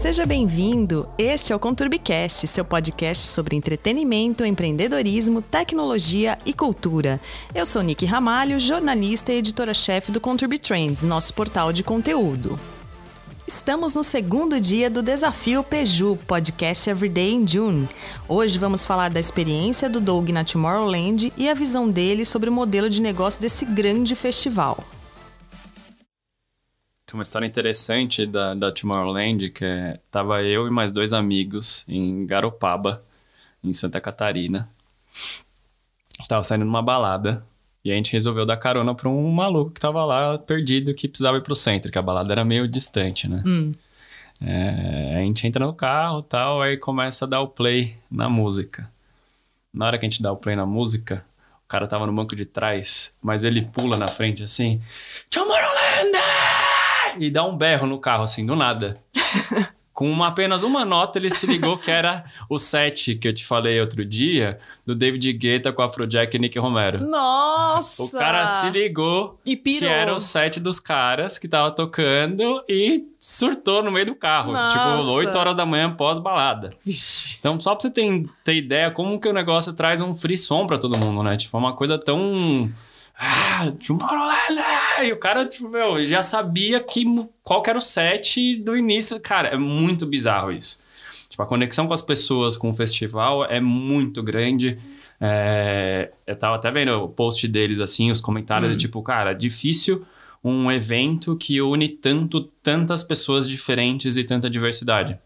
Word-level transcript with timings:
Seja 0.00 0.24
bem-vindo. 0.24 1.08
Este 1.18 1.52
é 1.52 1.56
o 1.56 1.58
Conturbicast, 1.58 2.46
seu 2.46 2.64
podcast 2.64 3.26
sobre 3.26 3.56
entretenimento, 3.56 4.44
empreendedorismo, 4.44 5.42
tecnologia 5.42 6.38
e 6.46 6.54
cultura. 6.54 7.20
Eu 7.52 7.66
sou 7.66 7.82
Nick 7.82 8.06
Ramalho, 8.06 8.60
jornalista 8.60 9.32
e 9.32 9.38
editora-chefe 9.38 10.12
do 10.12 10.20
Conturbi 10.20 10.56
Trends, 10.56 11.02
nosso 11.02 11.34
portal 11.34 11.72
de 11.72 11.82
conteúdo. 11.82 12.56
Estamos 13.44 13.96
no 13.96 14.04
segundo 14.04 14.60
dia 14.60 14.88
do 14.88 15.02
Desafio 15.02 15.64
Peju, 15.64 16.16
podcast 16.28 16.88
Everyday 16.88 17.34
in 17.34 17.44
June. 17.44 17.88
Hoje 18.28 18.56
vamos 18.56 18.84
falar 18.84 19.10
da 19.10 19.18
experiência 19.18 19.90
do 19.90 20.00
Doug 20.00 20.28
na 20.28 20.44
Tomorrowland 20.44 21.32
e 21.36 21.48
a 21.50 21.54
visão 21.54 21.90
dele 21.90 22.24
sobre 22.24 22.48
o 22.48 22.52
modelo 22.52 22.88
de 22.88 23.02
negócio 23.02 23.40
desse 23.40 23.64
grande 23.64 24.14
festival. 24.14 24.78
Tem 27.08 27.18
uma 27.18 27.22
história 27.22 27.46
interessante 27.46 28.26
da, 28.26 28.52
da 28.52 28.70
Tomorrowland, 28.70 29.48
que 29.48 29.64
é, 29.64 29.98
tava 30.10 30.42
eu 30.42 30.66
e 30.66 30.70
mais 30.70 30.92
dois 30.92 31.14
amigos 31.14 31.86
em 31.88 32.26
Garopaba, 32.26 33.02
em 33.64 33.72
Santa 33.72 33.98
Catarina. 33.98 34.68
A 36.18 36.20
gente 36.20 36.28
tava 36.28 36.44
saindo 36.44 36.66
numa 36.66 36.82
balada 36.82 37.42
e 37.82 37.90
a 37.90 37.94
gente 37.94 38.12
resolveu 38.12 38.44
dar 38.44 38.58
carona 38.58 38.94
pra 38.94 39.08
um 39.08 39.32
maluco 39.32 39.70
que 39.70 39.80
tava 39.80 40.04
lá 40.04 40.38
perdido, 40.38 40.92
que 40.92 41.08
precisava 41.08 41.38
ir 41.38 41.40
pro 41.40 41.54
centro, 41.54 41.90
que 41.90 41.96
a 41.96 42.02
balada 42.02 42.30
era 42.30 42.44
meio 42.44 42.68
distante, 42.68 43.26
né? 43.26 43.42
Hum. 43.46 43.72
É, 44.42 45.16
a 45.16 45.20
gente 45.20 45.46
entra 45.46 45.64
no 45.64 45.72
carro 45.72 46.20
tal, 46.20 46.60
aí 46.60 46.76
começa 46.76 47.24
a 47.24 47.28
dar 47.28 47.40
o 47.40 47.48
play 47.48 47.96
na 48.10 48.28
música. 48.28 48.86
Na 49.72 49.86
hora 49.86 49.96
que 49.96 50.04
a 50.04 50.08
gente 50.10 50.22
dá 50.22 50.30
o 50.30 50.36
play 50.36 50.54
na 50.54 50.66
música, 50.66 51.24
o 51.64 51.68
cara 51.68 51.86
tava 51.86 52.06
no 52.06 52.12
banco 52.12 52.36
de 52.36 52.44
trás, 52.44 53.16
mas 53.22 53.44
ele 53.44 53.62
pula 53.62 53.96
na 53.96 54.08
frente 54.08 54.42
assim, 54.42 54.82
Tomorrowland! 55.30 55.67
E 57.18 57.30
dá 57.30 57.44
um 57.44 57.56
berro 57.56 57.86
no 57.86 57.98
carro, 57.98 58.24
assim, 58.24 58.44
do 58.44 58.54
nada. 58.56 59.00
Com 59.98 60.08
uma, 60.08 60.28
apenas 60.28 60.62
uma 60.62 60.84
nota, 60.84 61.18
ele 61.18 61.28
se 61.28 61.44
ligou 61.44 61.76
que 61.76 61.90
era 61.90 62.24
o 62.48 62.56
set 62.56 63.16
que 63.16 63.26
eu 63.26 63.34
te 63.34 63.44
falei 63.44 63.80
outro 63.80 64.04
dia, 64.04 64.60
do 64.86 64.94
David 64.94 65.32
Guetta 65.32 65.72
com 65.72 65.82
Afrojack 65.82 66.36
e 66.36 66.38
Nick 66.38 66.56
Romero. 66.56 67.00
Nossa! 67.04 68.04
O 68.04 68.10
cara 68.12 68.46
se 68.46 68.70
ligou 68.70 69.40
E 69.44 69.56
que 69.56 69.62
pirou. 69.80 69.90
era 69.90 70.14
o 70.14 70.20
set 70.20 70.60
dos 70.60 70.78
caras 70.78 71.36
que 71.36 71.48
tava 71.48 71.72
tocando 71.72 72.62
e 72.68 73.06
surtou 73.18 73.82
no 73.82 73.90
meio 73.90 74.06
do 74.06 74.14
carro. 74.14 74.52
Nossa. 74.52 74.98
Tipo, 75.00 75.10
8 75.10 75.36
horas 75.36 75.56
da 75.56 75.66
manhã 75.66 75.92
pós-balada. 75.92 76.70
Então, 77.40 77.60
só 77.60 77.74
pra 77.74 77.82
você 77.82 77.90
ter, 77.90 78.24
ter 78.44 78.54
ideia 78.54 78.92
como 78.92 79.18
que 79.18 79.26
o 79.28 79.32
negócio 79.32 79.72
traz 79.72 80.00
um 80.00 80.14
frisson 80.14 80.64
pra 80.64 80.78
todo 80.78 80.96
mundo, 80.96 81.24
né? 81.24 81.36
Tipo, 81.36 81.56
é 81.56 81.60
uma 81.60 81.72
coisa 81.72 81.98
tão... 81.98 82.72
Ah, 83.20 83.72
Tomorrowland! 83.84 85.04
E 85.04 85.12
o 85.12 85.16
cara, 85.18 85.44
tipo, 85.44 85.68
meu, 85.68 86.06
já 86.06 86.22
sabia 86.22 86.78
que, 86.80 87.04
qual 87.42 87.62
que 87.62 87.68
era 87.70 87.78
o 87.78 87.82
set 87.82 88.56
do 88.56 88.76
início. 88.76 89.18
Cara, 89.20 89.48
é 89.48 89.56
muito 89.58 90.06
bizarro 90.06 90.52
isso. 90.52 90.78
Tipo, 91.28 91.42
a 91.42 91.46
conexão 91.46 91.86
com 91.86 91.92
as 91.94 92.00
pessoas, 92.02 92.56
com 92.56 92.70
o 92.70 92.72
festival 92.72 93.44
é 93.44 93.60
muito 93.60 94.22
grande. 94.22 94.78
É, 95.20 96.12
eu 96.26 96.36
tava 96.38 96.56
até 96.56 96.70
vendo 96.70 96.92
o 97.02 97.08
post 97.08 97.46
deles, 97.48 97.80
assim, 97.80 98.10
os 98.10 98.20
comentários, 98.20 98.74
Hum. 98.74 98.78
tipo, 98.78 99.02
cara, 99.02 99.32
difícil 99.32 100.06
um 100.44 100.70
evento 100.70 101.36
que 101.36 101.60
une 101.60 101.88
tanto, 101.88 102.40
tantas 102.62 103.02
pessoas 103.02 103.48
diferentes 103.48 104.16
e 104.16 104.22
tanta 104.22 104.48
diversidade. 104.48 105.18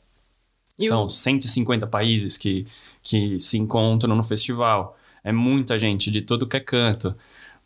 E 0.79 0.89
São 0.89 1.05
o- 1.05 1.11
150 1.11 1.87
países 1.87 2.39
que, 2.39 2.67
que 3.03 3.39
se 3.39 3.59
encontram 3.59 4.17
no 4.17 4.23
festival. 4.23 4.97
É 5.23 5.31
muita 5.31 5.79
gente 5.79 6.11
de 6.11 6.23
todo 6.23 6.47
que 6.49 6.57
é 6.57 6.61
canto. 6.61 7.15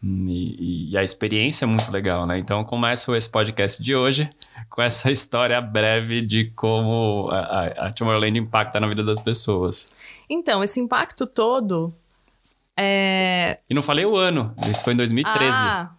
Hum, 0.06 0.26
E, 0.28 0.90
e 0.90 0.96
a 0.96 1.02
experiência 1.02 1.64
é 1.64 1.68
muito 1.68 1.90
legal, 1.90 2.26
né? 2.26 2.38
Então, 2.38 2.60
eu 2.60 2.64
começo 2.64 3.14
esse 3.16 3.28
podcast 3.28 3.82
de 3.82 3.94
hoje 3.94 4.30
com 4.70 4.80
essa 4.82 5.10
história 5.12 5.60
breve 5.60 6.20
de 6.22 6.46
como 6.54 7.28
a, 7.30 7.86
a, 7.86 7.92
Tomorrowland 7.92 8.38
impacta 8.38 8.78
na 8.78 8.86
vida 8.86 9.02
das 9.02 9.20
pessoas. 9.20 9.90
Então, 10.28 10.62
esse 10.62 10.78
impacto 10.80 11.26
todo 11.26 11.92
é. 12.76 13.58
E 13.68 13.74
não 13.74 13.82
falei 13.82 14.04
o 14.04 14.16
ano, 14.16 14.54
isso 14.70 14.84
foi 14.84 14.92
em 14.92 14.96
2013. 14.96 15.50
Ah, 15.50 15.90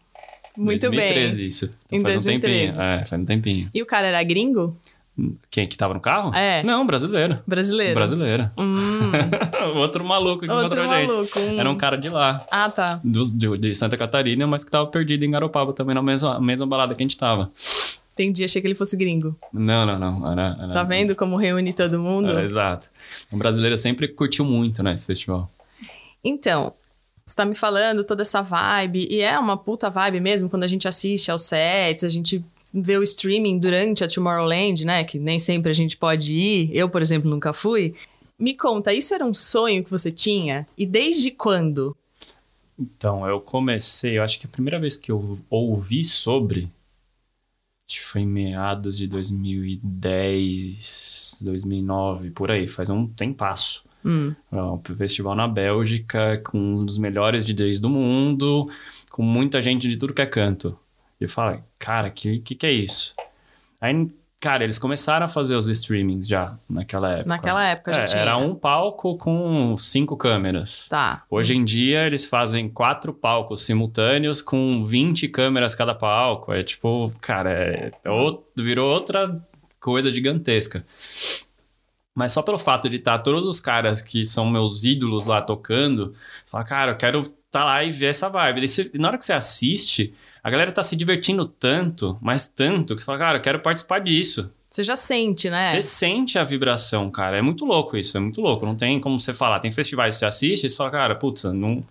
muito 0.56 0.82
2013, 0.82 1.38
bem. 1.38 1.48
isso. 1.48 1.66
Então 1.88 2.00
Em 2.00 2.02
faz 2.04 2.16
um 2.16 2.24
2013. 2.26 2.78
tempinho. 2.78 2.82
É, 2.82 3.06
faz 3.06 3.22
um 3.22 3.26
tempinho. 3.26 3.70
E 3.74 3.82
o 3.82 3.86
cara 3.86 4.08
era 4.08 4.24
gringo? 4.24 4.78
Quem 5.50 5.68
que 5.68 5.76
tava 5.78 5.94
no 5.94 6.00
carro? 6.00 6.34
É. 6.36 6.62
Não, 6.64 6.86
brasileiro. 6.86 7.40
Brasileiro? 7.48 7.96
Brasileiro. 7.96 8.52
Hum, 8.58 9.12
Outro 9.78 10.04
maluco 10.06 10.42
que 10.46 10.50
outro 10.52 10.66
encontrou 10.68 10.86
a 10.86 11.00
gente. 11.00 11.08
maluco. 11.08 11.40
hum. 11.40 11.60
Era 11.60 11.70
um 11.70 11.76
cara 11.76 11.98
de 11.98 12.10
lá. 12.10 12.46
Ah, 12.52 12.70
tá. 12.70 13.00
do, 13.04 13.26
de, 13.26 13.58
de 13.58 13.76
Santa 13.76 13.98
Catarina, 13.98 14.46
mas 14.46 14.64
que 14.64 14.70
tava 14.72 14.86
perdido 14.88 15.26
em 15.26 15.32
Garopaba 15.32 15.74
também, 15.74 15.96
na 15.96 16.02
mesma, 16.04 16.40
mesma 16.40 16.68
balada 16.68 16.94
que 16.94 17.02
a 17.02 17.06
gente 17.06 17.18
tava. 17.18 17.52
Entendi, 18.14 18.44
achei 18.44 18.62
que 18.62 18.68
ele 18.68 18.76
fosse 18.76 18.96
gringo. 18.98 19.36
Não, 19.54 19.86
não, 19.86 19.98
não. 20.00 20.32
Era, 20.32 20.58
era- 20.60 20.74
Tá 20.74 20.84
vendo 20.84 21.16
como 21.16 21.36
reúne 21.36 21.72
todo 21.74 22.00
mundo? 22.00 22.30
Era, 22.30 22.44
exato. 22.44 22.88
O 23.32 23.38
brasileiro 23.38 23.78
sempre 23.78 24.08
curtiu 24.08 24.44
muito, 24.46 24.82
né, 24.84 24.94
esse 24.94 25.06
festival. 25.06 25.50
Então, 26.24 26.74
você 27.26 27.36
tá 27.36 27.46
me 27.46 27.54
falando 27.56 28.04
toda 28.04 28.22
essa 28.24 28.42
vibe, 28.42 29.08
e 29.10 29.22
é 29.22 29.38
uma 29.38 29.56
puta 29.58 29.90
vibe 29.90 30.20
mesmo 30.20 30.50
quando 30.50 30.64
a 30.64 30.68
gente 30.68 30.88
assiste 30.88 31.30
aos 31.30 31.44
sets, 31.44 32.04
a 32.04 32.10
gente 32.10 32.44
vê 32.82 32.98
o 32.98 33.04
streaming 33.04 33.60
durante 33.60 34.04
a 34.04 34.08
Tomorrowland, 34.08 34.86
né? 34.86 35.04
Que 35.04 35.20
nem 35.20 35.40
sempre 35.40 35.72
a 35.72 35.74
gente 35.74 35.98
pode 35.98 36.34
ir. 36.34 36.70
Eu, 36.74 36.90
por 36.90 37.02
exemplo, 37.02 37.30
nunca 37.30 37.54
fui. 37.54 37.96
Me 38.40 38.54
conta, 38.54 38.94
isso 38.94 39.14
era 39.14 39.26
um 39.26 39.34
sonho 39.34 39.84
que 39.84 39.90
você 39.90 40.12
tinha? 40.12 40.68
E 40.78 40.86
desde 40.86 41.32
quando? 41.32 41.96
Então, 42.80 43.28
eu 43.28 43.42
comecei, 43.42 44.20
eu 44.20 44.24
acho 44.24 44.40
que 44.40 44.46
a 44.46 44.50
primeira 44.50 44.80
vez 44.80 44.96
que 44.96 45.12
eu 45.12 45.40
ouvi 45.50 46.04
sobre, 46.04 46.70
foi 48.02 48.22
em 48.22 48.28
meados 48.28 48.98
de 48.98 49.08
2010, 49.08 51.42
2009, 51.44 52.32
por 52.32 52.52
aí, 52.52 52.68
faz 52.68 52.90
um 52.90 53.08
tempasso. 53.08 53.86
Hum, 54.06 54.34
É 54.52 54.62
um 54.62 54.82
festival 54.96 55.36
na 55.36 55.48
Bélgica, 55.48 56.38
com 56.38 56.58
um 56.58 56.86
dos 56.86 56.98
melhores 56.98 57.46
DJs 57.46 57.80
do 57.80 57.90
mundo, 57.90 58.70
com 59.10 59.24
muita 59.24 59.62
gente 59.62 59.88
de 59.88 59.98
tudo 59.98 60.14
que 60.14 60.22
é 60.22 60.26
canto. 60.26 60.78
E 61.20 61.24
eu 61.26 61.30
falo, 61.30 61.64
cara, 61.80 62.10
que, 62.10 62.40
que 62.40 62.56
que 62.56 62.66
é 62.66 62.72
isso? 62.72 63.16
Aí, 63.82 64.08
cara, 64.40 64.64
eles 64.64 64.78
começaram 64.78 65.26
a 65.26 65.30
fazer 65.30 65.56
os 65.56 65.68
streamings 65.68 66.28
já, 66.28 66.58
naquela 66.70 67.12
época. 67.12 67.28
naquela 67.30 67.66
época 67.66 67.94
já 67.94 68.02
É, 68.02 68.06
tinha. 68.06 68.22
Era 68.22 68.38
um 68.38 68.54
palco 68.56 69.18
com 69.18 69.76
cinco 69.78 70.16
câmeras. 70.16 70.88
Tá. 70.90 71.24
Hoje 71.30 71.56
em 71.56 71.64
dia, 71.66 72.06
eles 72.06 72.26
fazem 72.26 72.70
quatro 72.70 73.14
palcos 73.14 73.64
simultâneos 73.64 74.42
com 74.42 74.86
20 74.86 75.28
câmeras 75.28 75.74
cada 75.76 75.96
palco. 75.96 76.54
É 76.54 76.64
tipo, 76.64 77.12
cara, 77.22 77.52
é, 77.52 77.92
é 78.04 78.10
out- 78.10 78.44
virou 78.56 78.92
outra 78.94 79.40
coisa 79.80 80.12
gigantesca. 80.12 80.86
Mas 82.14 82.32
só 82.32 82.42
pelo 82.42 82.58
fato 82.58 82.90
de 82.90 82.96
estar 82.98 83.20
todos 83.20 83.46
os 83.46 83.60
caras 83.60 84.02
que 84.02 84.26
são 84.26 84.50
meus 84.50 84.84
ídolos 84.84 85.28
lá 85.28 85.40
tocando, 85.40 86.16
fala, 86.48 86.64
cara, 86.64 86.92
eu 86.94 86.96
quero 86.98 87.37
estar 87.48 87.64
lá 87.64 87.84
e 87.84 87.92
ver 87.92 88.08
essa 88.08 88.30
vibe. 88.30 88.60
Daí 88.62 88.68
você- 88.68 88.92
na 88.94 89.08
hora 89.08 89.18
que 89.18 89.26
você 89.26 89.34
assiste, 89.34 90.14
a 90.44 90.50
galera 90.50 90.72
tá 90.72 90.84
se 90.84 90.96
divertindo 90.96 91.46
tanto, 91.46 92.18
mas 92.22 92.48
tanto, 92.48 92.94
que 92.96 93.02
você 93.02 93.06
fala, 93.06 93.18
cara, 93.18 93.38
eu 93.38 93.42
quero 93.42 93.60
participar 93.60 94.00
disso. 94.00 94.52
Você 94.70 94.84
já 94.84 94.96
sente, 94.96 95.50
né? 95.50 95.72
Você 95.72 95.82
sente 95.82 96.38
a 96.38 96.44
vibração, 96.44 97.10
cara. 97.10 97.38
É 97.38 97.42
muito 97.42 97.66
louco 97.66 97.98
isso, 97.98 98.16
é 98.18 98.20
muito 98.20 98.42
louco. 98.42 98.66
Não 98.66 98.76
tem 98.76 99.00
como 99.00 99.20
você 99.20 99.34
falar. 99.34 99.60
Tem 99.60 99.72
festivais 99.72 100.16
que 100.16 100.20
você 100.20 100.26
assiste 100.26 100.66
e 100.66 100.70
você 100.70 100.76
fala, 100.76 100.92
cara, 100.92 101.16
putz, 101.16 101.44
não, 101.46 101.84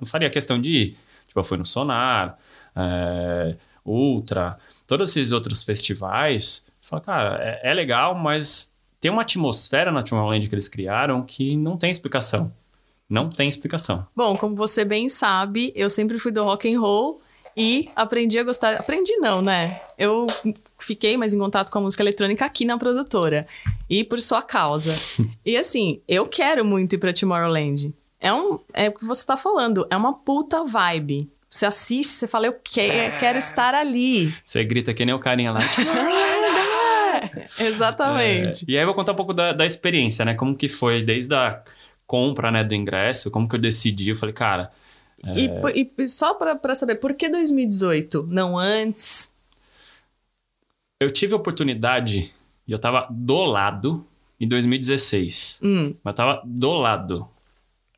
não 0.00 0.06
faria 0.06 0.30
questão 0.30 0.58
de 0.60 0.72
ir. 0.72 0.96
Tipo, 1.26 1.40
eu 1.40 1.44
fui 1.44 1.58
no 1.58 1.66
Sonar, 1.66 2.38
é, 2.74 3.56
Ultra, 3.84 4.56
todos 4.86 5.10
esses 5.10 5.32
outros 5.32 5.62
festivais. 5.64 6.66
Você 6.80 6.88
fala, 6.88 7.02
cara, 7.02 7.38
é, 7.42 7.70
é 7.70 7.74
legal, 7.74 8.14
mas 8.14 8.74
tem 9.00 9.10
uma 9.10 9.22
atmosfera 9.22 9.90
na 9.92 10.02
Tomorrowland 10.02 10.48
que 10.48 10.54
eles 10.54 10.68
criaram 10.68 11.22
que 11.22 11.56
não 11.56 11.76
tem 11.76 11.90
explicação. 11.90 12.50
Não 13.08 13.28
tem 13.28 13.48
explicação. 13.48 14.06
Bom, 14.16 14.36
como 14.36 14.56
você 14.56 14.84
bem 14.84 15.08
sabe, 15.08 15.72
eu 15.76 15.90
sempre 15.90 16.18
fui 16.18 16.32
do 16.32 16.42
rock 16.44 16.72
and 16.72 16.80
roll 16.80 17.20
e 17.56 17.88
aprendi 17.94 18.38
a 18.38 18.42
gostar. 18.42 18.76
Aprendi 18.76 19.16
não, 19.16 19.42
né? 19.42 19.80
Eu 19.98 20.26
fiquei 20.78 21.16
mais 21.16 21.34
em 21.34 21.38
contato 21.38 21.70
com 21.70 21.78
a 21.78 21.82
música 21.82 22.02
eletrônica 22.02 22.44
aqui 22.44 22.64
na 22.64 22.78
produtora 22.78 23.46
e 23.88 24.02
por 24.02 24.20
sua 24.20 24.42
causa. 24.42 24.94
e 25.44 25.56
assim, 25.56 26.00
eu 26.08 26.26
quero 26.26 26.64
muito 26.64 26.94
ir 26.94 26.98
pra 26.98 27.12
Tomorrowland. 27.12 27.92
É 28.20 28.32
um, 28.32 28.58
é 28.72 28.88
o 28.88 28.92
que 28.92 29.04
você 29.04 29.24
tá 29.26 29.36
falando, 29.36 29.86
é 29.90 29.96
uma 29.96 30.14
puta 30.14 30.64
vibe. 30.64 31.30
Você 31.48 31.66
assiste, 31.66 32.10
você 32.14 32.26
fala, 32.26 32.46
eu 32.46 32.54
que- 32.54 32.88
quero 33.20 33.38
estar 33.38 33.74
ali. 33.74 34.34
Você 34.42 34.64
grita 34.64 34.92
que 34.92 35.04
nem 35.04 35.14
o 35.14 35.20
carinha 35.20 35.52
lá. 35.52 35.60
Exatamente. 37.60 38.64
É, 38.68 38.72
e 38.72 38.76
aí 38.76 38.82
eu 38.82 38.86
vou 38.86 38.94
contar 38.94 39.12
um 39.12 39.16
pouco 39.16 39.32
da, 39.32 39.52
da 39.52 39.64
experiência, 39.64 40.24
né? 40.24 40.34
Como 40.34 40.56
que 40.56 40.68
foi 40.68 41.02
desde 41.02 41.32
a 41.34 41.62
compra 42.06 42.50
né, 42.50 42.62
do 42.64 42.74
ingresso, 42.74 43.30
como 43.30 43.48
que 43.48 43.56
eu 43.56 43.60
decidi. 43.60 44.10
Eu 44.10 44.16
falei, 44.16 44.34
cara, 44.34 44.70
E, 45.36 45.48
po- 45.48 45.70
e, 45.70 45.90
e 45.98 46.08
só 46.08 46.34
pra, 46.34 46.54
pra 46.56 46.74
saber, 46.74 46.96
por 46.96 47.14
que 47.14 47.28
2018? 47.28 48.26
Não 48.30 48.58
antes? 48.58 49.34
eu 51.00 51.10
tive 51.10 51.34
a 51.34 51.36
oportunidade 51.36 52.32
e 52.66 52.72
eu 52.72 52.78
tava 52.78 53.06
do 53.10 53.44
lado 53.44 54.06
em 54.40 54.48
2016. 54.48 55.60
Hum, 55.62 55.94
Mas 56.02 56.12
eu 56.12 56.16
tava 56.16 56.42
do 56.44 56.72
lado. 56.72 57.28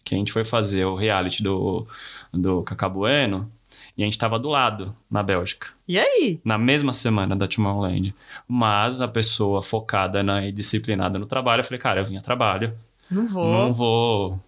Que 0.05 0.14
a 0.14 0.19
gente 0.19 0.32
foi 0.32 0.44
fazer 0.44 0.85
o 0.85 0.94
reality 0.94 1.43
do, 1.43 1.87
do 2.32 2.62
Cacá 2.62 2.88
Bueno. 2.88 3.50
E 3.97 4.03
a 4.03 4.05
gente 4.06 4.14
estava 4.14 4.38
do 4.38 4.49
lado, 4.49 4.97
na 5.11 5.23
Bélgica. 5.23 5.69
E 5.87 5.99
aí? 5.99 6.41
Na 6.44 6.56
mesma 6.56 6.93
semana 6.93 7.35
da 7.37 7.47
Tomorrowland. 7.49 8.14
Mas 8.49 9.00
a 9.00 9.08
pessoa 9.08 9.62
focada 9.62 10.23
na, 10.23 10.47
e 10.47 10.53
disciplinada 10.53 11.19
no 11.19 11.26
trabalho, 11.26 11.61
eu 11.61 11.64
falei, 11.64 11.79
cara, 11.79 12.00
eu 12.00 12.05
vim 12.05 12.17
a 12.17 12.23
trabalho. 12.23 12.73
Não 13.11 13.26
vou. 13.26 13.53
Não 13.53 13.73
vou 13.73 14.41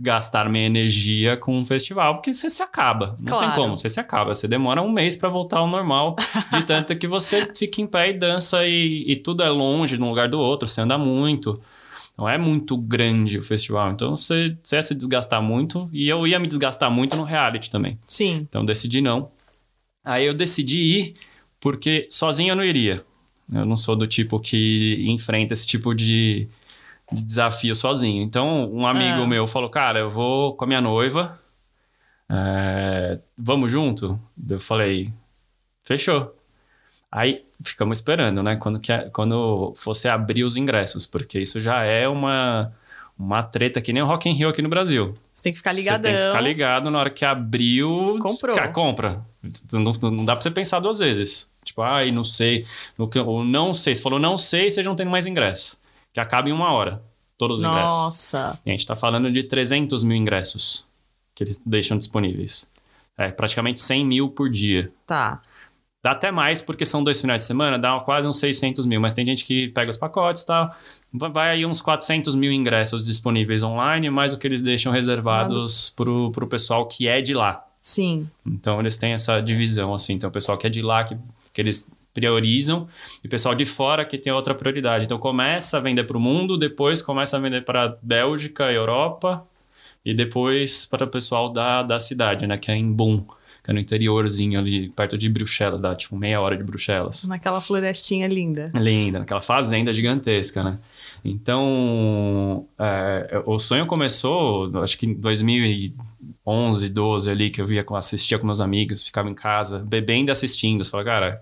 gastar 0.00 0.48
minha 0.48 0.64
energia 0.64 1.36
com 1.36 1.58
um 1.58 1.64
festival, 1.64 2.14
porque 2.14 2.32
você 2.32 2.48
se 2.48 2.62
acaba. 2.62 3.14
Não 3.20 3.26
Claro. 3.36 3.46
tem 3.46 3.54
como, 3.54 3.76
você 3.76 3.88
se 3.88 4.00
acaba. 4.00 4.34
Você 4.34 4.48
demora 4.48 4.80
um 4.80 4.90
mês 4.90 5.14
para 5.14 5.28
voltar 5.28 5.58
ao 5.58 5.66
normal, 5.66 6.16
de 6.52 6.64
tanto 6.64 6.96
que 6.96 7.06
você 7.06 7.52
fica 7.54 7.82
em 7.82 7.86
pé 7.86 8.10
e 8.10 8.12
dança 8.14 8.66
e, 8.66 9.04
e 9.06 9.16
tudo 9.16 9.42
é 9.42 9.48
longe 9.50 9.96
de 9.98 10.02
um 10.02 10.08
lugar 10.08 10.28
do 10.28 10.38
outro, 10.40 10.66
você 10.66 10.80
anda 10.80 10.96
muito. 10.96 11.60
Não 12.16 12.28
é 12.28 12.38
muito 12.38 12.76
grande 12.78 13.38
o 13.38 13.42
festival, 13.42 13.90
então 13.90 14.16
você, 14.16 14.56
você 14.62 14.76
ia 14.76 14.82
se 14.82 14.94
desgastar 14.94 15.42
muito 15.42 15.90
e 15.92 16.08
eu 16.08 16.24
ia 16.26 16.38
me 16.38 16.46
desgastar 16.46 16.90
muito 16.90 17.16
no 17.16 17.24
reality 17.24 17.68
também. 17.68 17.98
Sim. 18.06 18.46
Então 18.48 18.64
decidi 18.64 19.00
não. 19.00 19.30
Aí 20.04 20.24
eu 20.24 20.32
decidi 20.32 20.78
ir 20.78 21.14
porque 21.60 22.06
sozinho 22.10 22.52
eu 22.52 22.56
não 22.56 22.64
iria. 22.64 23.04
Eu 23.52 23.66
não 23.66 23.76
sou 23.76 23.96
do 23.96 24.06
tipo 24.06 24.38
que 24.38 25.04
enfrenta 25.08 25.52
esse 25.52 25.66
tipo 25.66 25.92
de 25.92 26.48
desafio 27.12 27.74
sozinho. 27.76 28.22
Então 28.22 28.70
um 28.72 28.86
amigo 28.86 29.22
Ah. 29.22 29.26
meu 29.26 29.46
falou: 29.46 29.68
Cara, 29.70 29.98
eu 30.00 30.10
vou 30.10 30.54
com 30.56 30.64
a 30.64 30.66
minha 30.68 30.80
noiva. 30.80 31.38
é, 32.30 33.18
vamos 33.36 33.70
junto? 33.70 34.18
Eu 34.48 34.60
falei: 34.60 35.12
Fechou. 35.82 36.34
Aí 37.10 37.44
ficamos 37.62 37.98
esperando, 37.98 38.42
né? 38.42 38.56
Quando, 38.56 38.80
que, 38.80 38.92
quando 39.12 39.72
fosse 39.76 40.08
abrir 40.08 40.42
os 40.42 40.56
ingressos, 40.56 41.06
porque 41.06 41.38
isso 41.38 41.60
já 41.60 41.84
é 41.84 42.08
uma, 42.08 42.72
uma 43.16 43.40
treta 43.40 43.80
que 43.80 43.92
nem 43.92 44.02
o 44.02 44.06
Rock 44.06 44.28
in 44.28 44.32
Rio 44.32 44.48
aqui 44.48 44.60
no 44.60 44.68
Brasil. 44.68 45.14
Você 45.32 45.44
tem 45.44 45.52
que 45.52 45.58
ficar 45.58 45.72
Você 45.72 45.80
ligadão. 45.80 46.10
tem 46.10 46.20
que 46.20 46.26
ficar 46.28 46.40
ligado 46.40 46.90
na 46.90 46.98
hora 46.98 47.10
que 47.10 47.24
abriu. 47.24 48.18
Comprou. 48.20 48.56
Cara, 48.56 48.68
compra. 48.72 49.24
Não, 49.72 49.92
não 50.10 50.24
dá 50.24 50.34
pra 50.34 50.42
você 50.42 50.50
pensar 50.50 50.80
duas 50.80 50.98
vezes. 50.98 51.52
Tipo, 51.62 51.82
ai, 51.82 52.10
não 52.10 52.24
sei. 52.24 52.66
No 52.98 53.06
que- 53.08 53.18
Ou 53.20 53.44
não 53.44 53.72
sei. 53.74 53.94
Você 53.94 54.02
falou 54.02 54.18
não 54.18 54.36
sei, 54.36 54.68
você 54.70 54.82
não 54.82 54.96
tem 54.96 55.06
mais 55.06 55.26
ingresso. 55.26 55.78
Que 56.14 56.20
acaba 56.20 56.48
em 56.48 56.52
uma 56.52 56.72
hora. 56.72 57.02
Todos 57.36 57.58
os 57.60 57.64
ingressos. 57.68 57.92
Nossa. 57.92 58.60
A 58.64 58.70
gente 58.70 58.86
tá 58.86 58.96
falando 58.96 59.30
de 59.30 59.42
300 59.42 60.02
mil 60.02 60.16
ingressos 60.16 60.86
que 61.34 61.44
eles 61.44 61.58
deixam 61.66 61.98
disponíveis. 61.98 62.70
É 63.18 63.30
praticamente 63.30 63.80
100 63.80 64.06
mil 64.06 64.30
por 64.30 64.48
dia. 64.48 64.90
Tá. 65.06 65.42
Dá 66.02 66.12
até 66.12 66.30
mais, 66.30 66.60
porque 66.60 66.84
são 66.86 67.02
dois 67.02 67.20
finais 67.20 67.42
de 67.42 67.46
semana, 67.46 67.78
dá 67.78 67.98
quase 68.00 68.26
uns 68.28 68.38
600 68.38 68.86
mil. 68.86 69.00
Mas 69.00 69.14
tem 69.14 69.24
gente 69.26 69.44
que 69.44 69.68
pega 69.68 69.90
os 69.90 69.96
pacotes 69.96 70.42
e 70.42 70.46
tal. 70.46 70.72
Va- 71.12 71.28
Vai 71.28 71.50
aí 71.50 71.66
uns 71.66 71.80
400 71.80 72.34
mil 72.34 72.52
ingressos 72.52 73.04
disponíveis 73.04 73.62
online, 73.62 74.10
mais 74.10 74.32
o 74.32 74.38
que 74.38 74.46
eles 74.46 74.60
deixam 74.62 74.92
reservados 74.92 75.90
pro, 75.96 76.30
pro 76.30 76.46
pessoal 76.46 76.86
que 76.86 77.08
é 77.08 77.20
de 77.20 77.34
lá. 77.34 77.64
Sim. 77.80 78.30
Então, 78.46 78.78
eles 78.80 78.96
têm 78.96 79.12
essa 79.14 79.40
divisão, 79.40 79.92
assim. 79.94 80.12
Então, 80.14 80.28
o 80.28 80.32
pessoal 80.32 80.56
que 80.58 80.66
é 80.66 80.70
de 80.70 80.82
lá, 80.82 81.02
que, 81.04 81.16
que 81.52 81.60
eles 81.60 81.90
priorizam, 82.14 82.86
e 83.22 83.26
o 83.26 83.30
pessoal 83.30 83.54
de 83.54 83.66
fora 83.66 84.04
que 84.04 84.16
tem 84.16 84.32
outra 84.32 84.54
prioridade. 84.54 85.04
Então, 85.04 85.18
começa 85.18 85.76
a 85.76 85.80
vender 85.80 86.04
para 86.04 86.16
o 86.16 86.20
mundo, 86.20 86.56
depois 86.56 87.02
começa 87.02 87.36
a 87.36 87.40
vender 87.40 87.64
para 87.64 87.98
Bélgica, 88.00 88.70
Europa, 88.72 89.44
e 90.04 90.14
depois 90.14 90.84
para 90.84 91.04
o 91.04 91.08
pessoal 91.08 91.50
da, 91.50 91.82
da 91.82 91.98
cidade, 91.98 92.46
né? 92.46 92.56
Que 92.56 92.70
é 92.70 92.76
em 92.76 92.90
Bonn, 92.92 93.22
que 93.62 93.70
é 93.70 93.72
no 93.72 93.80
interiorzinho 93.80 94.58
ali, 94.58 94.90
perto 94.90 95.16
de 95.16 95.28
Bruxelas, 95.28 95.80
dá 95.80 95.94
tipo 95.94 96.14
meia 96.16 96.40
hora 96.40 96.56
de 96.56 96.62
Bruxelas. 96.62 97.24
Naquela 97.24 97.60
florestinha 97.60 98.28
linda. 98.28 98.70
Linda, 98.74 99.18
naquela 99.20 99.42
fazenda 99.42 99.92
gigantesca, 99.92 100.62
né? 100.62 100.78
Então, 101.24 102.66
é, 102.78 103.42
o 103.46 103.58
sonho 103.58 103.86
começou, 103.86 104.70
acho 104.82 104.98
que 104.98 105.06
em 105.06 105.14
2011, 105.14 106.88
12 106.90 107.30
ali, 107.30 107.48
que 107.48 107.62
eu 107.62 107.66
via, 107.66 107.84
assistia 107.94 108.38
com 108.38 108.44
meus 108.44 108.60
amigos, 108.60 109.02
ficava 109.02 109.30
em 109.30 109.34
casa, 109.34 109.78
bebendo 109.78 110.30
e 110.30 110.32
assistindo. 110.32 110.84
Você 110.84 110.90
fala, 110.90 111.04
cara, 111.04 111.40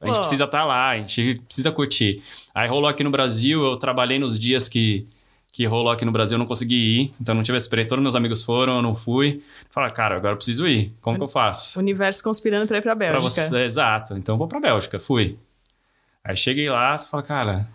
a 0.00 0.06
gente 0.06 0.14
Pô. 0.14 0.20
precisa 0.20 0.44
estar 0.44 0.64
lá, 0.64 0.90
a 0.90 0.96
gente 0.96 1.40
precisa 1.46 1.70
curtir. 1.70 2.22
Aí 2.54 2.68
rolou 2.68 2.88
aqui 2.88 3.04
no 3.04 3.10
Brasil, 3.10 3.62
eu 3.64 3.76
trabalhei 3.76 4.18
nos 4.18 4.38
dias 4.38 4.68
que, 4.68 5.06
que 5.52 5.66
rolou 5.66 5.92
aqui 5.92 6.04
no 6.04 6.12
Brasil, 6.12 6.36
eu 6.36 6.38
não 6.38 6.46
consegui 6.46 6.74
ir, 7.02 7.14
então 7.20 7.34
não 7.34 7.42
tive 7.42 7.56
essa 7.56 7.66
experiência. 7.66 7.90
Todos 7.90 8.02
meus 8.02 8.16
amigos 8.16 8.42
foram, 8.42 8.76
eu 8.76 8.82
não 8.82 8.94
fui. 8.94 9.42
Fala, 9.70 9.90
cara, 9.90 10.16
agora 10.16 10.32
eu 10.32 10.36
preciso 10.36 10.66
ir, 10.66 10.92
como 11.00 11.18
que 11.18 11.22
eu 11.24 11.28
faço? 11.28 11.78
Universo 11.78 12.22
conspirando 12.24 12.66
pra 12.66 12.78
ir 12.78 12.82
pra 12.82 12.96
Pra 12.96 13.10
Bélgica. 13.12 13.30
você, 13.30 13.58
exato. 13.60 14.14
Então 14.16 14.34
eu 14.34 14.38
vou 14.38 14.48
pra 14.48 14.58
Bélgica, 14.58 14.98
fui. 14.98 15.36
Aí 16.24 16.36
cheguei 16.36 16.68
lá, 16.70 16.96
você 16.96 17.06
fala, 17.06 17.22
cara, 17.22 17.68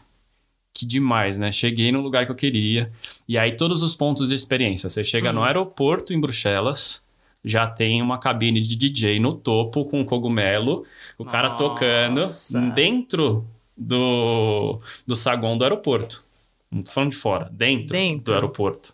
que 0.73 0.85
demais, 0.85 1.37
né? 1.37 1.51
Cheguei 1.51 1.91
no 1.91 2.01
lugar 2.01 2.25
que 2.25 2.31
eu 2.31 2.35
queria. 2.35 2.91
E 3.27 3.37
aí 3.37 3.51
todos 3.55 3.81
os 3.81 3.95
pontos 3.95 4.29
de 4.29 4.35
experiência. 4.35 4.89
Você 4.89 5.03
chega 5.03 5.31
no 5.31 5.43
aeroporto 5.43 6.11
em 6.13 6.19
Bruxelas, 6.19 7.01
já 7.45 7.67
tem 7.67 8.01
uma 8.01 8.17
cabine 8.17 8.59
de 8.59 8.75
DJ 8.75 9.19
no 9.19 9.31
topo 9.31 9.85
com 9.85 10.03
cogumelo, 10.03 10.83
o 11.17 11.23
cara 11.23 11.49
Nossa. 11.49 11.63
tocando 11.63 12.73
dentro 12.73 13.47
do, 13.77 14.79
do 15.05 15.15
saguão 15.15 15.57
do 15.57 15.63
aeroporto. 15.63 16.23
Não 16.71 16.81
tô 16.81 16.91
falando 16.91 17.11
de 17.11 17.17
fora, 17.17 17.47
dentro, 17.51 17.89
Dentro. 17.95 18.23
do 18.23 18.33
aeroporto. 18.33 18.93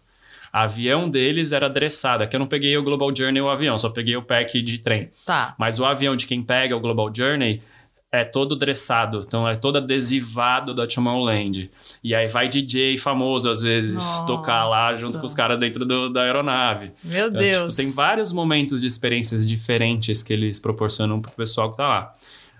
avião 0.51 1.09
deles 1.09 1.51
era 1.53 1.67
adressado. 1.67 2.23
Aqui 2.23 2.35
eu 2.35 2.39
não 2.39 2.47
peguei 2.47 2.77
o 2.77 2.83
Global 2.83 3.15
Journey 3.15 3.41
o 3.41 3.49
avião, 3.49 3.79
só 3.79 3.89
peguei 3.89 4.15
o 4.17 4.21
pack 4.21 4.61
de 4.61 4.77
trem. 4.79 5.09
Tá. 5.25 5.55
Mas 5.57 5.79
o 5.79 5.85
avião 5.85 6.15
de 6.15 6.27
quem 6.27 6.43
pega 6.43 6.75
o 6.75 6.79
Global 6.79 7.09
Journey 7.15 7.61
é 8.11 8.25
todo 8.25 8.55
dressado, 8.57 9.23
então 9.25 9.47
é 9.47 9.55
todo 9.55 9.77
adesivado 9.77 10.73
da 10.73 10.85
Tomorrowland. 10.85 11.71
E 12.03 12.13
aí 12.13 12.27
vai 12.27 12.49
DJ 12.49 12.97
famoso, 12.97 13.49
às 13.49 13.61
vezes, 13.61 13.93
Nossa. 13.93 14.25
tocar 14.25 14.65
lá 14.67 14.93
junto 14.95 15.17
com 15.19 15.25
os 15.25 15.33
caras 15.33 15.57
dentro 15.59 15.85
do- 15.85 16.09
da 16.11 16.23
aeronave. 16.23 16.91
Meu 17.03 17.27
Então, 17.29 17.39
Deus. 17.39 17.75
tipo, 17.75 17.87
tem 17.87 17.91
vários 17.95 18.31
momentos 18.33 18.81
de 18.81 18.87
experiências 18.87 19.47
diferentes 19.47 20.21
que 20.21 20.33
eles 20.33 20.59
proporcionam 20.59 21.21
pro 21.21 21.31
pessoal 21.31 21.71
que 21.71 21.77
tá 21.77 21.87
lá. 21.87 22.13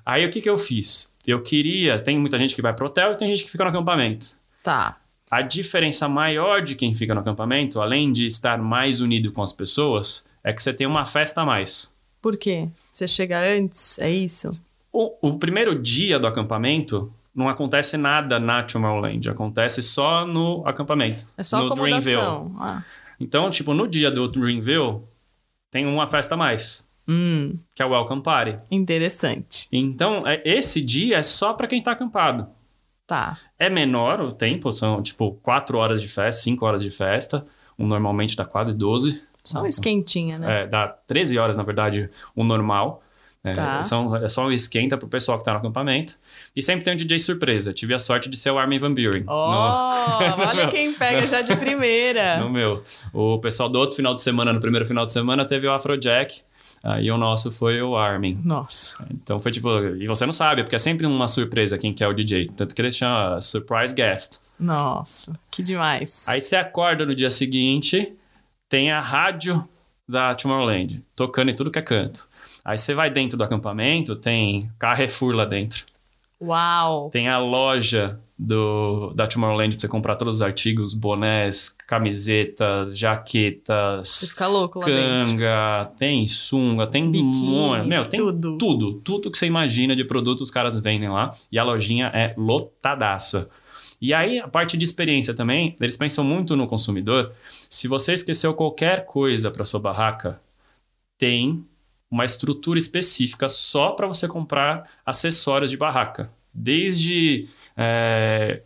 Aí 0.06 0.26
o 0.26 0.30
que, 0.30 0.40
que 0.42 0.50
eu 0.50 0.58
fiz? 0.58 1.14
Eu 1.28 1.42
queria. 1.44 2.00
Tem 2.00 2.18
muita 2.18 2.38
gente 2.40 2.56
que 2.56 2.62
vai 2.62 2.74
pro 2.74 2.86
hotel 2.88 3.12
e 3.12 3.18
tem 3.18 3.28
gente 3.30 3.44
que 3.44 3.52
fica 3.52 3.64
no 3.64 3.70
acampamento. 3.70 4.28
Tá. 4.64 4.98
A 5.30 5.42
diferença 5.42 6.08
maior 6.10 6.62
de 6.62 6.76
quem 6.76 6.94
fica 6.94 7.14
no 7.14 7.20
acampamento, 7.22 7.80
além 7.82 8.12
de 8.12 8.26
estar 8.26 8.58
mais 8.58 9.00
unido 9.02 9.32
com 9.32 9.42
as 9.42 9.54
pessoas, 9.54 10.26
é 10.44 10.52
que 10.52 10.62
você 10.64 10.74
tem 10.74 10.88
uma 10.88 11.06
festa 11.06 11.42
a 11.42 11.46
mais. 11.46 11.92
Por 12.22 12.36
quê? 12.38 12.68
Você 12.92 13.08
chega 13.08 13.40
antes? 13.40 13.98
É 14.00 14.10
isso? 14.10 14.50
O, 14.92 15.30
o 15.30 15.38
primeiro 15.40 15.74
dia 15.80 16.20
do 16.20 16.28
acampamento 16.28 17.12
não 17.34 17.48
acontece 17.48 17.96
nada 17.98 18.40
na 18.40 18.62
Tomorrowland, 18.64 19.30
acontece 19.30 19.82
só 19.82 20.26
no 20.26 20.64
acampamento. 20.68 21.26
É 21.38 21.44
só 21.44 21.64
no 21.64 21.74
Dreamville. 21.76 22.20
Ah. 22.60 22.84
Então, 23.20 23.50
tipo, 23.50 23.74
no 23.74 23.88
dia 23.88 24.12
do 24.12 24.28
Dreamville, 24.28 25.02
tem 25.70 25.86
uma 25.86 26.08
festa 26.08 26.34
a 26.36 26.38
mais, 26.38 26.86
Hum, 27.08 27.58
que 27.74 27.82
é 27.82 27.86
o 27.86 27.90
Welcome 27.92 28.22
Party. 28.22 28.58
interessante. 28.70 29.68
Então, 29.72 30.28
é- 30.28 30.42
esse 30.46 30.82
dia 30.82 31.18
é 31.18 31.24
só 31.24 31.54
para 31.54 31.68
quem 31.68 31.82
tá 31.82 31.92
acampado. 31.92 32.48
Tá. 33.08 33.38
É 33.60 33.70
menor 33.70 34.22
o 34.22 34.32
tempo, 34.32 34.74
são 34.74 35.02
tipo 35.02 35.34
4 35.42 35.78
horas 35.78 36.02
de 36.02 36.08
festa, 36.08 36.42
5 36.44 36.66
horas 36.66 36.82
de 36.82 36.92
festa. 36.92 37.46
Um 37.78 37.86
normalmente 37.88 38.36
dá 38.36 38.46
quase 38.46 38.74
12. 38.74 39.22
Só 39.44 39.60
uma 39.60 39.68
esquentinha, 39.70 40.38
né? 40.38 40.62
É, 40.64 40.68
dá 40.68 40.88
13 40.88 41.38
horas, 41.38 41.58
na 41.58 41.64
verdade, 41.64 42.10
o 42.36 42.44
normal. 42.44 43.04
É, 43.44 43.56
Tá. 43.56 43.84
são, 43.84 44.16
é 44.16 44.28
só 44.28 44.46
um 44.46 44.52
esquenta 44.52 44.98
pro 44.98 45.08
pessoal 45.08 45.40
que 45.40 45.44
tá 45.44 45.52
no 45.54 45.58
acampamento. 45.58 46.14
E 46.56 46.62
sempre 46.62 46.84
tem 46.84 46.94
um 46.94 46.96
DJ 46.96 47.18
surpresa. 47.20 47.74
Tive 47.74 47.94
a 47.94 48.00
sorte 48.00 48.30
de 48.30 48.38
ser 48.38 48.52
o 48.52 48.60
Armin 48.60 48.78
Van 48.78 48.94
Buren. 48.94 49.24
Ó, 49.26 50.08
olha 50.48 50.68
quem 50.68 50.94
pega 50.94 51.26
já 51.26 51.42
de 51.42 51.56
primeira. 51.56 52.38
No, 52.38 52.46
no 52.46 52.52
meu. 52.52 52.84
O 53.12 53.40
pessoal 53.40 53.68
do 53.68 53.80
outro 53.80 53.96
final 53.96 54.14
de 54.14 54.22
semana, 54.22 54.54
no 54.54 54.60
primeiro 54.60 54.86
final 54.86 55.06
de 55.06 55.12
semana, 55.12 55.44
teve 55.46 55.66
o 55.68 55.72
Afrojack. 55.72 56.42
Aí 56.84 57.12
o 57.12 57.18
nosso 57.18 57.52
foi 57.52 57.82
o 57.82 57.96
Armin. 57.96 58.40
Nossa. 58.44 59.06
Então 59.12 59.40
foi 59.40 59.52
tipo. 59.52 59.70
E 59.96 60.08
você 60.08 60.26
não 60.26 60.34
sabe, 60.34 60.64
porque 60.64 60.76
é 60.76 60.80
sempre 60.80 61.06
uma 61.06 61.28
surpresa 61.28 61.78
quem 61.78 61.94
que 61.94 62.04
é 62.04 62.08
o 62.08 62.14
DJ. 62.14 62.48
Tanto 62.56 62.74
que 62.76 62.82
ele 62.82 62.92
chama 62.92 63.40
Surprise 63.42 63.94
Guest. 63.94 64.40
Nossa. 64.60 65.40
Que 65.50 65.62
demais. 65.64 66.28
Aí 66.28 66.42
você 66.42 66.56
acorda 66.56 67.06
no 67.06 67.14
dia 67.16 67.30
seguinte, 67.32 68.14
tem 68.70 68.92
a 68.92 69.00
rádio 69.00 69.68
da 70.08 70.34
Tomorrowland 70.36 71.04
tocando 71.16 71.50
em 71.50 71.56
tudo 71.56 71.70
que 71.72 71.80
é 71.80 71.82
canto. 71.84 72.28
Aí 72.64 72.78
você 72.78 72.94
vai 72.94 73.10
dentro 73.10 73.38
do 73.38 73.44
acampamento, 73.44 74.16
tem 74.16 74.72
Carrefour 74.78 75.34
lá 75.34 75.46
dentro. 75.46 75.86
Uau. 76.42 77.10
Tem 77.12 77.28
a 77.28 77.38
loja 77.38 78.20
do, 78.38 79.14
da 79.14 79.28
Tomorrowland 79.28 79.76
pra 79.76 79.82
você 79.82 79.88
comprar 79.88 80.16
todos 80.16 80.38
os 80.38 80.42
artigos, 80.42 80.96
bonés, 80.96 81.76
camisetas, 81.86 82.94
Você 82.94 82.98
jaquetas, 82.98 84.30
fica 84.30 84.48
louco 84.48 84.80
lá 84.80 84.86
dentro. 84.88 85.34
canga, 85.34 85.92
tem 86.00 86.28
sunga, 86.28 86.88
tem 86.88 87.12
Biquíni. 87.12 87.88
Meu, 87.88 88.10
tem 88.10 88.20
tudo. 88.20 88.58
tudo. 88.58 88.94
Tudo 88.94 89.30
que 89.30 89.38
você 89.38 89.46
imagina 89.46 89.96
de 89.96 90.04
produto 90.04 90.42
os 90.42 90.50
caras 90.50 90.80
vendem 90.80 91.10
lá. 91.10 91.36
E 91.52 91.60
a 91.60 91.64
lojinha 91.64 92.08
é 92.08 92.34
lotadaça. 92.36 93.48
E 94.02 94.12
aí, 94.16 94.40
a 94.40 94.48
parte 94.48 94.76
de 94.76 94.84
experiência 94.84 95.32
também, 95.32 95.76
eles 95.80 95.96
pensam 95.96 96.24
muito 96.24 96.56
no 96.56 96.66
consumidor. 96.66 97.34
Se 97.70 97.88
você 97.88 98.14
esqueceu 98.14 98.56
qualquer 98.56 99.06
coisa 99.06 99.52
para 99.52 99.64
sua 99.64 99.80
barraca, 99.80 100.42
tem 101.20 101.64
uma 102.12 102.26
estrutura 102.26 102.78
específica 102.78 103.48
só 103.48 103.92
para 103.92 104.06
você 104.06 104.28
comprar 104.28 104.86
acessórios 105.06 105.72
de 105.72 105.78
barraca. 105.78 106.30
Desde 106.54 107.48
é, 107.78 108.62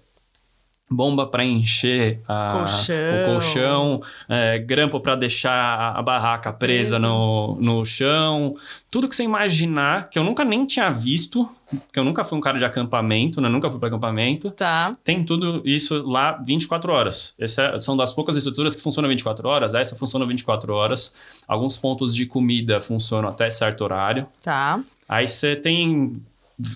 bomba 0.95 1.27
para 1.27 1.43
encher 1.43 2.21
a, 2.27 2.53
Colchão. 2.57 2.95
o 2.95 3.33
colchão, 3.33 4.01
é, 4.29 4.59
grampo 4.59 4.99
para 4.99 5.15
deixar 5.15 5.95
a, 5.95 6.01
barraca 6.01 6.53
presa 6.53 6.95
Presa. 6.95 6.99
no, 6.99 7.57
no 7.61 7.85
chão, 7.85 8.55
tudo 8.89 9.07
que 9.09 9.15
você 9.15 9.23
imaginar, 9.23 10.09
que 10.09 10.17
eu 10.17 10.23
nunca 10.23 10.45
nem 10.45 10.65
tinha 10.65 10.89
visto, 10.89 11.49
que 11.91 11.99
eu 11.99 12.03
nunca 12.03 12.23
fui 12.23 12.37
um 12.37 12.41
cara 12.41 12.57
de 12.57 12.65
acampamento, 12.65 13.41
né? 13.41 13.49
Nunca 13.49 13.69
fui 13.69 13.79
para 13.79 13.87
acampamento. 13.87 14.51
Tá. 14.51 14.95
Tem 15.03 15.23
tudo 15.23 15.61
isso 15.65 16.01
lá 16.03 16.33
24 16.45 16.91
horas. 16.91 17.35
Essas 17.39 17.83
são 17.83 17.97
das 17.97 18.13
poucas 18.13 18.37
estruturas 18.37 18.75
que 18.75 18.81
funcionam 18.81 19.09
24 19.09 19.47
horas. 19.47 19.73
Essa 19.73 19.95
funciona 19.95 20.25
24 20.25 20.73
horas. 20.73 21.13
Alguns 21.47 21.77
pontos 21.77 22.13
de 22.15 22.25
comida 22.25 22.79
funcionam 22.79 23.29
até 23.29 23.49
certo 23.49 23.83
horário. 23.83 24.27
Tá. 24.43 24.79
Aí 25.07 25.27
você 25.27 25.55
tem. 25.55 26.21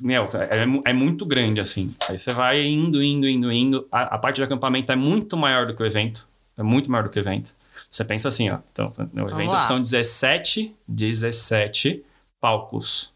Meu, 0.02 0.28
é, 0.50 0.66
mu- 0.66 0.82
é 0.86 0.92
muito 0.94 1.26
grande 1.26 1.60
assim. 1.62 1.94
Aí 2.08 2.18
você 2.20 2.34
vai 2.34 2.62
indo, 2.66 3.02
indo, 3.02 3.28
indo, 3.28 3.52
indo. 3.52 3.88
A, 3.92 4.16
a 4.16 4.18
parte 4.18 4.38
de 4.38 4.44
acampamento 4.44 4.92
é 4.92 4.96
muito 4.96 5.38
maior 5.38 5.66
do 5.68 5.74
que 5.76 5.82
o 5.82 5.86
evento. 5.86 6.28
É 6.58 6.64
muito 6.64 6.92
maior 6.92 7.04
do 7.06 7.10
que 7.10 7.18
o 7.18 7.22
evento. 7.22 7.56
Você 7.90 8.04
pensa 8.04 8.28
assim, 8.28 8.50
ó. 8.50 8.60
Então, 8.72 8.90
no 9.14 9.30
evento 9.30 9.52
são 9.64 9.82
17, 9.82 10.76
17 10.88 12.04
palcos. 12.42 13.14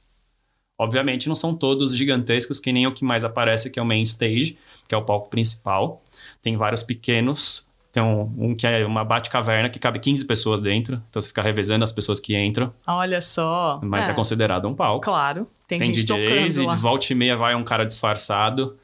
Obviamente 0.79 1.27
não 1.27 1.35
são 1.35 1.53
todos 1.55 1.95
gigantescos, 1.95 2.59
que 2.59 2.71
nem 2.71 2.87
o 2.87 2.93
que 2.93 3.05
mais 3.05 3.23
aparece, 3.23 3.69
que 3.69 3.79
é 3.79 3.81
o 3.81 3.85
main 3.85 4.01
stage, 4.03 4.57
que 4.87 4.95
é 4.95 4.97
o 4.97 5.03
palco 5.05 5.29
principal. 5.29 6.01
Tem 6.41 6.57
vários 6.57 6.81
pequenos. 6.83 7.67
Tem 7.93 8.01
um, 8.01 8.21
um 8.39 8.55
que 8.55 8.65
é 8.65 8.83
uma 8.83 9.05
bate-caverna 9.05 9.69
que 9.69 9.77
cabe 9.77 9.99
15 9.99 10.25
pessoas 10.25 10.59
dentro. 10.59 10.99
Então 11.11 11.21
você 11.21 11.27
fica 11.27 11.43
revezando 11.43 11.83
as 11.83 11.91
pessoas 11.91 12.19
que 12.19 12.35
entram. 12.35 12.73
Olha 12.87 13.21
só. 13.21 13.79
Mas 13.83 14.09
é, 14.09 14.13
considerado 14.13 14.67
um 14.67 14.73
palco. 14.73 15.05
Claro. 15.05 15.47
Tem, 15.67 15.77
Tem, 15.77 15.93
gente 15.93 16.03
DJs 16.03 16.55
tocando 16.55 16.63
e 16.63 16.65
lá. 16.65 16.75
de 16.75 16.81
volta 16.81 17.13
e 17.13 17.15
meia 17.15 17.37
vai 17.37 17.53
um 17.53 17.63
cara 17.63 17.85
disfarçado. 17.85 18.75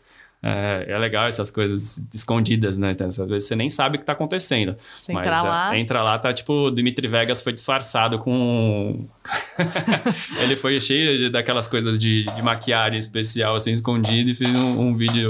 É, 0.43 0.85
é 0.89 0.97
legal 0.99 1.25
essas 1.25 1.49
coisas 1.49 2.05
escondidas, 2.13 2.77
né? 2.77 2.91
Então, 2.91 3.07
às 3.07 3.17
vezes 3.17 3.45
você 3.47 3.55
nem 3.55 3.67
sabe 3.67 3.97
o 3.97 3.99
que 3.99 4.05
tá 4.05 4.13
acontecendo. 4.13 4.77
Você 4.99 5.11
Mas 5.11 5.25
entrar 5.25 5.43
é, 5.43 5.49
lá. 5.49 5.77
entra 5.77 6.03
lá, 6.03 6.19
tá 6.19 6.31
tipo, 6.31 6.69
Dimitri 6.69 7.07
Vegas 7.07 7.41
foi 7.41 7.51
disfarçado 7.51 8.19
com. 8.19 9.07
Ele 10.39 10.55
foi 10.55 10.79
cheio 10.79 11.17
de- 11.17 11.29
daquelas 11.31 11.67
coisas 11.67 11.97
de, 11.97 12.25
de 12.35 12.41
maquiagem 12.43 12.99
especial, 12.99 13.55
assim, 13.55 13.71
escondido, 13.71 14.29
e 14.29 14.35
fez 14.35 14.55
um, 14.55 14.79
um 14.79 14.95
vídeo, 14.95 15.29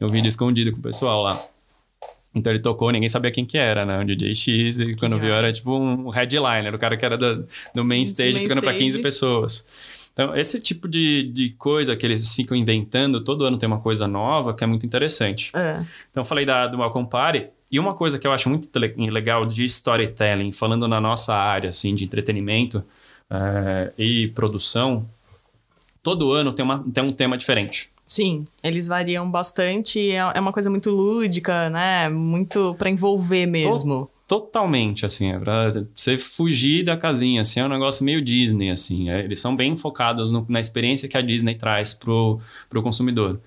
um 0.00 0.08
vídeo 0.08 0.28
escondido 0.28 0.72
com 0.72 0.78
o 0.78 0.82
pessoal 0.82 1.22
lá. 1.22 1.38
Então 2.38 2.52
ele 2.52 2.60
tocou, 2.60 2.90
ninguém 2.90 3.08
sabia 3.08 3.30
quem 3.30 3.44
que 3.44 3.58
era, 3.58 3.84
né? 3.84 3.98
Um 3.98 4.04
DJ 4.06 4.34
X, 4.34 4.80
e 4.80 4.94
quando 4.96 5.18
viu 5.18 5.34
era 5.34 5.52
tipo 5.52 5.76
um 5.76 6.08
headliner, 6.08 6.74
o 6.74 6.78
cara 6.78 6.96
que 6.96 7.04
era 7.04 7.18
da- 7.18 7.40
do 7.74 7.84
main 7.84 8.02
Esse 8.02 8.12
stage 8.12 8.34
main 8.34 8.42
tocando 8.44 8.62
pra 8.62 8.72
15 8.72 8.86
stage. 8.98 9.02
pessoas. 9.02 9.66
Então, 10.12 10.34
esse 10.36 10.58
tipo 10.60 10.88
de, 10.88 11.24
de 11.24 11.50
coisa 11.50 11.94
que 11.94 12.04
eles 12.04 12.34
ficam 12.34 12.56
inventando, 12.56 13.22
todo 13.22 13.44
ano 13.44 13.56
tem 13.56 13.66
uma 13.68 13.78
coisa 13.80 14.08
nova 14.08 14.52
que 14.52 14.64
é 14.64 14.66
muito 14.66 14.84
interessante. 14.84 15.52
É. 15.54 15.80
Então, 16.10 16.22
eu 16.22 16.24
falei 16.24 16.44
da, 16.44 16.66
do 16.66 16.76
Malcolm 16.78 17.08
Party. 17.08 17.46
E 17.70 17.78
uma 17.78 17.94
coisa 17.94 18.18
que 18.18 18.26
eu 18.26 18.32
acho 18.32 18.48
muito 18.48 18.68
legal 18.78 19.44
de 19.46 19.64
storytelling, 19.66 20.50
falando 20.52 20.88
na 20.88 21.00
nossa 21.00 21.34
área, 21.34 21.68
assim, 21.68 21.94
de 21.94 22.02
entretenimento 22.02 22.82
eh, 23.30 23.92
e 23.98 24.28
produção, 24.28 25.06
todo 26.02 26.32
ano 26.32 26.52
tem, 26.52 26.64
uma, 26.64 26.82
tem 26.92 27.04
um 27.04 27.10
tema 27.10 27.36
diferente. 27.36 27.90
Sim, 28.08 28.44
eles 28.62 28.88
variam 28.88 29.30
bastante. 29.30 30.10
É 30.10 30.16
é 30.34 30.40
uma 30.40 30.50
coisa 30.52 30.70
muito 30.70 30.90
lúdica, 30.90 31.68
né? 31.70 32.08
Muito 32.08 32.74
pra 32.78 32.88
envolver 32.90 33.44
mesmo. 33.46 34.10
Totalmente, 34.26 35.06
assim, 35.06 35.30
é 35.32 35.38
pra 35.38 35.70
você 35.94 36.18
fugir 36.18 36.84
da 36.84 36.96
casinha, 36.96 37.40
assim, 37.42 37.60
é 37.60 37.64
um 37.64 37.68
negócio 37.68 38.04
meio 38.04 38.20
Disney, 38.22 38.70
assim. 38.70 39.08
é, 39.10 39.20
eles 39.24 39.40
são 39.40 39.54
bem 39.56 39.74
focados 39.76 40.30
no- 40.32 40.44
na 40.48 40.58
experiência 40.60 41.08
que 41.08 41.16
a 41.16 41.22
Disney 41.22 41.54
traz 41.54 41.94
pro, 41.94 42.38
pro 42.68 42.82
consumidor. 42.82 43.40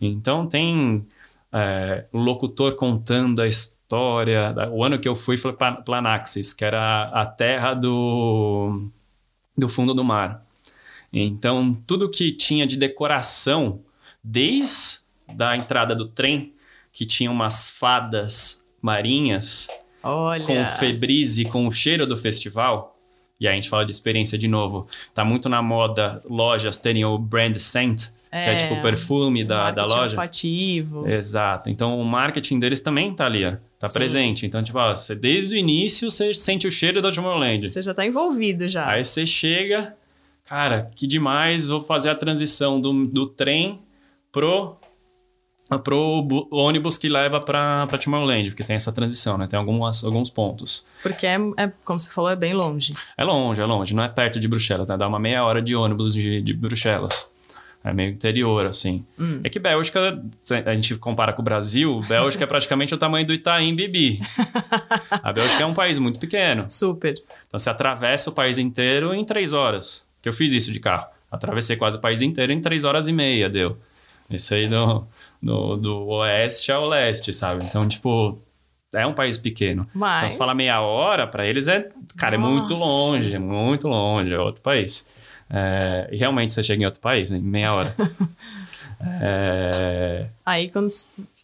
Então, 0.00 0.46
tem 0.46 1.04
é, 1.52 2.04
o 2.12 2.18
locutor 2.18 2.74
contando 2.74 3.40
a 3.40 3.46
história. 3.48 4.52
da- 4.52 4.68
O 4.70 4.84
ano 4.84 4.98
que 4.98 5.08
eu 5.08 5.16
fui 5.16 5.36
foi 5.38 5.52
Pla- 5.54 5.80
Planaxis, 5.82 6.52
que 6.52 6.62
era 6.64 7.04
a 7.12 7.24
terra 7.24 7.72
do, 7.74 8.88
do 9.56 9.68
fundo 9.68 9.94
do 9.94 10.04
mar. 10.04 10.44
Então, 11.12 11.74
tudo 11.86 12.08
que 12.10 12.30
tinha 12.32 12.66
de 12.66 12.76
decoração, 12.76 13.80
desde 14.32 14.98
a 15.38 15.56
entrada 15.56 15.94
do 15.94 16.06
trem, 16.06 16.52
que 16.92 17.06
tinha 17.06 17.30
umas 17.30 17.66
fadas 17.66 18.64
marinhas 18.82 19.68
Olha. 20.02 20.44
com 20.44 20.66
febrise, 20.78 21.44
com 21.46 21.66
o 21.66 21.72
cheiro 21.72 22.06
do 22.06 22.16
festival, 22.16 22.96
e 23.40 23.46
aí 23.46 23.52
a 23.52 23.56
gente 23.56 23.68
fala 23.68 23.84
de 23.86 23.90
experiência 23.92 24.36
de 24.36 24.48
novo, 24.48 24.86
tá 25.14 25.24
muito 25.24 25.48
na 25.48 25.62
moda 25.62 26.18
lojas 26.28 26.76
terem 26.78 27.04
o 27.04 27.16
brand 27.16 27.56
scent, 27.56 28.06
que 28.30 28.36
é 28.36 28.52
É, 28.52 28.56
tipo 28.56 28.74
o 28.74 28.82
perfume 28.82 29.42
da, 29.44 29.70
da 29.70 29.86
loja. 29.86 30.10
olfativo. 30.10 31.08
Exato. 31.08 31.70
Então 31.70 31.98
o 31.98 32.04
marketing 32.04 32.58
deles 32.58 32.80
também 32.82 33.14
tá 33.14 33.24
ali, 33.26 33.44
ó, 33.46 33.56
tá 33.78 33.86
Sim. 33.86 33.94
presente. 33.94 34.44
Então, 34.44 34.62
tipo, 34.62 34.78
ó, 34.78 34.94
você, 34.94 35.14
desde 35.14 35.54
o 35.54 35.58
início 35.58 36.10
você 36.10 36.34
sente 36.34 36.66
o 36.66 36.70
cheiro 36.70 37.00
da 37.00 37.10
Tomorrowland. 37.10 37.70
Você 37.70 37.80
já 37.80 37.94
tá 37.94 38.04
envolvido 38.04 38.68
já. 38.68 38.86
Aí 38.90 39.02
você 39.04 39.24
chega, 39.24 39.96
cara, 40.44 40.90
que 40.94 41.06
demais, 41.06 41.68
vou 41.68 41.82
fazer 41.82 42.10
a 42.10 42.14
transição 42.14 42.78
do, 42.80 43.06
do 43.06 43.26
trem 43.26 43.80
pro, 44.32 44.76
pro 45.84 46.22
bu- 46.22 46.48
ônibus 46.50 46.96
que 46.98 47.08
leva 47.08 47.40
pra 47.40 47.86
Tomorrowland, 48.02 48.50
porque 48.50 48.64
tem 48.64 48.76
essa 48.76 48.92
transição, 48.92 49.36
né? 49.36 49.46
Tem 49.46 49.58
algumas, 49.58 50.02
alguns 50.04 50.30
pontos. 50.30 50.86
Porque 51.02 51.26
é, 51.26 51.36
é, 51.56 51.72
como 51.84 51.98
você 52.00 52.10
falou, 52.10 52.30
é 52.30 52.36
bem 52.36 52.54
longe. 52.54 52.94
É 53.16 53.24
longe, 53.24 53.60
é 53.60 53.64
longe, 53.64 53.94
não 53.94 54.02
é 54.02 54.08
perto 54.08 54.38
de 54.40 54.48
Bruxelas, 54.48 54.88
né? 54.88 54.96
Dá 54.96 55.06
uma 55.08 55.18
meia 55.18 55.44
hora 55.44 55.60
de 55.60 55.74
ônibus 55.76 56.14
de, 56.14 56.40
de 56.42 56.52
Bruxelas. 56.54 57.30
É 57.84 57.92
meio 57.92 58.10
interior, 58.10 58.66
assim. 58.66 59.06
Hum. 59.18 59.40
É 59.44 59.48
que 59.48 59.58
Bélgica, 59.58 60.20
se 60.42 60.52
a 60.52 60.74
gente 60.74 60.96
compara 60.96 61.32
com 61.32 61.40
o 61.40 61.44
Brasil, 61.44 62.00
Bélgica 62.08 62.42
é 62.42 62.46
praticamente 62.46 62.92
o 62.92 62.98
tamanho 62.98 63.24
do 63.24 63.32
Itaim 63.32 63.74
Bibi. 63.74 64.20
A 65.22 65.32
Bélgica 65.32 65.62
é 65.62 65.66
um 65.66 65.72
país 65.72 65.96
muito 65.96 66.18
pequeno. 66.18 66.68
Super. 66.68 67.12
Então 67.46 67.56
você 67.58 67.70
atravessa 67.70 68.30
o 68.30 68.32
país 68.32 68.58
inteiro 68.58 69.14
em 69.14 69.24
três 69.24 69.52
horas. 69.52 70.04
Que 70.20 70.28
eu 70.28 70.32
fiz 70.32 70.52
isso 70.52 70.72
de 70.72 70.80
carro. 70.80 71.06
Atravessei 71.30 71.76
quase 71.76 71.96
o 71.96 72.00
país 72.00 72.20
inteiro 72.20 72.52
em 72.52 72.60
três 72.60 72.82
horas 72.82 73.06
e 73.06 73.12
meia, 73.12 73.48
deu. 73.48 73.78
Isso 74.30 74.52
aí 74.54 74.68
do, 74.68 75.06
do, 75.42 75.76
do 75.76 76.06
oeste 76.08 76.70
ao 76.70 76.86
leste, 76.86 77.32
sabe? 77.32 77.64
Então, 77.64 77.88
tipo, 77.88 78.38
é 78.92 79.06
um 79.06 79.14
país 79.14 79.38
pequeno. 79.38 79.82
Então, 79.88 80.00
Mas. 80.00 80.32
se 80.32 80.38
fala 80.38 80.54
meia 80.54 80.80
hora, 80.80 81.26
pra 81.26 81.46
eles 81.46 81.66
é. 81.68 81.88
Cara, 82.16 82.34
é 82.34 82.38
muito 82.38 82.70
Nossa. 82.70 82.84
longe, 82.84 83.34
é 83.34 83.38
muito 83.38 83.88
longe, 83.88 84.32
é 84.32 84.38
outro 84.38 84.62
país. 84.62 85.06
É, 85.50 86.08
e 86.12 86.16
realmente 86.18 86.52
você 86.52 86.62
chega 86.62 86.82
em 86.82 86.86
outro 86.86 87.00
país, 87.00 87.30
né? 87.30 87.38
Em 87.38 87.42
meia 87.42 87.72
hora. 87.74 87.94
É, 89.00 90.26
Aí, 90.44 90.68
quando 90.70 90.88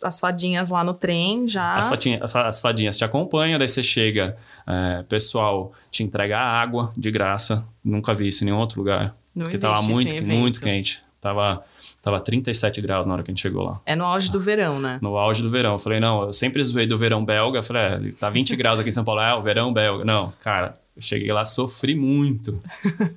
as 0.03 0.19
fadinhas 0.19 0.71
lá 0.71 0.83
no 0.83 0.93
trem 0.93 1.47
já. 1.47 1.77
as, 1.77 1.87
fatinha- 1.89 2.21
as 2.21 2.61
fadinhas 2.61 2.97
te 2.97 3.05
acompanham, 3.05 3.61
daí 3.61 3.69
você 3.69 3.81
chega, 3.81 4.37
é, 4.67 5.05
pessoal 5.05 5.73
te 5.89 6.03
entrega 6.03 6.37
água 6.37 6.93
de 6.97 7.13
graça. 7.13 7.65
Nunca 7.85 8.13
vi 8.13 8.27
isso 8.27 8.43
em 8.43 8.47
nenhum 8.47 8.59
outro 8.59 8.81
lugar. 8.81 9.15
Não 9.33 9.45
porque 9.45 9.57
tava 9.57 9.83
muito, 9.83 10.25
muito 10.25 10.61
quente. 10.61 11.01
Tava, 11.25 11.65
tava 12.03 12.21
37 12.21 12.83
graus 12.83 13.07
na 13.07 13.15
hora 13.15 13.23
que 13.23 13.31
a 13.31 13.33
gente 13.33 13.41
chegou 13.41 13.65
lá. 13.65 13.81
É 13.87 13.97
no 13.97 14.05
auge 14.05 14.31
do 14.31 14.39
verão, 14.39 14.79
né? 14.79 14.99
No 15.01 15.17
auge 15.17 15.43
do 15.43 15.49
verão. 15.49 15.73
Eu 15.73 15.79
falei, 15.79 15.99
não, 15.99 16.25
eu 16.25 16.35
sempre 16.35 16.63
zoei 16.63 16.87
do 16.87 16.99
verão 16.99 17.25
belga. 17.25 17.61
Eu 17.61 17.63
falei, 17.63 18.11
é, 18.11 18.13
tá 18.21 18.29
20 18.29 18.55
graus 18.57 18.79
aqui 18.79 18.91
em 18.91 18.93
São 18.93 19.05
Paulo. 19.05 19.23
É, 19.23 19.35
o 19.35 19.41
verão 19.41 19.73
belga. 19.73 20.05
Não, 20.05 20.35
cara, 20.43 20.79
eu 20.95 21.01
cheguei 21.01 21.33
lá, 21.33 21.43
sofri 21.47 21.95
muito. 21.95 22.63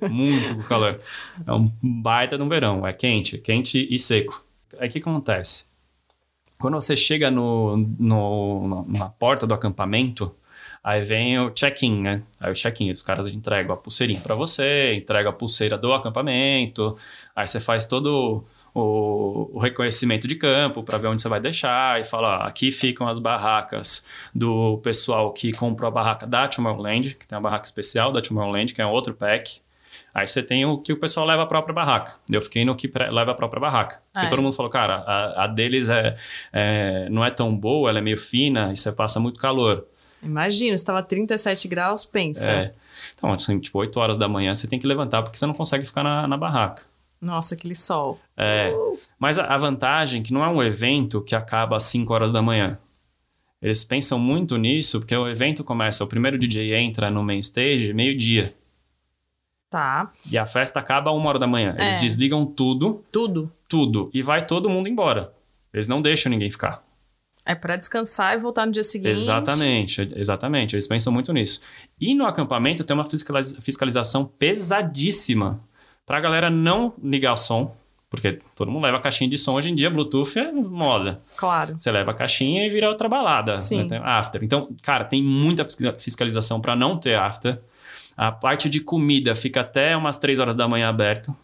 muito 0.08 0.54
com 0.54 0.60
o 0.62 0.64
calor. 0.64 0.98
É 1.46 1.52
um 1.52 1.70
baita 1.82 2.38
no 2.38 2.48
verão. 2.48 2.86
É 2.86 2.94
quente, 2.94 3.36
quente 3.36 3.86
e 3.90 3.98
seco. 3.98 4.42
Aí 4.80 4.88
o 4.88 4.90
que 4.90 5.00
acontece? 5.00 5.66
Quando 6.58 6.80
você 6.80 6.96
chega 6.96 7.30
no, 7.30 7.76
no, 7.98 8.86
na 8.88 9.10
porta 9.10 9.46
do 9.46 9.52
acampamento, 9.52 10.34
aí 10.88 11.02
vem 11.02 11.38
o 11.38 11.50
check-in, 11.50 12.00
né? 12.02 12.22
Aí 12.40 12.50
o 12.50 12.54
check-in, 12.54 12.90
os 12.90 13.02
caras 13.02 13.28
entregam 13.28 13.74
a 13.74 13.76
pulseirinha 13.76 14.20
para 14.20 14.34
você, 14.34 14.94
entregam 14.94 15.30
a 15.30 15.34
pulseira 15.34 15.76
do 15.76 15.92
acampamento, 15.92 16.96
aí 17.36 17.46
você 17.46 17.60
faz 17.60 17.86
todo 17.86 18.44
o, 18.74 19.50
o 19.52 19.58
reconhecimento 19.58 20.26
de 20.26 20.34
campo 20.34 20.82
para 20.82 20.96
ver 20.98 21.08
onde 21.08 21.20
você 21.20 21.28
vai 21.28 21.40
deixar 21.40 22.00
e 22.00 22.04
fala, 22.04 22.44
ó, 22.44 22.46
aqui 22.46 22.72
ficam 22.72 23.06
as 23.08 23.18
barracas 23.18 24.06
do 24.34 24.78
pessoal 24.78 25.32
que 25.32 25.52
comprou 25.52 25.88
a 25.88 25.90
barraca 25.90 26.26
da 26.26 26.48
Tomorrowland, 26.48 27.14
que 27.16 27.26
tem 27.26 27.36
a 27.36 27.40
barraca 27.40 27.66
especial 27.66 28.10
da 28.12 28.20
Tomorrowland, 28.22 28.72
que 28.72 28.80
é 28.80 28.86
outro 28.86 29.12
pack. 29.14 29.60
Aí 30.14 30.26
você 30.26 30.42
tem 30.42 30.64
o 30.64 30.78
que 30.78 30.92
o 30.92 30.96
pessoal 30.96 31.26
leva 31.26 31.42
a 31.42 31.46
própria 31.46 31.74
barraca. 31.74 32.14
Eu 32.30 32.40
fiquei 32.40 32.64
no 32.64 32.74
que 32.74 32.90
leva 33.10 33.32
a 33.32 33.34
própria 33.34 33.60
barraca. 33.60 34.00
Porque 34.12 34.24
Ah, 34.24 34.26
é. 34.26 34.28
todo 34.28 34.40
mundo 34.42 34.54
falou, 34.54 34.70
cara, 34.70 34.96
a, 35.06 35.44
a 35.44 35.46
deles 35.46 35.88
é, 35.88 36.16
é- 36.52 37.08
não 37.10 37.24
é 37.24 37.30
tão 37.30 37.54
boa, 37.56 37.90
ela 37.90 37.98
é 37.98 38.02
meio 38.02 38.16
fina 38.18 38.72
e 38.72 38.76
você 38.76 38.90
passa 38.90 39.20
muito 39.20 39.38
calor. 39.38 39.86
Imagina, 40.22 40.74
estava 40.74 41.02
37 41.02 41.68
graus, 41.68 42.04
pensa. 42.04 42.50
É. 42.50 42.74
Então, 43.16 43.32
assim, 43.32 43.58
tipo, 43.58 43.78
8 43.78 43.98
horas 44.00 44.18
da 44.18 44.28
manhã 44.28 44.54
você 44.54 44.66
tem 44.66 44.78
que 44.78 44.86
levantar 44.86 45.22
porque 45.22 45.38
você 45.38 45.46
não 45.46 45.54
consegue 45.54 45.86
ficar 45.86 46.02
na, 46.02 46.26
na 46.26 46.36
barraca. 46.36 46.82
Nossa, 47.20 47.54
aquele 47.54 47.74
sol. 47.74 48.18
É. 48.36 48.72
Mas 49.18 49.38
a, 49.38 49.44
a 49.44 49.56
vantagem 49.58 50.20
é 50.20 50.24
que 50.24 50.32
não 50.32 50.44
é 50.44 50.48
um 50.48 50.62
evento 50.62 51.20
que 51.22 51.34
acaba 51.34 51.76
às 51.76 51.84
5 51.84 52.12
horas 52.12 52.32
da 52.32 52.40
manhã. 52.42 52.78
Eles 53.60 53.82
pensam 53.84 54.18
muito 54.20 54.56
nisso 54.56 55.00
porque 55.00 55.16
o 55.16 55.28
evento 55.28 55.64
começa, 55.64 56.04
o 56.04 56.06
primeiro 56.06 56.38
DJ 56.38 56.74
entra 56.76 57.10
no 57.10 57.22
main 57.24 57.40
stage 57.40 57.92
meio-dia. 57.92 58.54
Tá. 59.70 60.10
E 60.30 60.38
a 60.38 60.46
festa 60.46 60.78
acaba 60.80 61.10
uma 61.10 61.28
hora 61.28 61.38
da 61.38 61.46
manhã. 61.46 61.74
Eles 61.78 61.98
É. 61.98 62.00
desligam 62.00 62.46
tudo, 62.46 63.04
Tudo. 63.12 63.52
tudo, 63.68 64.10
e 64.14 64.22
vai 64.22 64.46
todo 64.46 64.70
mundo 64.70 64.88
embora. 64.88 65.32
Eles 65.74 65.88
não 65.88 66.00
deixam 66.00 66.30
ninguém 66.30 66.50
ficar. 66.50 66.82
É 67.50 67.54
para 67.54 67.76
descansar 67.76 68.34
e 68.34 68.38
voltar 68.38 68.66
no 68.66 68.72
dia 68.72 68.84
seguinte. 68.84 69.12
Exatamente, 69.12 70.12
exatamente. 70.14 70.76
Eles 70.76 70.86
pensam 70.86 71.10
muito 71.10 71.32
nisso. 71.32 71.62
E 71.98 72.14
no 72.14 72.26
acampamento 72.26 72.84
tem 72.84 72.94
uma 72.94 73.06
fiscalização 73.06 74.26
pesadíssima 74.26 75.58
para 76.04 76.18
a 76.18 76.20
galera 76.20 76.50
não 76.50 76.92
ligar 77.02 77.32
o 77.32 77.38
som, 77.38 77.74
porque 78.10 78.38
todo 78.54 78.70
mundo 78.70 78.84
leva 78.84 79.00
caixinha 79.00 79.30
de 79.30 79.38
som 79.38 79.54
hoje 79.54 79.70
em 79.70 79.74
dia, 79.74 79.88
Bluetooth 79.88 80.38
é 80.38 80.52
moda. 80.52 81.22
Claro. 81.38 81.78
Você 81.78 81.90
leva 81.90 82.10
a 82.10 82.14
caixinha 82.14 82.66
e 82.66 82.68
vira 82.68 82.90
outra 82.90 83.08
balada. 83.08 83.56
Sim. 83.56 83.88
Né? 83.88 83.98
After. 84.04 84.44
Então, 84.44 84.68
cara, 84.82 85.04
tem 85.04 85.22
muita 85.22 85.66
fiscalização 85.98 86.60
para 86.60 86.76
não 86.76 86.98
ter 86.98 87.14
after. 87.14 87.58
A 88.14 88.30
parte 88.30 88.68
de 88.68 88.80
comida 88.80 89.34
fica 89.34 89.62
até 89.62 89.96
umas 89.96 90.18
3 90.18 90.38
horas 90.38 90.54
da 90.54 90.68
manhã 90.68 90.90
aberto. 90.90 91.34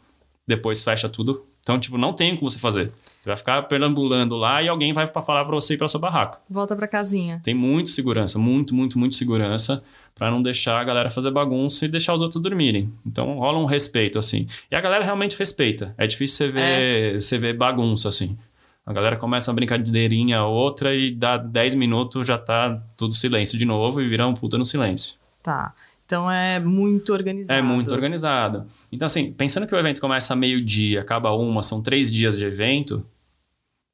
Depois 0.47 0.83
fecha 0.83 1.09
tudo. 1.09 1.47
Então, 1.65 1.81
tipo, 1.81 1.97
não 1.97 2.13
tem 2.13 2.37
como 2.37 2.51
você 2.51 2.59
fazer. 2.59 2.93
Você 3.19 3.31
vai 3.31 3.39
ficar 3.39 3.63
perambulando 3.63 4.37
lá 4.37 4.63
e 4.63 4.69
alguém 4.69 4.93
vai 4.93 5.07
para 5.07 5.23
falar 5.23 5.47
para 5.47 5.55
você 5.55 5.73
ir 5.73 5.79
para 5.79 5.89
sua 5.89 5.99
barraca. 5.99 6.39
Volta 6.49 6.77
para 6.77 6.87
casinha. 6.87 7.41
Tem 7.43 7.55
muito 7.55 7.89
segurança, 7.89 8.39
muito, 8.39 8.75
muito, 8.75 8.99
muito 8.99 9.15
segurança 9.15 9.83
para 10.15 10.31
não 10.31 10.43
deixar 10.43 10.79
a 10.79 10.85
galera 10.85 11.09
fazer 11.09 11.31
bagunça 11.31 11.87
e 11.87 11.89
deixar 11.89 12.13
os 12.13 12.21
outros 12.21 12.41
dormirem. 12.43 12.93
Então 13.05 13.39
rola 13.39 13.59
um 13.59 13.65
respeito 13.65 14.19
assim. 14.19 14.47
E 14.71 14.77
a 14.77 14.81
galera 14.81 15.03
realmente 15.03 15.39
respeita. 15.39 15.95
É 15.97 16.07
difícil 16.07 16.37
você 16.37 16.53
ver, 16.53 16.61
é. 16.61 17.19
você 17.19 17.39
ver 17.39 17.57
bagunça 17.57 18.11
assim. 18.11 18.37
A 18.85 18.93
galera 18.93 19.17
começa 19.17 19.51
uma 19.51 19.55
brincadeirinha 19.55 20.45
outra 20.45 20.95
e 20.95 21.11
dá 21.11 21.39
10 21.39 21.75
minutos 21.77 22.29
já 22.29 22.37
tá 22.37 22.79
tudo 22.95 23.15
silêncio 23.15 23.57
de 23.57 23.65
novo 23.65 24.03
e 24.03 24.09
vira 24.09 24.27
um 24.27 24.35
puta 24.35 24.59
no 24.59 24.67
silêncio. 24.67 25.17
Tá. 25.43 25.73
Então 26.07 26.31
é 26.31 26.61
muito 26.61 27.13
organizado. 27.13 27.59
É 27.59 27.63
muito 27.63 27.93
organizado. 27.93 28.67
Então, 28.93 29.07
assim, 29.07 29.33
pensando 29.33 29.67
que 29.67 29.75
o 29.75 29.79
evento 29.79 30.01
começa 30.01 30.37
meio-dia, 30.37 31.01
acaba 31.01 31.33
uma, 31.33 31.63
são 31.63 31.83
três 31.83 32.13
dias 32.13 32.37
de 32.37 32.45
evento, 32.45 33.05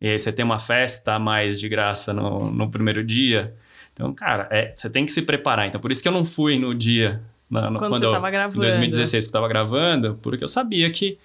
e 0.00 0.08
aí 0.08 0.18
você 0.18 0.32
tem 0.32 0.44
uma 0.44 0.58
festa 0.58 1.14
a 1.14 1.18
mais 1.18 1.58
de 1.58 1.68
graça 1.68 2.12
no, 2.12 2.50
no 2.50 2.70
primeiro 2.70 3.04
dia. 3.04 3.54
Então, 3.92 4.12
cara, 4.12 4.48
é, 4.50 4.72
você 4.74 4.88
tem 4.88 5.04
que 5.04 5.12
se 5.12 5.22
preparar. 5.22 5.66
Então, 5.66 5.80
por 5.80 5.92
isso 5.92 6.02
que 6.02 6.08
eu 6.08 6.12
não 6.12 6.24
fui 6.24 6.58
no 6.58 6.74
dia. 6.74 7.22
Na, 7.48 7.70
no, 7.70 7.78
quando, 7.78 7.92
quando 7.92 8.02
você 8.02 8.06
estava 8.06 8.30
gravando. 8.30 8.64
Em 8.64 8.68
2016, 8.68 9.24
que 9.24 9.26
eu 9.26 9.28
estava 9.28 9.48
gravando, 9.48 10.18
porque 10.22 10.42
eu 10.42 10.48
sabia 10.48 10.90
que 10.90 11.18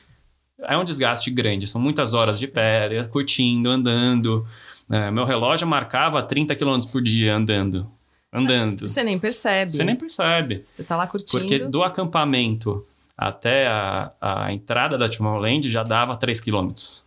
é 0.60 0.78
um 0.78 0.84
desgaste 0.84 1.32
grande. 1.32 1.68
São 1.68 1.80
muitas 1.80 2.14
horas 2.14 2.38
de 2.38 2.48
pé, 2.48 3.06
curtindo, 3.06 3.70
andando. 3.70 4.46
É, 4.90 5.10
meu 5.10 5.24
relógio 5.24 5.66
marcava 5.66 6.22
30 6.22 6.56
km 6.56 6.80
por 6.92 7.02
dia 7.02 7.36
andando 7.36 7.90
andando. 8.36 8.88
Você 8.88 9.04
nem 9.04 9.18
percebe. 9.18 9.72
Você 9.72 9.84
nem 9.84 9.96
percebe. 9.96 10.66
Você 10.72 10.84
tá 10.84 10.96
lá 10.96 11.08
curtindo. 11.08 11.40
Porque 11.40 11.60
do 11.60 11.84
acampamento 11.84 12.86
até 13.18 13.68
a, 13.68 14.12
a 14.20 14.54
entrada 14.54 14.98
da 14.98 15.08
Tomorrowland 15.08 15.70
já 15.70 15.84
dava 15.84 16.18
3 16.18 16.40
quilômetros. 16.42 17.04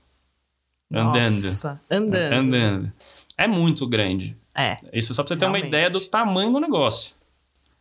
Andando. 0.91 1.45
Nossa, 1.45 1.81
andando. 1.91 2.33
Andando. 2.33 2.93
É 3.37 3.47
muito 3.47 3.87
grande. 3.87 4.37
É. 4.55 4.77
Isso 4.93 5.15
só 5.15 5.23
pra 5.23 5.29
você 5.29 5.37
ter 5.37 5.45
realmente. 5.45 5.65
uma 5.65 5.69
ideia 5.69 5.91
do 5.91 6.01
tamanho 6.01 6.51
do 6.51 6.61
negócio. 6.61 7.15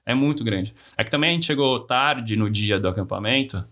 É 0.05 0.13
muito 0.13 0.43
grande. 0.43 0.73
É 0.97 1.03
que 1.03 1.11
também 1.11 1.31
a 1.31 1.33
gente 1.33 1.45
chegou 1.45 1.79
tarde 1.79 2.35
no 2.37 2.49
dia 2.49 2.79
do 2.79 2.87
acampamento. 2.87 3.65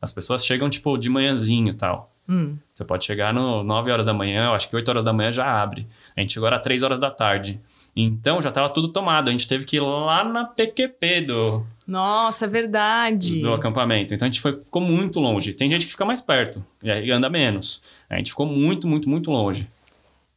As 0.00 0.12
pessoas 0.12 0.44
chegam, 0.44 0.70
tipo, 0.70 0.96
de 0.96 1.08
manhãzinho 1.08 1.70
e 1.70 1.74
tal. 1.74 2.12
Hum. 2.28 2.56
Você 2.72 2.84
pode 2.84 3.04
chegar 3.04 3.32
no 3.32 3.62
9 3.62 3.90
horas 3.90 4.06
da 4.06 4.14
manhã, 4.14 4.46
eu 4.46 4.54
acho 4.54 4.68
que 4.68 4.76
8 4.76 4.88
horas 4.88 5.04
da 5.04 5.12
manhã 5.12 5.32
já 5.32 5.44
abre. 5.44 5.86
A 6.16 6.20
gente 6.20 6.32
chegou 6.32 6.48
às 6.48 6.62
3 6.62 6.82
horas 6.82 7.00
da 7.00 7.10
tarde. 7.10 7.60
Então 7.94 8.40
já 8.40 8.48
estava 8.48 8.68
tudo 8.70 8.88
tomado. 8.88 9.28
A 9.28 9.32
gente 9.32 9.46
teve 9.46 9.64
que 9.64 9.76
ir 9.76 9.80
lá 9.80 10.24
na 10.24 10.44
PQP 10.44 11.20
do. 11.22 11.62
Nossa, 11.86 12.46
é 12.46 12.48
verdade. 12.48 13.40
Do 13.40 13.52
acampamento. 13.52 14.14
Então 14.14 14.26
a 14.26 14.30
gente 14.30 14.40
foi, 14.40 14.60
ficou 14.62 14.80
muito 14.80 15.20
longe. 15.20 15.52
Tem 15.52 15.70
gente 15.70 15.86
que 15.86 15.92
fica 15.92 16.04
mais 16.04 16.20
perto 16.20 16.64
e 16.82 16.90
aí 16.90 17.10
anda 17.10 17.28
menos. 17.28 17.82
A 18.08 18.16
gente 18.16 18.30
ficou 18.30 18.46
muito, 18.46 18.86
muito, 18.88 19.08
muito 19.08 19.30
longe. 19.30 19.68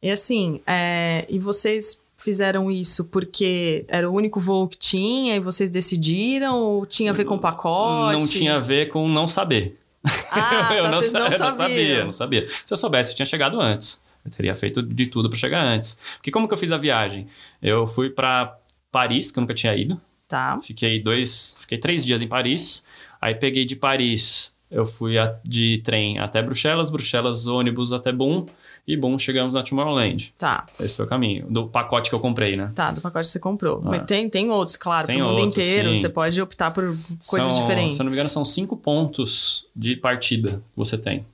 E 0.02 0.10
assim, 0.10 0.60
é... 0.66 1.24
e 1.28 1.38
vocês 1.38 2.00
fizeram 2.18 2.70
isso 2.70 3.04
porque 3.04 3.84
era 3.88 4.08
o 4.10 4.14
único 4.14 4.38
voo 4.40 4.68
que 4.68 4.76
tinha 4.76 5.36
e 5.36 5.40
vocês 5.40 5.70
decidiram 5.70 6.58
ou 6.60 6.84
tinha 6.84 7.10
a 7.10 7.14
ver 7.14 7.24
com 7.24 7.36
o 7.36 7.38
pacote? 7.38 8.14
Não 8.14 8.22
tinha 8.22 8.56
a 8.56 8.60
ver 8.60 8.88
com 8.88 9.08
não 9.08 9.26
saber. 9.26 9.78
Ah, 10.30 10.74
eu, 10.74 10.84
tá, 10.84 10.90
não, 10.90 11.00
não, 11.00 11.26
eu 11.28 11.38
não 11.38 11.52
sabia, 11.52 12.04
não 12.04 12.12
sabia. 12.12 12.48
Se 12.64 12.72
eu 12.72 12.76
soubesse, 12.76 13.12
eu 13.12 13.16
tinha 13.16 13.26
chegado 13.26 13.60
antes. 13.60 14.00
Eu 14.26 14.30
teria 14.30 14.54
feito 14.54 14.82
de 14.82 15.06
tudo 15.06 15.30
para 15.30 15.38
chegar 15.38 15.64
antes. 15.64 15.96
Porque 16.16 16.32
como 16.32 16.48
que 16.48 16.52
eu 16.52 16.58
fiz 16.58 16.72
a 16.72 16.76
viagem? 16.76 17.28
Eu 17.62 17.86
fui 17.86 18.10
para 18.10 18.58
Paris, 18.90 19.30
que 19.30 19.38
eu 19.38 19.42
nunca 19.42 19.54
tinha 19.54 19.74
ido. 19.74 20.00
Tá. 20.26 20.58
Fiquei 20.60 21.00
dois, 21.00 21.56
fiquei 21.60 21.78
três 21.78 22.04
dias 22.04 22.20
em 22.20 22.26
Paris. 22.26 22.84
Aí 23.20 23.34
peguei 23.36 23.64
de 23.64 23.76
Paris, 23.76 24.54
eu 24.68 24.84
fui 24.84 25.16
a, 25.16 25.36
de 25.44 25.78
trem 25.84 26.18
até 26.18 26.42
Bruxelas, 26.42 26.90
Bruxelas 26.90 27.46
ônibus 27.46 27.92
até 27.92 28.10
Boom 28.10 28.46
e 28.86 28.96
Boom 28.96 29.16
chegamos 29.18 29.54
na 29.54 29.62
Tomorrowland. 29.62 30.34
Tá. 30.36 30.66
Esse 30.80 30.96
foi 30.96 31.06
o 31.06 31.08
caminho 31.08 31.46
do 31.48 31.68
pacote 31.68 32.10
que 32.10 32.14
eu 32.14 32.20
comprei, 32.20 32.56
né? 32.56 32.72
Tá, 32.74 32.90
do 32.90 33.00
pacote 33.00 33.26
que 33.26 33.32
você 33.32 33.38
comprou. 33.38 33.80
Ah. 33.84 33.90
Mas 33.90 34.04
tem, 34.06 34.28
tem 34.28 34.50
outros, 34.50 34.76
claro, 34.76 35.06
tem 35.06 35.18
pro 35.18 35.26
mundo 35.26 35.42
outros, 35.42 35.56
inteiro. 35.56 35.90
Sim. 35.90 35.96
Você 35.96 36.08
pode 36.08 36.42
optar 36.42 36.72
por 36.72 36.84
coisas 37.28 37.52
são, 37.52 37.62
diferentes. 37.62 37.94
Se 37.94 38.02
eu 38.02 38.04
não 38.04 38.10
me 38.10 38.16
engano, 38.16 38.28
são 38.28 38.44
cinco 38.44 38.76
pontos 38.76 39.66
de 39.74 39.94
partida 39.94 40.62
que 40.72 40.76
você 40.76 40.98
tem 40.98 41.24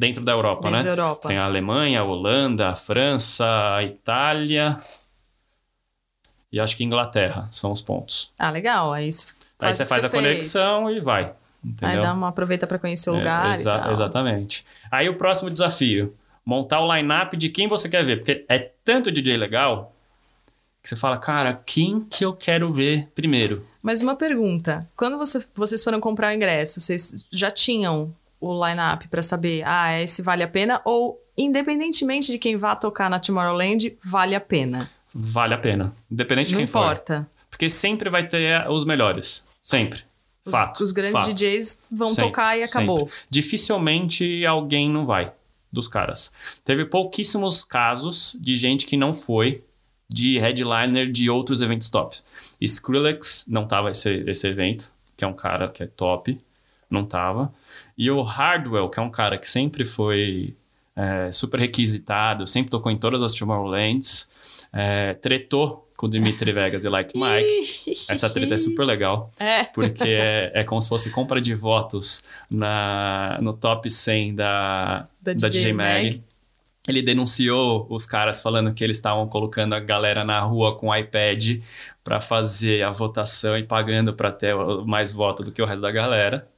dentro 0.00 0.24
da 0.24 0.32
Europa, 0.32 0.62
dentro 0.62 0.78
né? 0.78 0.82
Da 0.82 0.90
Europa. 1.02 1.28
Tem 1.28 1.36
a 1.36 1.44
Alemanha, 1.44 2.00
a 2.00 2.04
Holanda, 2.04 2.70
a 2.70 2.74
França, 2.74 3.46
a 3.76 3.84
Itália 3.84 4.80
e 6.50 6.58
acho 6.58 6.74
que 6.74 6.82
Inglaterra 6.82 7.46
são 7.50 7.70
os 7.70 7.82
pontos. 7.82 8.32
Ah, 8.38 8.50
legal. 8.50 8.94
Aí, 8.94 9.10
Aí 9.60 9.74
você 9.74 9.84
faz 9.84 10.02
a 10.02 10.08
fez. 10.08 10.22
conexão 10.22 10.90
e 10.90 11.00
vai. 11.00 11.34
Entendeu? 11.62 11.98
Aí 11.98 12.02
dá 12.02 12.14
uma 12.14 12.28
aproveita 12.28 12.66
para 12.66 12.78
conhecer 12.78 13.10
o 13.10 13.14
é, 13.14 13.18
lugar. 13.18 13.50
É, 13.50 13.52
exa 13.52 13.90
exatamente. 13.92 14.64
Aí 14.90 15.06
o 15.06 15.16
próximo 15.16 15.50
desafio: 15.50 16.16
montar 16.46 16.80
o 16.80 16.96
line-up 16.96 17.36
de 17.36 17.50
quem 17.50 17.68
você 17.68 17.86
quer 17.86 18.02
ver. 18.02 18.16
Porque 18.16 18.46
é 18.48 18.58
tanto 18.82 19.12
DJ 19.12 19.36
legal 19.36 19.94
que 20.82 20.88
você 20.88 20.96
fala, 20.96 21.18
cara, 21.18 21.52
quem 21.66 22.00
que 22.00 22.24
eu 22.24 22.32
quero 22.32 22.72
ver 22.72 23.10
primeiro? 23.14 23.66
Mas 23.82 24.00
uma 24.00 24.16
pergunta: 24.16 24.80
quando 24.96 25.18
você, 25.18 25.44
vocês 25.54 25.84
foram 25.84 26.00
comprar 26.00 26.32
o 26.32 26.34
ingresso, 26.34 26.80
vocês 26.80 27.26
já 27.30 27.50
tinham 27.50 28.14
o 28.40 28.66
line-up 28.66 29.06
para 29.08 29.22
saber, 29.22 29.62
ah, 29.66 30.00
esse 30.00 30.22
vale 30.22 30.42
a 30.42 30.48
pena? 30.48 30.80
Ou, 30.84 31.20
independentemente 31.36 32.32
de 32.32 32.38
quem 32.38 32.56
vá 32.56 32.74
tocar 32.74 33.10
na 33.10 33.18
Tomorrowland, 33.20 33.96
vale 34.02 34.34
a 34.34 34.40
pena? 34.40 34.90
Vale 35.14 35.54
a 35.54 35.58
pena. 35.58 35.94
Independente 36.10 36.48
de 36.48 36.54
Não 36.54 36.60
quem 36.60 36.68
importa. 36.68 37.28
for. 37.30 37.40
Porque 37.50 37.68
sempre 37.68 38.08
vai 38.08 38.26
ter 38.26 38.68
os 38.70 38.84
melhores. 38.84 39.44
Sempre. 39.62 40.02
Os, 40.44 40.52
fato. 40.52 40.82
Os 40.82 40.92
grandes 40.92 41.20
fato. 41.20 41.34
DJs 41.34 41.82
vão 41.90 42.08
sempre, 42.08 42.24
tocar 42.24 42.58
e 42.58 42.62
acabou. 42.62 43.00
Sempre. 43.00 43.14
Dificilmente 43.28 44.46
alguém 44.46 44.88
não 44.88 45.04
vai 45.04 45.32
dos 45.70 45.86
caras. 45.86 46.32
Teve 46.64 46.84
pouquíssimos 46.84 47.62
casos 47.62 48.36
de 48.40 48.56
gente 48.56 48.86
que 48.86 48.96
não 48.96 49.12
foi 49.12 49.62
de 50.08 50.38
headliner 50.38 51.10
de 51.10 51.30
outros 51.30 51.60
eventos 51.62 51.88
top. 51.88 52.16
Skrillex 52.60 53.44
não 53.48 53.66
tava 53.66 53.90
esse, 53.90 54.24
esse 54.26 54.46
evento, 54.48 54.92
que 55.16 55.24
é 55.24 55.28
um 55.28 55.32
cara 55.32 55.68
que 55.68 55.82
é 55.84 55.86
top, 55.86 56.38
não 56.88 57.04
tava. 57.04 57.52
E 58.00 58.10
o 58.10 58.22
Hardwell, 58.22 58.88
que 58.88 58.98
é 58.98 59.02
um 59.02 59.10
cara 59.10 59.36
que 59.36 59.46
sempre 59.46 59.84
foi 59.84 60.56
é, 60.96 61.30
super 61.30 61.60
requisitado, 61.60 62.46
sempre 62.46 62.70
tocou 62.70 62.90
em 62.90 62.96
todas 62.96 63.22
as 63.22 63.34
Tomorrowlands, 63.34 64.26
é, 64.72 65.12
tretou 65.12 65.86
com 65.98 66.06
o 66.06 66.08
Dimitri 66.08 66.50
Vegas 66.50 66.82
e 66.82 66.88
Like 66.88 67.12
Mike. 67.14 67.90
Essa 68.08 68.30
treta 68.30 68.54
é 68.54 68.56
super 68.56 68.86
legal. 68.86 69.30
É. 69.38 69.64
Porque 69.64 70.08
é, 70.08 70.50
é 70.54 70.64
como 70.64 70.80
se 70.80 70.88
fosse 70.88 71.10
compra 71.10 71.42
de 71.42 71.54
votos 71.54 72.24
na, 72.48 73.38
no 73.42 73.52
top 73.52 73.90
100 73.90 74.34
da, 74.34 75.06
da, 75.20 75.34
da 75.34 75.48
DJ, 75.48 75.50
DJ 75.50 75.72
Mag. 75.74 76.04
Mag. 76.04 76.24
Ele 76.88 77.02
denunciou 77.02 77.86
os 77.90 78.06
caras 78.06 78.40
falando 78.40 78.72
que 78.72 78.82
eles 78.82 78.96
estavam 78.96 79.28
colocando 79.28 79.74
a 79.74 79.78
galera 79.78 80.24
na 80.24 80.40
rua 80.40 80.74
com 80.74 80.96
iPad 80.96 81.60
para 82.02 82.18
fazer 82.18 82.82
a 82.82 82.90
votação 82.90 83.58
e 83.58 83.62
pagando 83.62 84.14
para 84.14 84.32
ter 84.32 84.56
mais 84.86 85.12
voto 85.12 85.42
do 85.42 85.52
que 85.52 85.60
o 85.60 85.66
resto 85.66 85.82
da 85.82 85.90
galera. 85.90 86.48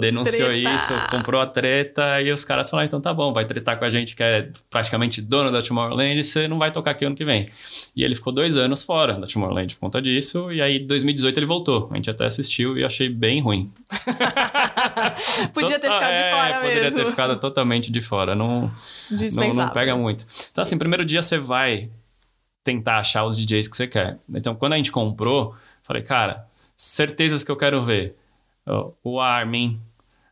Denunciou 0.00 0.48
treta. 0.48 0.74
isso, 0.74 0.92
comprou 1.10 1.40
a 1.40 1.46
treta 1.46 2.20
e 2.22 2.32
os 2.32 2.44
caras 2.44 2.68
falaram: 2.68 2.86
então 2.86 3.00
tá 3.00 3.12
bom, 3.12 3.32
vai 3.32 3.44
tretar 3.44 3.78
com 3.78 3.84
a 3.84 3.90
gente 3.90 4.14
que 4.14 4.22
é 4.22 4.50
praticamente 4.70 5.20
dono 5.20 5.50
da 5.50 5.62
Tomorrowland, 5.62 6.22
você 6.22 6.46
não 6.46 6.58
vai 6.58 6.70
tocar 6.70 6.92
aqui 6.92 7.04
ano 7.04 7.14
que 7.14 7.24
vem. 7.24 7.48
E 7.94 8.04
ele 8.04 8.14
ficou 8.14 8.32
dois 8.32 8.56
anos 8.56 8.82
fora 8.82 9.14
da 9.14 9.26
Tomorrowland 9.26 9.74
por 9.74 9.80
conta 9.80 10.00
disso, 10.02 10.50
e 10.52 10.60
aí 10.60 10.78
em 10.78 10.86
2018 10.86 11.38
ele 11.38 11.46
voltou. 11.46 11.88
A 11.90 11.96
gente 11.96 12.10
até 12.10 12.26
assistiu 12.26 12.76
e 12.76 12.84
achei 12.84 13.08
bem 13.08 13.40
ruim. 13.40 13.72
podia 15.52 15.78
ter 15.78 15.90
ficado 15.90 16.14
de 16.14 16.30
fora 16.30 16.54
é, 16.54 16.60
mesmo. 16.60 16.74
Poderia 16.74 16.92
ter 16.92 17.06
ficado 17.06 17.36
totalmente 17.38 17.90
de 17.90 18.00
fora, 18.00 18.34
não, 18.34 18.70
não, 19.10 19.52
não 19.54 19.68
pega 19.70 19.96
muito. 19.96 20.26
Então, 20.50 20.62
assim, 20.62 20.76
primeiro 20.78 21.04
dia 21.04 21.22
você 21.22 21.38
vai 21.38 21.90
tentar 22.62 22.98
achar 22.98 23.24
os 23.24 23.36
DJs 23.36 23.68
que 23.68 23.76
você 23.76 23.86
quer. 23.86 24.18
Então, 24.34 24.54
quando 24.54 24.72
a 24.72 24.76
gente 24.76 24.90
comprou, 24.90 25.54
falei, 25.82 26.02
cara, 26.02 26.46
certezas 26.76 27.44
que 27.44 27.50
eu 27.50 27.56
quero 27.56 27.82
ver 27.82 28.16
o 29.02 29.20
Armin, 29.20 29.80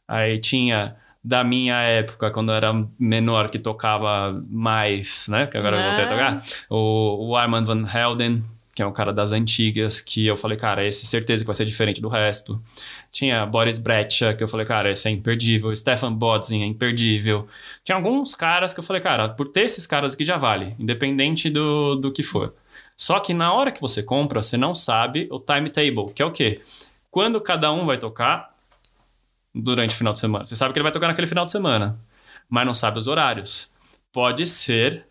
aí 0.08 0.38
tinha 0.38 0.96
da 1.24 1.42
minha 1.42 1.80
época, 1.80 2.30
quando 2.30 2.50
eu 2.50 2.56
era 2.56 2.86
menor, 2.98 3.48
que 3.48 3.58
tocava 3.58 4.44
mais, 4.50 5.26
né? 5.28 5.46
Que 5.46 5.56
agora 5.56 5.78
eu 5.78 5.82
voltei 5.82 6.04
a 6.04 6.08
tocar. 6.08 6.44
O, 6.68 7.28
o 7.30 7.36
Armand 7.36 7.64
Van 7.64 7.86
Helden, 7.88 8.44
que 8.74 8.82
é 8.82 8.86
um 8.86 8.92
cara 8.92 9.10
das 9.10 9.32
antigas, 9.32 10.02
que 10.02 10.26
eu 10.26 10.36
falei, 10.36 10.58
cara, 10.58 10.86
esse 10.86 11.06
certeza 11.06 11.42
que 11.42 11.46
vai 11.46 11.54
ser 11.54 11.64
diferente 11.64 11.98
do 12.02 12.08
resto. 12.08 12.60
Tinha 13.10 13.46
Boris 13.46 13.78
Brecha, 13.78 14.34
que 14.34 14.44
eu 14.44 14.48
falei, 14.48 14.66
cara, 14.66 14.90
esse 14.90 15.08
é 15.08 15.10
imperdível. 15.10 15.74
Stefan 15.74 16.12
Bodzin 16.12 16.60
é 16.62 16.66
imperdível. 16.66 17.46
Tinha 17.82 17.96
alguns 17.96 18.34
caras 18.34 18.74
que 18.74 18.80
eu 18.80 18.84
falei, 18.84 19.00
cara, 19.00 19.30
por 19.30 19.48
ter 19.48 19.62
esses 19.62 19.86
caras 19.86 20.12
aqui 20.12 20.26
já 20.26 20.36
vale, 20.36 20.76
independente 20.78 21.48
do, 21.48 21.94
do 21.94 22.12
que 22.12 22.22
for. 22.22 22.54
Só 22.94 23.18
que 23.18 23.32
na 23.32 23.52
hora 23.52 23.72
que 23.72 23.80
você 23.80 24.02
compra, 24.02 24.42
você 24.42 24.58
não 24.58 24.74
sabe 24.74 25.26
o 25.30 25.40
timetable, 25.40 26.12
que 26.12 26.20
é 26.20 26.26
o 26.26 26.30
quê? 26.30 26.60
Quando 27.14 27.40
cada 27.40 27.72
um 27.72 27.86
vai 27.86 27.96
tocar 27.96 28.52
durante 29.54 29.94
o 29.94 29.96
final 29.96 30.12
de 30.12 30.18
semana. 30.18 30.44
Você 30.44 30.56
sabe 30.56 30.72
que 30.72 30.78
ele 30.80 30.82
vai 30.82 30.90
tocar 30.90 31.06
naquele 31.06 31.28
final 31.28 31.44
de 31.44 31.52
semana, 31.52 31.96
mas 32.48 32.66
não 32.66 32.74
sabe 32.74 32.98
os 32.98 33.06
horários. 33.06 33.70
Pode 34.12 34.48
ser 34.48 35.06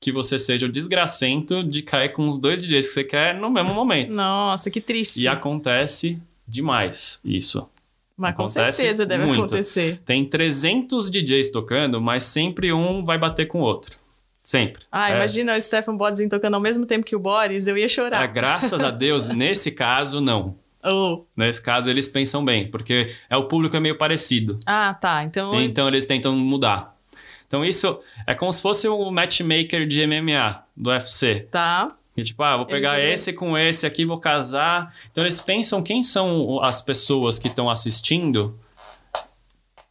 que 0.00 0.10
você 0.10 0.38
seja 0.38 0.64
o 0.64 0.72
desgracento 0.72 1.62
de 1.62 1.82
cair 1.82 2.08
com 2.14 2.26
os 2.26 2.38
dois 2.38 2.62
DJs 2.62 2.86
que 2.86 2.92
você 2.94 3.04
quer 3.04 3.34
no 3.34 3.50
mesmo 3.50 3.74
momento. 3.74 4.14
Nossa, 4.16 4.70
que 4.70 4.80
triste. 4.80 5.20
E 5.20 5.28
acontece 5.28 6.18
demais 6.48 7.20
isso. 7.22 7.68
Mas 8.16 8.34
com 8.34 8.44
acontece 8.44 8.78
certeza 8.78 9.04
deve 9.04 9.26
muito. 9.26 9.40
acontecer. 9.40 10.00
Tem 10.06 10.24
300 10.24 11.10
DJs 11.10 11.50
tocando, 11.50 12.00
mas 12.00 12.22
sempre 12.22 12.72
um 12.72 13.04
vai 13.04 13.18
bater 13.18 13.44
com 13.44 13.58
o 13.60 13.62
outro. 13.62 13.98
Sempre. 14.42 14.84
Ah, 14.90 15.10
É- 15.10 15.16
imagina 15.16 15.54
o 15.54 15.60
Stefan 15.60 15.98
Bodzin 15.98 16.30
tocando 16.30 16.54
ao 16.54 16.62
mesmo 16.62 16.86
tempo 16.86 17.04
que 17.04 17.14
o 17.14 17.18
Boris, 17.18 17.66
eu 17.66 17.76
ia 17.76 17.84
é, 17.84 17.88
chorar. 17.88 18.26
graças 18.28 18.82
a 18.82 18.90
Deus, 18.90 19.28
nesse 19.36 19.70
caso, 19.70 20.18
não. 20.18 20.61
Oh. 20.84 21.24
Nesse 21.36 21.60
caso, 21.62 21.88
eles 21.90 22.08
pensam 22.08 22.44
bem, 22.44 22.70
porque 22.70 23.14
é 23.30 23.36
o 23.36 23.44
público 23.44 23.76
é 23.76 23.80
meio 23.80 23.96
parecido. 23.96 24.58
Ah, 24.66 24.94
tá. 24.94 25.22
Então, 25.22 25.60
Então 25.60 25.86
eles 25.88 26.06
tentam 26.06 26.34
mudar. 26.34 26.96
Então 27.46 27.64
isso 27.64 28.00
é 28.26 28.34
como 28.34 28.50
se 28.52 28.62
fosse 28.62 28.88
o 28.88 29.10
matchmaker 29.10 29.86
de 29.86 30.06
MMA 30.06 30.62
do 30.76 30.90
UFC. 30.90 31.46
tá. 31.50 31.96
E 32.14 32.22
tipo, 32.22 32.42
ah, 32.42 32.58
vou 32.58 32.66
pegar 32.66 32.98
Eles- 33.00 33.22
esse 33.22 33.32
com 33.32 33.56
esse 33.56 33.86
aqui, 33.86 34.04
vou 34.04 34.18
casar. 34.20 34.94
Então 35.10 35.24
eles 35.24 35.40
pensam 35.40 35.82
quem 35.82 36.02
são 36.02 36.60
as 36.62 36.82
pessoas 36.82 37.38
que 37.38 37.48
estão 37.48 37.70
assistindo 37.70 38.58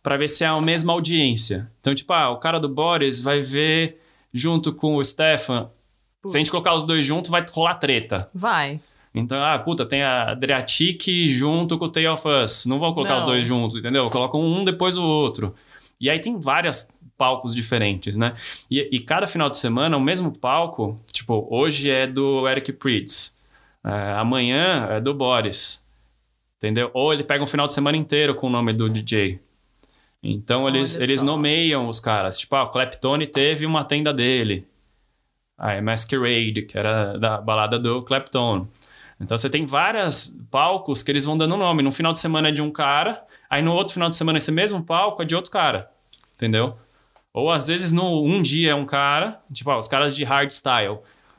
para 0.04 0.18
ver 0.18 0.28
se 0.28 0.44
é 0.44 0.48
a 0.48 0.62
mesma 0.62 0.94
audiência. 0.94 1.72
Então, 1.80 1.94
tipo, 1.96 2.12
ah, 2.14 2.30
o 2.30 2.38
cara 2.38 2.60
do 2.60 2.70
Boris 2.70 3.20
vai 3.20 3.42
ver 3.42 4.00
junto 4.34 4.72
com 4.74 4.98
o 4.98 5.04
Stefan. 5.04 5.70
Se 6.28 6.38
a 6.38 6.40
gente 6.40 6.52
colocar 6.52 6.76
os 6.76 6.84
dois 6.84 7.04
juntos, 7.04 7.32
vai 7.32 7.44
rolar 7.52 7.76
treta. 7.76 8.30
Vai. 8.36 8.80
Então, 9.14 9.44
ah, 9.44 9.60
puta, 9.60 9.86
tem 9.86 10.04
a 10.04 10.32
Adriatic 10.32 11.06
junto 11.30 11.78
com 11.78 11.86
o 11.86 11.90
Tale 11.90 12.08
of 12.08 12.26
Us. 12.28 12.66
Não 12.66 12.80
vou 12.80 12.94
colocar 12.94 13.14
Não. 13.14 13.20
os 13.20 13.26
dois 13.26 13.46
juntos, 13.46 13.78
entendeu? 13.78 14.10
Coloca 14.10 14.38
um 14.38 14.64
depois 14.64 14.96
o 14.96 15.04
outro. 15.04 15.54
E 16.00 16.10
aí 16.10 16.20
tem 16.20 16.40
vários 16.40 16.90
palcos 17.18 17.54
diferentes, 17.54 18.16
né? 18.16 18.34
E, 18.70 18.90
e 18.92 19.00
cada 19.00 19.28
final 19.28 19.50
de 19.50 19.58
semana, 19.58 19.96
o 19.98 20.02
mesmo 20.02 20.32
palco, 20.36 21.00
tipo, 21.12 21.48
hoje 21.52 21.90
é 21.90 22.08
do 22.08 22.48
Eric 22.48 22.72
Prydz, 22.74 23.38
é, 23.86 24.14
amanhã 24.14 24.88
é 24.90 25.02
do 25.02 25.14
Boris, 25.14 25.86
entendeu? 26.58 26.90
Ou 26.94 27.14
ele 27.14 27.24
pega 27.24 27.44
um 27.44 27.48
final 27.48 27.68
de 27.68 27.74
semana 27.74 27.98
inteiro 27.98 28.34
com 28.34 28.48
o 28.48 28.50
nome 28.50 28.74
do 28.74 28.90
DJ. 28.90 29.40
Então 30.24 30.68
eles, 30.68 30.96
Olha 30.96 31.04
eles 31.04 31.20
só. 31.20 31.26
nomeiam 31.26 31.88
os 31.88 32.00
caras. 32.00 32.38
Tipo, 32.38 32.56
ah, 32.56 32.64
o 32.64 32.70
Claptone 32.70 33.28
teve 33.28 33.66
uma 33.66 33.84
tenda 33.84 34.14
dele. 34.14 34.66
Ah, 35.58 35.74
é 35.74 35.82
Masquerade, 35.82 36.64
que 36.64 36.78
era 36.78 37.18
da 37.18 37.40
balada 37.40 37.78
do 37.78 38.02
Clapton. 38.02 38.68
Então 39.22 39.38
você 39.38 39.50
tem 39.50 39.66
vários 39.66 40.36
palcos 40.50 41.04
que 41.04 41.12
eles 41.12 41.24
vão 41.24 41.38
dando 41.38 41.56
nome. 41.56 41.84
No 41.84 41.92
final 41.92 42.12
de 42.12 42.20
semana 42.20 42.50
é 42.50 42.52
de 42.52 42.62
um 42.62 42.72
cara, 42.72 43.24
aí 43.48 43.62
no 43.62 43.74
outro 43.74 43.94
final 43.94 44.10
de 44.10 44.16
semana 44.16 44.40
esse 44.40 44.52
mesmo 44.52 44.84
palco 44.84 45.22
é 45.22 45.26
de 45.26 45.36
outro 45.36 45.52
cara. 45.52 45.92
Entendeu? 46.36 46.76
Ou 47.32 47.52
às 47.52 47.68
vezes 47.68 47.94
no 47.94 48.24
um 48.24 48.42
dia 48.42 48.72
é 48.72 48.76
um 48.76 48.86
cara, 48.86 49.40
tipo, 49.54 49.70
ah, 49.70 49.78
os 49.78 49.88
caras 49.88 50.16
de 50.16 50.24
hardstyle 50.24 50.98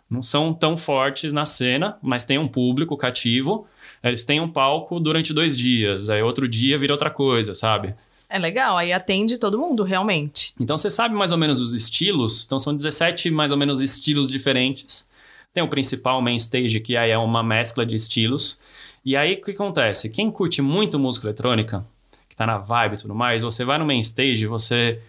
não 0.08 0.22
são 0.22 0.54
tão 0.54 0.76
fortes 0.76 1.32
na 1.32 1.44
cena, 1.44 1.98
mas 2.02 2.24
tem 2.24 2.38
um 2.38 2.46
público 2.46 2.96
cativo. 2.96 3.66
Eles 4.02 4.24
têm 4.24 4.40
um 4.40 4.48
palco 4.48 5.00
durante 5.00 5.32
dois 5.32 5.56
dias, 5.56 6.08
aí 6.08 6.22
outro 6.22 6.46
dia 6.46 6.78
vira 6.78 6.92
outra 6.92 7.10
coisa, 7.10 7.54
sabe? 7.54 7.94
É 8.28 8.38
legal, 8.38 8.78
aí 8.78 8.92
atende 8.92 9.36
todo 9.36 9.58
mundo, 9.58 9.82
realmente. 9.82 10.54
Então 10.58 10.78
você 10.78 10.90
sabe 10.90 11.14
mais 11.14 11.32
ou 11.32 11.38
menos 11.38 11.60
os 11.60 11.74
estilos. 11.74 12.44
Então 12.46 12.58
são 12.58 12.74
17 12.74 13.30
mais 13.30 13.52
ou 13.52 13.58
menos 13.58 13.82
estilos 13.82 14.30
diferentes. 14.30 15.06
Tem 15.52 15.62
o 15.62 15.68
principal 15.68 16.20
main 16.22 16.36
stage, 16.36 16.80
que 16.80 16.96
aí 16.96 17.10
é 17.10 17.18
uma 17.18 17.42
mescla 17.42 17.84
de 17.84 17.94
estilos. 17.96 18.58
E 19.04 19.16
aí 19.16 19.34
o 19.34 19.42
que 19.42 19.50
acontece? 19.50 20.08
Quem 20.08 20.30
curte 20.30 20.62
muito 20.62 20.98
música 20.98 21.26
eletrônica, 21.26 21.84
que 22.28 22.34
tá 22.36 22.46
na 22.46 22.58
vibe 22.58 22.94
e 22.94 22.98
tudo 22.98 23.14
mais, 23.14 23.42
você 23.42 23.64
vai 23.64 23.78
no 23.78 23.84
main 23.84 24.00
stage, 24.00 24.46
você 24.46 25.00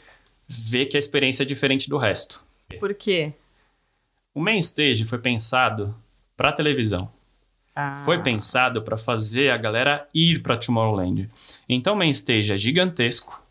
vê 0.47 0.85
que 0.85 0.97
a 0.97 0.99
experiência 0.99 1.43
é 1.43 1.45
diferente 1.45 1.89
do 1.89 1.97
resto. 1.97 2.43
Por 2.79 2.93
quê? 2.93 3.33
O 4.33 4.41
main 4.41 4.57
stage 4.57 5.05
foi 5.05 5.19
pensado 5.19 5.95
para 6.35 6.51
televisão. 6.51 7.09
Ah, 7.75 8.01
Foi 8.03 8.19
pensado 8.21 8.81
para 8.81 8.97
fazer 8.97 9.49
a 9.51 9.57
galera 9.57 10.07
ir 10.13 10.41
para 10.41 10.57
Tomorrowland. 10.57 11.29
Então 11.69 11.93
o 11.93 11.97
main 11.97 12.09
stage 12.11 12.51
é 12.51 12.57
gigantesco. 12.57 13.41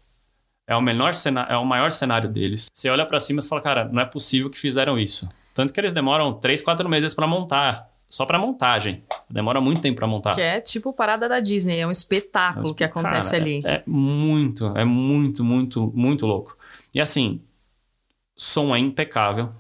É 0.66 0.76
o, 0.76 0.80
menor 0.80 1.14
cena- 1.14 1.46
é 1.48 1.56
o 1.56 1.64
maior 1.64 1.90
cenário 1.90 2.28
deles. 2.28 2.66
Você 2.72 2.88
olha 2.88 3.04
para 3.06 3.18
cima 3.18 3.40
e 3.40 3.48
fala, 3.48 3.60
cara, 3.60 3.84
não 3.86 4.00
é 4.00 4.04
possível 4.04 4.48
que 4.50 4.58
fizeram 4.58 4.98
isso. 4.98 5.28
Tanto 5.54 5.72
que 5.72 5.80
eles 5.80 5.92
demoram 5.92 6.32
3, 6.32 6.62
4 6.62 6.88
meses 6.88 7.14
para 7.14 7.26
montar. 7.26 7.90
Só 8.08 8.26
para 8.26 8.38
montagem. 8.38 9.02
Demora 9.28 9.58
muito 9.58 9.80
tempo 9.80 9.96
para 9.96 10.06
montar. 10.06 10.34
Que 10.34 10.42
é 10.42 10.60
tipo 10.60 10.92
parada 10.92 11.26
da 11.26 11.40
Disney, 11.40 11.78
é 11.78 11.86
um 11.86 11.90
espetáculo 11.90 12.74
que 12.74 12.84
acontece 12.84 13.30
Cara, 13.30 13.42
ali. 13.42 13.62
É, 13.64 13.76
é 13.76 13.82
muito, 13.86 14.66
é 14.76 14.84
muito, 14.84 15.42
muito, 15.42 15.90
muito 15.94 16.26
louco. 16.26 16.54
E 16.92 17.00
assim, 17.00 17.40
som 18.36 18.76
é 18.76 18.78
impecável. 18.78 19.50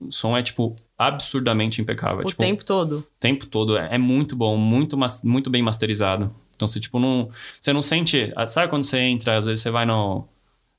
O 0.00 0.12
som 0.12 0.36
é, 0.36 0.42
tipo, 0.42 0.76
absurdamente 0.96 1.82
impecável. 1.82 2.20
o 2.20 2.28
tipo, 2.28 2.40
tempo 2.40 2.64
todo. 2.64 2.98
o 2.98 3.06
tempo 3.18 3.44
todo. 3.46 3.76
É, 3.76 3.96
é 3.96 3.98
muito 3.98 4.36
bom, 4.36 4.56
muito, 4.56 4.96
mas- 4.96 5.22
muito 5.24 5.50
bem 5.50 5.60
masterizado. 5.60 6.32
Então, 6.54 6.68
você, 6.68 6.78
tipo, 6.78 6.98
não... 7.00 7.28
Você 7.60 7.72
não 7.72 7.82
sente... 7.82 8.32
Sabe 8.46 8.68
quando 8.68 8.84
você 8.84 8.98
entra, 8.98 9.36
às 9.36 9.46
vezes 9.46 9.62
você 9.62 9.70
vai 9.70 9.84
no... 9.84 10.28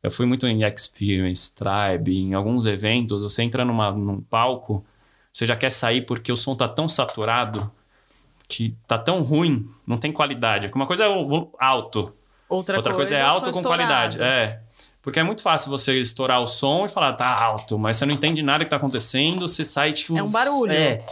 Eu 0.04 0.10
fui 0.12 0.26
muito 0.26 0.48
em 0.48 0.64
Experience, 0.64 1.54
Tribe, 1.54 2.18
em 2.18 2.34
alguns 2.34 2.66
eventos, 2.66 3.22
você 3.22 3.44
entra 3.44 3.64
numa, 3.64 3.92
num 3.92 4.20
palco, 4.22 4.84
você 5.32 5.46
já 5.46 5.56
quer 5.56 5.70
sair 5.70 6.02
porque 6.02 6.32
o 6.32 6.36
som 6.36 6.56
tá 6.56 6.68
tão 6.68 6.90
saturado 6.90 7.72
que 8.48 8.76
tá 8.88 8.98
tão 8.98 9.22
ruim, 9.22 9.70
não 9.86 9.98
tem 9.98 10.12
qualidade. 10.12 10.70
Uma 10.74 10.88
coisa 10.88 11.06
é 11.06 11.08
alto, 11.60 12.14
Outra, 12.50 12.78
outra 12.78 12.94
coisa, 12.94 13.16
é 13.16 13.24
o 13.24 13.28
alto 13.28 13.46
som 13.54 13.62
com 13.62 13.68
qualidade. 13.68 14.16
estourado. 14.16 14.34
É. 14.42 14.62
Porque 15.02 15.20
é 15.20 15.24
muito 15.24 15.42
fácil 15.42 15.70
você 15.72 16.00
estourar 16.00 16.42
o 16.42 16.48
som 16.48 16.86
e 16.86 16.90
falar, 16.90 17.14
tá 17.14 17.42
alto, 17.42 17.78
mas 17.80 17.98
você 17.98 18.06
não 18.06 18.14
entende 18.14 18.42
nada 18.44 18.64
que 18.64 18.70
tá 18.70 18.76
acontecendo, 18.76 19.48
você 19.48 19.64
sai 19.64 19.94
tipo. 19.94 20.18
É 20.18 20.22
um 20.24 20.30
barulho. 20.30 20.72
É. 20.74 21.04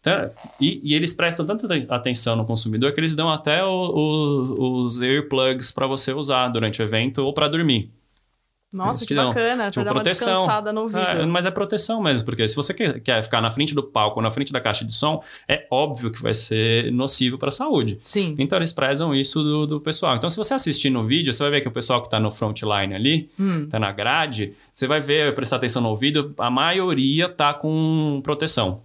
Então, 0.00 0.30
e, 0.60 0.80
e 0.84 0.94
eles 0.94 1.12
prestam 1.12 1.44
tanta 1.44 1.66
aten- 1.66 1.86
atenção 1.88 2.36
no 2.36 2.44
consumidor 2.46 2.92
que 2.92 3.00
eles 3.00 3.14
dão 3.16 3.28
até 3.28 3.64
o- 3.64 3.68
o- 3.68 4.84
os 4.84 5.00
earplugs 5.00 5.72
para 5.72 5.86
você 5.86 6.12
usar 6.12 6.48
durante 6.48 6.80
o 6.80 6.84
evento 6.84 7.18
ou 7.24 7.32
para 7.34 7.48
dormir. 7.48 7.90
Nossa, 8.76 9.06
que 9.06 9.14
bacana, 9.14 9.62
pra 9.64 9.70
tipo, 9.70 9.84
dar 9.84 9.90
uma 9.92 10.02
proteção. 10.02 10.32
descansada 10.32 10.72
no 10.72 10.82
ouvido. 10.82 10.98
É, 11.00 11.26
mas 11.26 11.46
é 11.46 11.50
proteção 11.50 12.02
mesmo, 12.02 12.24
porque 12.24 12.46
se 12.46 12.54
você 12.54 12.72
quer, 12.74 13.00
quer 13.00 13.22
ficar 13.22 13.40
na 13.40 13.50
frente 13.50 13.74
do 13.74 13.82
palco, 13.82 14.20
na 14.20 14.30
frente 14.30 14.52
da 14.52 14.60
caixa 14.60 14.84
de 14.84 14.94
som, 14.94 15.22
é 15.48 15.66
óbvio 15.70 16.10
que 16.10 16.22
vai 16.22 16.34
ser 16.34 16.92
nocivo 16.92 17.38
para 17.38 17.48
a 17.48 17.52
saúde. 17.52 17.98
Sim. 18.02 18.34
Então 18.38 18.58
eles 18.58 18.72
prezam 18.72 19.14
isso 19.14 19.42
do, 19.42 19.66
do 19.66 19.80
pessoal. 19.80 20.16
Então, 20.16 20.28
se 20.30 20.36
você 20.36 20.54
assistir 20.54 20.90
no 20.90 21.02
vídeo, 21.02 21.32
você 21.32 21.42
vai 21.42 21.50
ver 21.52 21.60
que 21.60 21.68
o 21.68 21.72
pessoal 21.72 22.02
que 22.02 22.10
tá 22.10 22.20
no 22.20 22.30
frontline 22.30 22.94
ali, 22.94 23.30
Hum. 23.38 23.68
tá 23.68 23.78
na 23.78 23.92
grade, 23.92 24.52
você 24.74 24.86
vai 24.86 25.00
ver, 25.00 25.34
prestar 25.34 25.56
atenção 25.56 25.80
no 25.82 25.88
ouvido, 25.88 26.34
a 26.38 26.50
maioria 26.50 27.28
tá 27.28 27.54
com 27.54 28.20
proteção. 28.22 28.82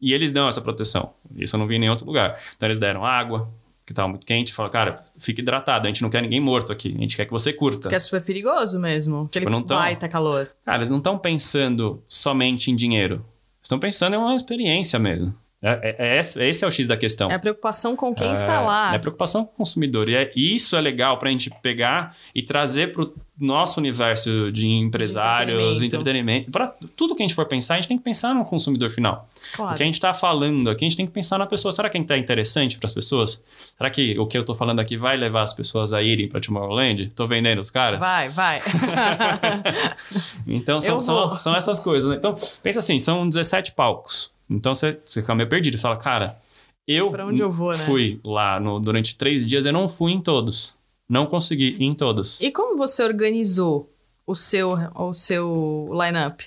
E 0.00 0.12
eles 0.12 0.32
dão 0.32 0.48
essa 0.48 0.60
proteção. 0.60 1.10
Isso 1.36 1.56
eu 1.56 1.58
não 1.58 1.66
vi 1.66 1.76
em 1.76 1.78
nenhum 1.78 1.92
outro 1.92 2.06
lugar. 2.06 2.38
Então 2.56 2.66
eles 2.66 2.78
deram 2.78 3.04
água, 3.06 3.48
que 3.86 3.92
tava 3.92 4.08
muito 4.08 4.26
quente, 4.26 4.52
falaram, 4.52 4.72
cara, 4.72 5.04
fique 5.18 5.42
hidratado, 5.42 5.86
a 5.86 5.88
gente 5.88 6.02
não 6.02 6.08
quer 6.10 6.22
ninguém 6.22 6.40
morto 6.40 6.72
aqui, 6.72 6.94
a 6.96 7.00
gente 7.00 7.16
quer 7.16 7.26
que 7.26 7.30
você 7.32 7.52
curta. 7.52 7.88
Que 7.88 7.94
é 7.94 7.98
super 7.98 8.22
perigoso 8.22 8.78
mesmo. 8.80 9.22
Aquele 9.26 9.44
Tipo, 9.44 9.50
não 9.50 9.62
tão- 9.62 9.76
baita 9.76 10.08
calor. 10.08 10.50
Cara, 10.64 10.78
eles 10.78 10.90
não 10.90 10.98
estão 10.98 11.18
pensando 11.18 12.02
somente 12.08 12.70
em 12.70 12.76
dinheiro. 12.76 13.24
Estão 13.62 13.78
pensando 13.78 14.14
em 14.14 14.18
uma 14.18 14.34
experiência 14.34 14.98
mesmo. 14.98 15.34
É, 15.64 15.96
é- 15.98 16.16
é 16.16 16.48
esse, 16.48 16.64
é 16.64 16.68
o 16.68 16.70
X 16.70 16.86
da 16.86 16.96
questão. 16.96 17.30
É 17.30 17.34
a 17.34 17.38
preocupação 17.38 17.96
com 17.96 18.14
quem 18.14 18.28
É, 18.28 18.32
está 18.32 18.60
lá. 18.60 18.94
É 18.94 18.98
preocupação 18.98 19.44
com 19.44 19.52
o 19.52 19.56
consumidor. 19.56 20.08
E 20.08 20.14
é, 20.14 20.30
isso 20.36 20.76
é 20.76 20.80
legal 20.80 21.16
para 21.18 21.28
a 21.28 21.32
gente 21.32 21.50
pegar 21.62 22.14
e 22.34 22.42
trazer 22.42 22.92
para 22.92 23.02
o 23.04 23.12
nosso 23.40 23.80
universo 23.80 24.52
de 24.52 24.66
empresários, 24.68 25.56
entretenimento. 25.82 25.96
entretenimento. 25.96 26.50
Para 26.52 26.72
tudo 26.96 27.16
que 27.16 27.22
a 27.22 27.24
gente 27.26 27.34
for 27.34 27.46
pensar, 27.46 27.74
a 27.74 27.76
gente 27.78 27.88
tem 27.88 27.98
que 27.98 28.04
pensar 28.04 28.34
no 28.34 28.44
consumidor 28.44 28.90
final. 28.90 29.28
O 29.54 29.56
Claro. 29.56 29.76
que 29.76 29.82
a 29.82 29.86
gente 29.86 29.94
está 29.96 30.14
falando 30.14 30.70
aqui, 30.70 30.84
a 30.84 30.88
gente 30.88 30.96
tem 30.96 31.06
que 31.06 31.12
pensar 31.12 31.38
na 31.38 31.46
pessoa. 31.46 31.72
Será 31.72 31.88
que 31.88 31.98
está 31.98 32.16
interessante 32.16 32.78
para 32.78 32.86
as 32.86 32.92
pessoas? 32.92 33.42
Será 33.76 33.90
que 33.90 34.16
o 34.18 34.26
que 34.26 34.36
eu 34.36 34.42
estou 34.42 34.54
falando 34.54 34.78
aqui 34.80 34.96
vai 34.96 35.16
levar 35.16 35.42
as 35.42 35.52
pessoas 35.52 35.92
a 35.92 36.00
irem 36.02 36.28
para 36.28 36.40
Tomorrowland? 36.40 37.04
Estou 37.04 37.26
vendendo 37.26 37.60
os 37.60 37.70
caras? 37.70 37.98
Vai, 37.98 38.28
vai. 38.28 38.60
Então 40.46 40.80
são, 40.80 41.00
são, 41.00 41.36
são 41.36 41.56
essas 41.56 41.80
coisas. 41.80 42.10
né? 42.10 42.16
Então, 42.16 42.34
pensa 42.62 42.78
assim, 42.78 42.98
são 42.98 43.28
17 43.28 43.72
palcos. 43.72 44.30
Então 44.48 44.74
você, 44.74 44.98
você 45.04 45.20
fica 45.20 45.34
meio 45.34 45.48
perdido. 45.48 45.76
Você 45.76 45.82
fala, 45.82 45.96
cara, 45.96 46.38
eu, 46.86 47.10
Pra 47.10 47.26
onde 47.26 47.40
eu 47.40 47.50
vou, 47.50 47.72
né? 47.72 47.78
fui 47.78 48.20
lá 48.24 48.60
no- 48.60 48.78
durante 48.80 49.16
três 49.16 49.44
dias, 49.46 49.64
eu 49.66 49.72
não 49.72 49.88
fui 49.88 50.12
em 50.12 50.20
todos. 50.20 50.76
Não 51.08 51.26
consegui 51.26 51.76
ir 51.78 51.84
em 51.84 51.94
todos. 51.94 52.40
e 52.40 52.50
como 52.50 52.76
você 52.76 53.02
organizou 53.02 53.90
o 54.26 54.34
seu, 54.34 54.74
o 54.94 55.12
seu 55.12 55.88
line-up? 55.92 56.44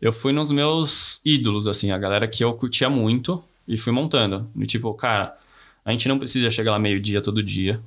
Eu 0.00 0.12
fui 0.12 0.32
nos 0.32 0.50
meus 0.50 1.20
ídolos, 1.24 1.66
assim, 1.66 1.90
a 1.90 1.96
galera 1.98 2.28
que 2.28 2.44
eu 2.44 2.52
curtia 2.54 2.90
muito. 2.90 3.42
e 3.66 3.78
fui 3.78 3.92
montando. 3.92 4.46
E 4.60 4.66
tipo, 4.66 4.92
cara, 4.92 5.34
a 5.84 5.90
gente 5.90 6.06
não 6.06 6.18
precisa 6.18 6.50
chegar 6.50 6.70
lá 6.72 6.78
meio-dia 6.78 7.22
todo 7.22 7.42
dia, 7.42 7.80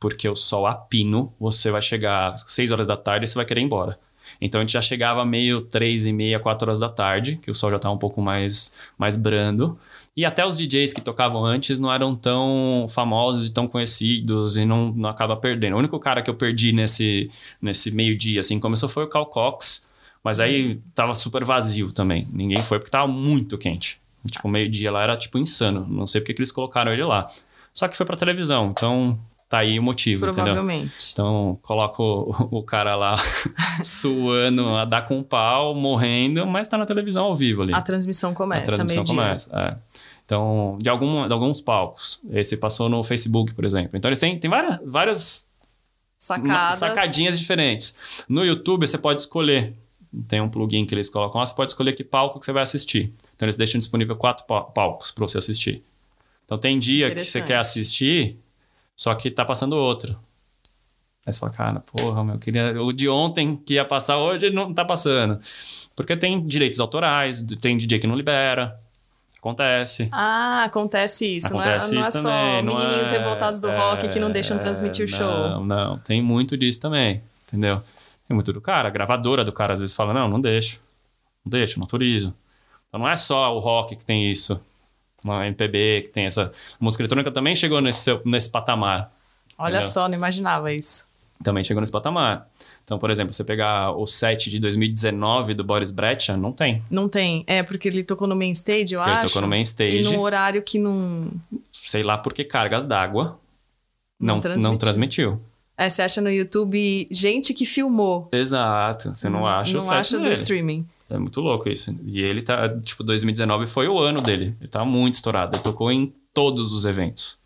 porque 0.00 0.28
o 0.28 0.34
sol 0.34 0.66
a 0.66 0.74
pino, 0.74 1.32
você 1.38 1.70
vai 1.70 1.80
chegar 1.80 2.32
às 2.32 2.44
6 2.48 2.72
horas 2.72 2.84
da 2.88 2.96
tarde 2.96 3.26
e 3.26 3.28
você 3.28 3.36
vai 3.36 3.44
querer 3.44 3.60
ir 3.60 3.64
embora. 3.64 3.96
Então 4.40 4.60
a 4.60 4.64
gente 4.64 4.72
já 4.72 4.80
chegava 4.80 5.24
meio 5.24 5.60
três 5.62 6.06
e 6.06 6.12
meia, 6.12 6.40
quatro 6.40 6.66
horas 6.66 6.78
da 6.78 6.88
tarde, 6.88 7.38
que 7.42 7.50
o 7.50 7.54
sol 7.54 7.70
já 7.70 7.76
estava 7.76 7.94
um 7.94 7.98
pouco 7.98 8.22
mais, 8.22 8.72
mais 8.96 9.16
brando. 9.16 9.78
E 10.16 10.24
até 10.24 10.44
os 10.44 10.56
DJs 10.56 10.92
que 10.92 11.00
tocavam 11.00 11.44
antes 11.44 11.78
não 11.78 11.92
eram 11.92 12.16
tão 12.16 12.86
famosos 12.88 13.46
e 13.46 13.52
tão 13.52 13.68
conhecidos 13.68 14.56
e 14.56 14.64
não, 14.64 14.92
não 14.92 15.08
acaba 15.08 15.36
perdendo. 15.36 15.74
O 15.74 15.78
único 15.78 15.98
cara 15.98 16.22
que 16.22 16.30
eu 16.30 16.34
perdi 16.34 16.72
nesse, 16.72 17.30
nesse 17.60 17.90
meio-dia, 17.90 18.40
assim, 18.40 18.58
começou 18.58 18.88
foi 18.88 19.04
o 19.04 19.08
Cal 19.08 19.26
Cox, 19.26 19.86
mas 20.22 20.40
aí 20.40 20.80
tava 20.94 21.14
super 21.14 21.44
vazio 21.44 21.92
também. 21.92 22.26
Ninguém 22.32 22.62
foi 22.62 22.78
porque 22.78 22.90
tava 22.90 23.06
muito 23.06 23.56
quente. 23.56 24.00
Tipo, 24.26 24.48
meio-dia 24.48 24.90
lá 24.90 25.02
era 25.02 25.16
tipo 25.16 25.38
insano. 25.38 25.86
Não 25.88 26.06
sei 26.06 26.20
porque 26.20 26.34
que 26.34 26.40
eles 26.40 26.52
colocaram 26.52 26.92
ele 26.92 27.04
lá. 27.04 27.28
Só 27.72 27.88
que 27.88 27.96
foi 27.96 28.04
pra 28.04 28.16
televisão, 28.16 28.70
então 28.76 29.18
tá 29.50 29.58
aí 29.58 29.78
o 29.78 29.82
motivo, 29.82 30.26
Provavelmente. 30.26 30.84
Entendeu? 30.84 31.10
Então, 31.12 31.58
coloca 31.60 32.00
o, 32.00 32.30
o 32.52 32.62
cara 32.62 32.94
lá 32.94 33.16
suando, 33.84 34.68
a 34.76 34.84
dar 34.84 35.02
com 35.02 35.18
um 35.18 35.22
pau, 35.22 35.74
morrendo, 35.74 36.46
mas 36.46 36.68
tá 36.68 36.78
na 36.78 36.86
televisão 36.86 37.24
ao 37.26 37.34
vivo 37.36 37.62
ali. 37.62 37.74
A 37.74 37.82
transmissão 37.82 38.32
começa, 38.32 38.62
A 38.72 38.76
transmissão 38.76 39.04
começa, 39.04 39.50
é. 39.58 39.76
Então, 40.24 40.78
de, 40.80 40.88
algum, 40.88 41.26
de 41.26 41.32
alguns 41.32 41.60
palcos. 41.60 42.20
Esse 42.30 42.56
passou 42.56 42.88
no 42.88 43.02
Facebook, 43.02 43.52
por 43.52 43.64
exemplo. 43.64 43.96
Então, 43.98 44.08
eles 44.08 44.20
têm, 44.20 44.38
têm 44.38 44.48
várias, 44.48 44.78
várias 44.86 45.50
Sacadas. 46.16 46.76
sacadinhas 46.76 47.36
diferentes. 47.38 48.24
No 48.28 48.44
YouTube, 48.44 48.86
você 48.86 48.96
pode 48.96 49.20
escolher. 49.22 49.74
Tem 50.28 50.40
um 50.40 50.48
plugin 50.48 50.86
que 50.86 50.94
eles 50.94 51.10
colocam 51.10 51.40
lá, 51.40 51.46
você 51.46 51.54
pode 51.54 51.72
escolher 51.72 51.92
que 51.94 52.04
palco 52.04 52.38
que 52.38 52.44
você 52.44 52.52
vai 52.52 52.62
assistir. 52.62 53.12
Então, 53.34 53.46
eles 53.46 53.56
deixam 53.56 53.78
disponível 53.80 54.14
quatro 54.14 54.44
pa- 54.46 54.62
palcos 54.62 55.10
para 55.10 55.26
você 55.26 55.38
assistir. 55.38 55.82
Então, 56.44 56.56
tem 56.58 56.78
dia 56.78 57.12
que 57.12 57.24
você 57.24 57.40
quer 57.42 57.56
assistir, 57.58 58.38
só 59.00 59.14
que 59.14 59.30
tá 59.30 59.46
passando 59.46 59.76
outro. 59.76 60.14
Aí 61.26 61.32
você 61.32 61.40
fala, 61.40 61.52
cara, 61.52 61.80
porra, 61.80 62.22
meu, 62.22 62.34
eu 62.34 62.38
queria. 62.38 62.82
O 62.82 62.92
de 62.92 63.08
ontem 63.08 63.56
que 63.56 63.74
ia 63.74 63.84
passar 63.84 64.18
hoje 64.18 64.50
não 64.50 64.74
tá 64.74 64.84
passando. 64.84 65.40
Porque 65.96 66.14
tem 66.14 66.46
direitos 66.46 66.78
autorais, 66.80 67.42
tem 67.62 67.78
DJ 67.78 67.98
que 67.98 68.06
não 68.06 68.14
libera. 68.14 68.78
Acontece. 69.38 70.10
Ah, 70.12 70.64
acontece 70.64 71.24
isso. 71.24 71.46
Acontece 71.46 71.94
não 71.94 72.02
é, 72.02 72.02
isso 72.02 72.22
não 72.22 72.30
é 72.30 72.58
só 72.58 72.62
não 72.62 72.76
menininhos 72.76 73.10
é- 73.10 73.18
revoltados 73.18 73.58
do 73.58 73.70
rock 73.70 74.06
que 74.10 74.20
não 74.20 74.30
deixam 74.30 74.58
é, 74.58 74.60
transmitir 74.60 75.06
o 75.06 75.08
show. 75.08 75.26
Não, 75.26 75.64
não. 75.64 75.98
Tem 76.00 76.20
muito 76.20 76.54
disso 76.54 76.78
também, 76.78 77.22
entendeu? 77.48 77.82
Tem 78.28 78.34
muito 78.34 78.52
do 78.52 78.60
cara. 78.60 78.88
A 78.88 78.90
gravadora 78.90 79.42
do 79.42 79.52
cara 79.52 79.72
às 79.72 79.80
vezes 79.80 79.96
fala, 79.96 80.12
não, 80.12 80.28
não 80.28 80.38
deixo. 80.38 80.78
Não 81.42 81.50
deixo, 81.50 81.78
não 81.78 81.84
autorizo. 81.84 82.34
Então 82.86 83.00
não 83.00 83.08
é 83.08 83.16
só 83.16 83.56
o 83.56 83.60
rock 83.60 83.96
que 83.96 84.04
tem 84.04 84.30
isso. 84.30 84.60
Não 85.24 85.40
é 85.40 85.46
MPB 85.48 86.02
que 86.02 86.08
tem 86.08 86.26
essa... 86.26 86.50
Música 86.78 87.02
eletrônica 87.02 87.30
também 87.30 87.54
chegou 87.56 87.80
nesse, 87.80 88.00
seu- 88.04 88.22
nesse 88.24 88.48
patamar. 88.50 89.12
Olha 89.58 89.74
Entendeu? 89.78 89.90
só, 89.90 90.08
não 90.08 90.14
imaginava 90.16 90.72
isso. 90.72 91.06
Também 91.42 91.64
chegou 91.64 91.80
nesse 91.80 91.92
patamar. 91.92 92.48
Então, 92.84 92.98
por 92.98 93.10
exemplo, 93.10 93.32
você 93.32 93.44
pegar 93.44 93.92
o 93.92 94.06
set 94.06 94.50
de 94.50 94.58
2019 94.58 95.54
do 95.54 95.62
Boris 95.64 95.90
Brejcha, 95.90 96.36
não 96.36 96.52
tem. 96.52 96.82
Não 96.90 97.08
tem. 97.08 97.44
É, 97.46 97.62
porque 97.62 97.88
ele 97.88 98.02
tocou 98.02 98.26
no 98.26 98.34
main 98.36 98.50
stage, 98.52 98.94
eu 98.94 99.00
Porque 99.00 99.10
ele 99.10 99.18
acho. 99.18 99.26
tocou 99.28 99.42
no 99.42 99.48
main 99.48 99.60
E 99.60 99.62
stage. 99.62 100.02
num 100.02 100.18
horário 100.20 100.62
que 100.62 100.78
não. 100.78 101.30
Sei 101.72 102.02
lá 102.02 102.18
por 102.18 102.32
que 102.34 102.44
cargas 102.44 102.84
d'água 102.84 103.38
Não 104.18 104.34
não, 104.34 104.40
transmitiu. 104.40 104.70
não 104.70 104.76
transmitiu. 104.78 105.40
É, 105.78 105.88
você 105.88 106.02
acha 106.02 106.20
no 106.20 106.30
YouTube 106.30 107.08
gente 107.10 107.54
que 107.54 107.64
filmou. 107.64 108.28
Exato. 108.32 109.14
Você 109.14 109.28
não 109.30 109.46
acha 109.46 109.70
o 109.70 109.74
Não 109.74 109.80
set 109.80 109.94
acha 109.94 110.18
do 110.18 110.30
streaming. 110.32 110.86
É 111.10 111.18
muito 111.18 111.40
louco 111.40 111.68
isso. 111.68 111.94
E 112.04 112.20
ele 112.20 112.40
tá, 112.40 112.68
tipo, 112.80 113.02
2019 113.02 113.66
foi 113.66 113.88
o 113.88 113.98
ano 113.98 114.20
dele. 114.20 114.56
Ele 114.60 114.68
tá 114.68 114.84
muito 114.84 115.14
estourado. 115.14 115.56
Ele 115.56 115.62
tocou 115.62 115.90
em 115.90 116.14
todos 116.32 116.72
os 116.72 116.84
eventos. 116.84 117.36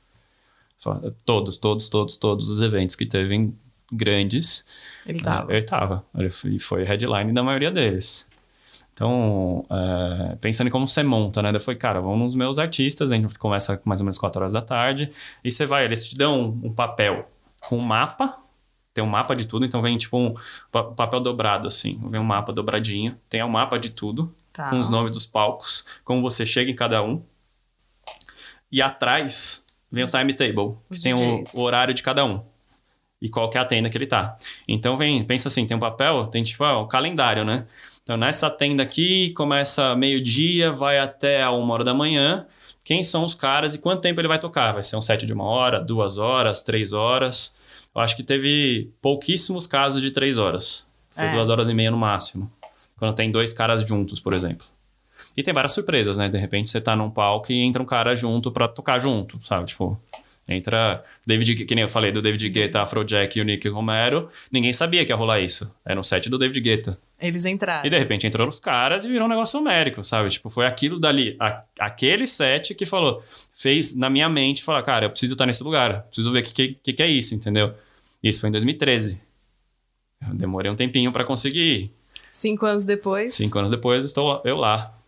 Só- 0.79 1.01
Todos, 1.25 1.57
todos, 1.57 1.89
todos, 1.89 2.17
todos 2.17 2.49
os 2.49 2.61
eventos 2.63 2.95
que 2.95 3.07
teve 3.07 3.35
em 3.35 3.57
grandes. 3.91 4.65
Ele 5.07 5.21
tava. 5.21 5.53
Ele 5.53 5.63
tava. 5.63 6.05
Ele 6.17 6.29
foi- 6.31 6.59
foi 6.59 6.85
headline 6.85 7.33
da 7.33 7.43
maioria 7.43 7.71
deles. 7.71 8.27
Então, 8.93 9.65
é, 9.71 10.37
pensando 10.37 10.69
em 10.69 10.71
como 10.71 10.87
você 10.87 11.03
monta, 11.03 11.43
né? 11.43 11.51
Daí 11.51 11.61
foi, 11.61 11.75
cara, 11.75 12.01
vamos 12.01 12.21
nos 12.21 12.35
meus 12.37 12.59
artistas, 12.61 13.11
a 13.11 13.17
gente 13.17 13.37
começa 13.39 13.81
mais 13.85 14.01
ou 14.01 14.05
menos 14.05 14.19
4 14.19 14.41
horas 14.41 14.53
da 14.53 14.61
tarde, 14.63 15.11
e 15.43 15.51
você 15.51 15.67
vai, 15.67 15.85
eles 15.85 16.09
te 16.09 16.17
dão 16.17 16.59
um, 16.63 16.69
um 16.69 16.73
papel 16.73 17.29
com 17.61 17.79
um 17.79 17.81
mapa, 17.81 18.39
tem 18.95 19.03
um 19.05 19.09
mapa 19.09 19.35
de 19.35 19.45
tudo, 19.45 19.67
então 19.67 19.83
vem 19.83 19.99
tipo 19.99 20.17
um 20.17 20.35
pa- 20.71 20.85
papel 20.85 21.21
dobrado, 21.21 21.67
assim, 21.67 22.01
vem 22.09 22.21
um 22.21 22.25
mapa 22.25 22.53
dobradinho, 22.53 23.19
tem 23.29 23.43
o 23.43 23.49
mapa 23.49 23.79
de 23.79 23.91
tudo, 23.91 24.33
Tá. 24.53 24.71
com 24.71 24.79
os 24.79 24.89
nomes 24.89 25.11
dos 25.11 25.27
palcos, 25.27 25.85
como 26.05 26.23
você 26.23 26.47
chega 26.47 26.71
em 26.71 26.77
cada 26.77 27.03
um, 27.03 27.21
e 28.71 28.81
atrás 28.81 29.65
vem 29.91 30.05
o 30.05 30.09
timetable, 30.09 30.77
que 30.91 31.01
tem 31.03 31.13
o, 31.15 31.43
o 31.55 31.61
horário 31.63 31.93
de 31.93 32.03
cada 32.03 32.25
um. 32.25 32.43
E 33.23 33.29
qual 33.29 33.49
que 33.49 33.57
é 33.57 33.61
a 33.61 33.65
tenda 33.65 33.89
que 33.89 33.97
ele 33.97 34.07
tá. 34.07 34.37
Então 34.69 34.97
vem, 34.97 35.25
pensa 35.25 35.49
assim, 35.49 35.67
tem 35.67 35.77
um 35.77 35.81
papel, 35.81 36.27
tem 36.27 36.43
tipo 36.43 36.63
ah, 36.63 36.79
o 36.79 36.87
calendário, 36.87 37.45
né? 37.45 37.67
Então 38.03 38.17
nessa 38.17 38.51
tenda 38.51 38.83
aqui 38.83 39.31
começa 39.31 39.97
meio-dia, 39.97 40.71
vai 40.71 40.99
até 40.99 41.43
a 41.43 41.51
uma 41.51 41.73
hora 41.75 41.85
da 41.85 41.95
manhã. 41.95 42.47
Quem 42.83 43.03
são 43.03 43.25
os 43.25 43.35
caras 43.35 43.75
e 43.75 43.79
quanto 43.79 44.03
tempo 44.03 44.21
ele 44.21 44.29
vai 44.29 44.39
tocar? 44.39 44.73
Vai 44.73 44.83
ser 44.83 44.97
um 44.97 45.01
set 45.01 45.25
de 45.25 45.33
uma 45.33 45.45
hora, 45.45 45.81
duas 45.81 46.19
horas, 46.19 46.63
três 46.63 46.93
horas. 46.93 47.55
Eu 47.95 48.01
acho 48.01 48.17
que 48.17 48.23
teve 48.23 48.91
pouquíssimos 49.01 49.67
casos 49.67 50.03
de 50.03 50.11
três 50.11 50.37
horas. 50.39 50.87
Foi 51.09 51.25
É. 51.27 51.33
duas 51.33 51.49
horas 51.49 51.69
e 51.69 51.75
meia 51.75 51.91
no 51.91 51.97
máximo. 51.97 52.51
Quando 52.99 53.15
tem 53.15 53.31
dois 53.31 53.53
caras 53.53 53.85
juntos, 53.87 54.19
por 54.21 54.33
exemplo. 54.35 54.67
E 55.37 55.43
tem 55.43 55.55
várias 55.55 55.73
surpresas, 55.73 56.17
né? 56.19 56.29
De 56.29 56.39
repente 56.39 56.71
você 56.71 56.81
tá 56.81 56.97
num 56.97 57.11
palco 57.11 57.53
e 57.53 57.61
entra 57.61 57.83
um 57.83 57.87
cara 57.87 58.15
junto 58.17 58.51
pra 58.51 58.67
tocar 58.69 58.99
junto, 58.99 59.41
sabe? 59.45 59.67
Tipo, 59.67 60.01
entra 60.49 61.03
David, 61.27 61.65
que 61.65 61.75
nem 61.75 61.83
eu 61.83 61.89
falei 61.89 62.11
do 62.13 62.21
David 62.21 62.49
Guetta, 62.49 62.83
Afrojack 62.83 63.39
e 63.39 63.43
o 63.43 63.45
Nick 63.45 63.69
Romero. 63.69 64.29
Ninguém 64.51 64.73
sabia 64.73 65.05
que 65.05 65.13
ia 65.13 65.17
rolar 65.17 65.41
isso. 65.41 65.71
Era 65.85 65.95
no 65.95 66.03
set 66.05 66.29
do 66.29 66.39
David 66.39 66.61
Guetta. 66.61 66.99
Eles 67.21 67.45
entraram. 67.47 67.87
E 67.87 67.91
de 67.91 67.99
repente 67.99 68.27
entraram 68.27 68.49
os 68.49 68.61
caras 68.61 69.05
e 69.05 69.09
virou 69.09 69.27
um 69.27 69.31
negócio 69.31 69.59
numérico, 69.59 70.03
sabe? 70.05 70.29
Tipo, 70.31 70.51
foi 70.51 70.67
aquilo 70.67 70.99
dali, 71.01 71.37
a- 71.41 71.63
aquele 71.79 72.27
set 72.27 72.75
que 72.75 72.85
falou, 72.85 73.23
fez 73.53 73.95
na 73.95 74.11
minha 74.11 74.29
mente, 74.29 74.63
falar, 74.65 74.83
cara, 74.83 75.07
eu 75.07 75.11
preciso 75.11 75.35
estar 75.35 75.47
nesse 75.47 75.63
lugar, 75.63 76.03
preciso 76.03 76.31
ver 76.33 76.41
o 76.41 76.43
que, 76.43 76.69
que, 76.75 76.93
que 76.93 77.03
é 77.03 77.09
isso, 77.09 77.35
entendeu? 77.35 77.73
Isso 78.25 78.41
foi 78.41 78.49
em 78.49 78.53
2013. 78.53 79.21
Eu 80.27 80.35
demorei 80.35 80.73
um 80.73 80.75
tempinho 80.75 81.13
pra 81.13 81.25
conseguir 81.25 81.61
ir. 81.61 81.95
Cinco 82.31 82.65
anos 82.65 82.87
depois. 82.87 83.35
Cinco 83.35 83.59
anos 83.59 83.71
depois, 83.71 84.03
estou 84.03 84.41
eu 84.47 84.57
lá. 84.57 84.99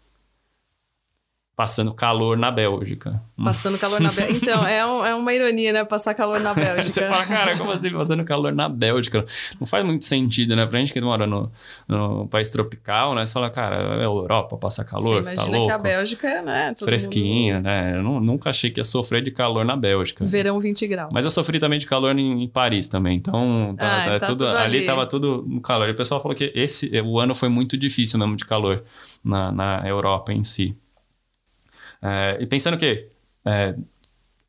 Passando 1.56 1.94
calor 1.94 2.36
na 2.36 2.50
Bélgica. 2.50 3.22
Passando 3.42 3.78
calor 3.78 3.98
na 3.98 4.12
Bélgica. 4.12 4.36
Então, 4.50 4.66
é, 4.66 4.84
um- 4.84 5.06
é 5.06 5.14
uma 5.14 5.32
ironia, 5.32 5.72
né? 5.72 5.84
Passar 5.86 6.12
calor 6.12 6.38
na 6.38 6.52
Bélgica. 6.54 6.82
Você 6.82 7.00
fala, 7.08 7.24
cara, 7.24 7.56
como 7.56 7.72
assim 7.72 7.90
passando 7.90 8.22
calor 8.24 8.52
na 8.54 8.68
Bélgica? 8.68 9.24
Não 9.58 9.66
faz 9.66 9.82
muito 9.82 10.04
sentido, 10.04 10.54
né? 10.54 10.66
Pra 10.66 10.78
gente 10.78 10.92
que 10.92 11.00
mora 11.00 11.26
no, 11.26 11.50
no 11.88 12.28
país 12.28 12.50
tropical, 12.50 13.14
né? 13.14 13.24
Você 13.24 13.32
fala, 13.32 13.48
cara, 13.48 14.02
é 14.02 14.04
Europa, 14.04 14.58
passar 14.58 14.84
calor, 14.84 15.24
Você 15.24 15.30
você 15.30 15.34
tá 15.36 15.42
imagina 15.44 15.56
louco? 15.56 15.66
que 15.68 15.72
a 15.72 15.78
Bélgica 15.78 16.28
é, 16.28 16.42
né? 16.42 16.74
Fresquinha, 16.78 17.58
né? 17.62 17.96
Eu 17.96 18.02
nu- 18.02 18.20
nunca 18.20 18.50
achei 18.50 18.68
que 18.70 18.78
ia 18.78 18.84
sofrer 18.84 19.22
de 19.22 19.30
calor 19.30 19.64
na 19.64 19.76
Bélgica. 19.76 20.24
mundo- 20.24 20.30
Verão 20.32 20.60
20 20.60 20.86
graus. 20.86 21.10
Mas 21.10 21.24
eu 21.24 21.30
sofri 21.30 21.58
também 21.58 21.78
de 21.78 21.86
calor 21.86 22.18
em, 22.18 22.42
em 22.42 22.48
Paris 22.48 22.86
também. 22.86 23.16
Então, 23.16 23.74
tá, 23.78 23.86
Ah, 23.86 24.04
tá 24.04 24.20
tá 24.20 24.26
tudo, 24.26 24.44
tudo 24.44 24.56
ali. 24.58 24.76
ali. 24.78 24.86
tava 24.86 25.06
tudo 25.06 25.42
no 25.48 25.62
calor. 25.62 25.88
E 25.88 25.92
o 25.92 25.96
pessoal 25.96 26.20
falou 26.20 26.36
que 26.36 26.52
esse 26.54 26.90
o 27.00 27.18
ano 27.18 27.34
foi 27.34 27.48
muito 27.48 27.78
difícil 27.78 28.18
mesmo 28.18 28.36
de 28.36 28.44
calor 28.44 28.84
na, 29.24 29.50
na 29.50 29.82
Europa 29.88 30.34
em 30.34 30.42
si. 30.44 30.76
É, 32.08 32.36
e 32.40 32.46
pensando 32.46 32.76
que 32.76 33.08
é, 33.44 33.74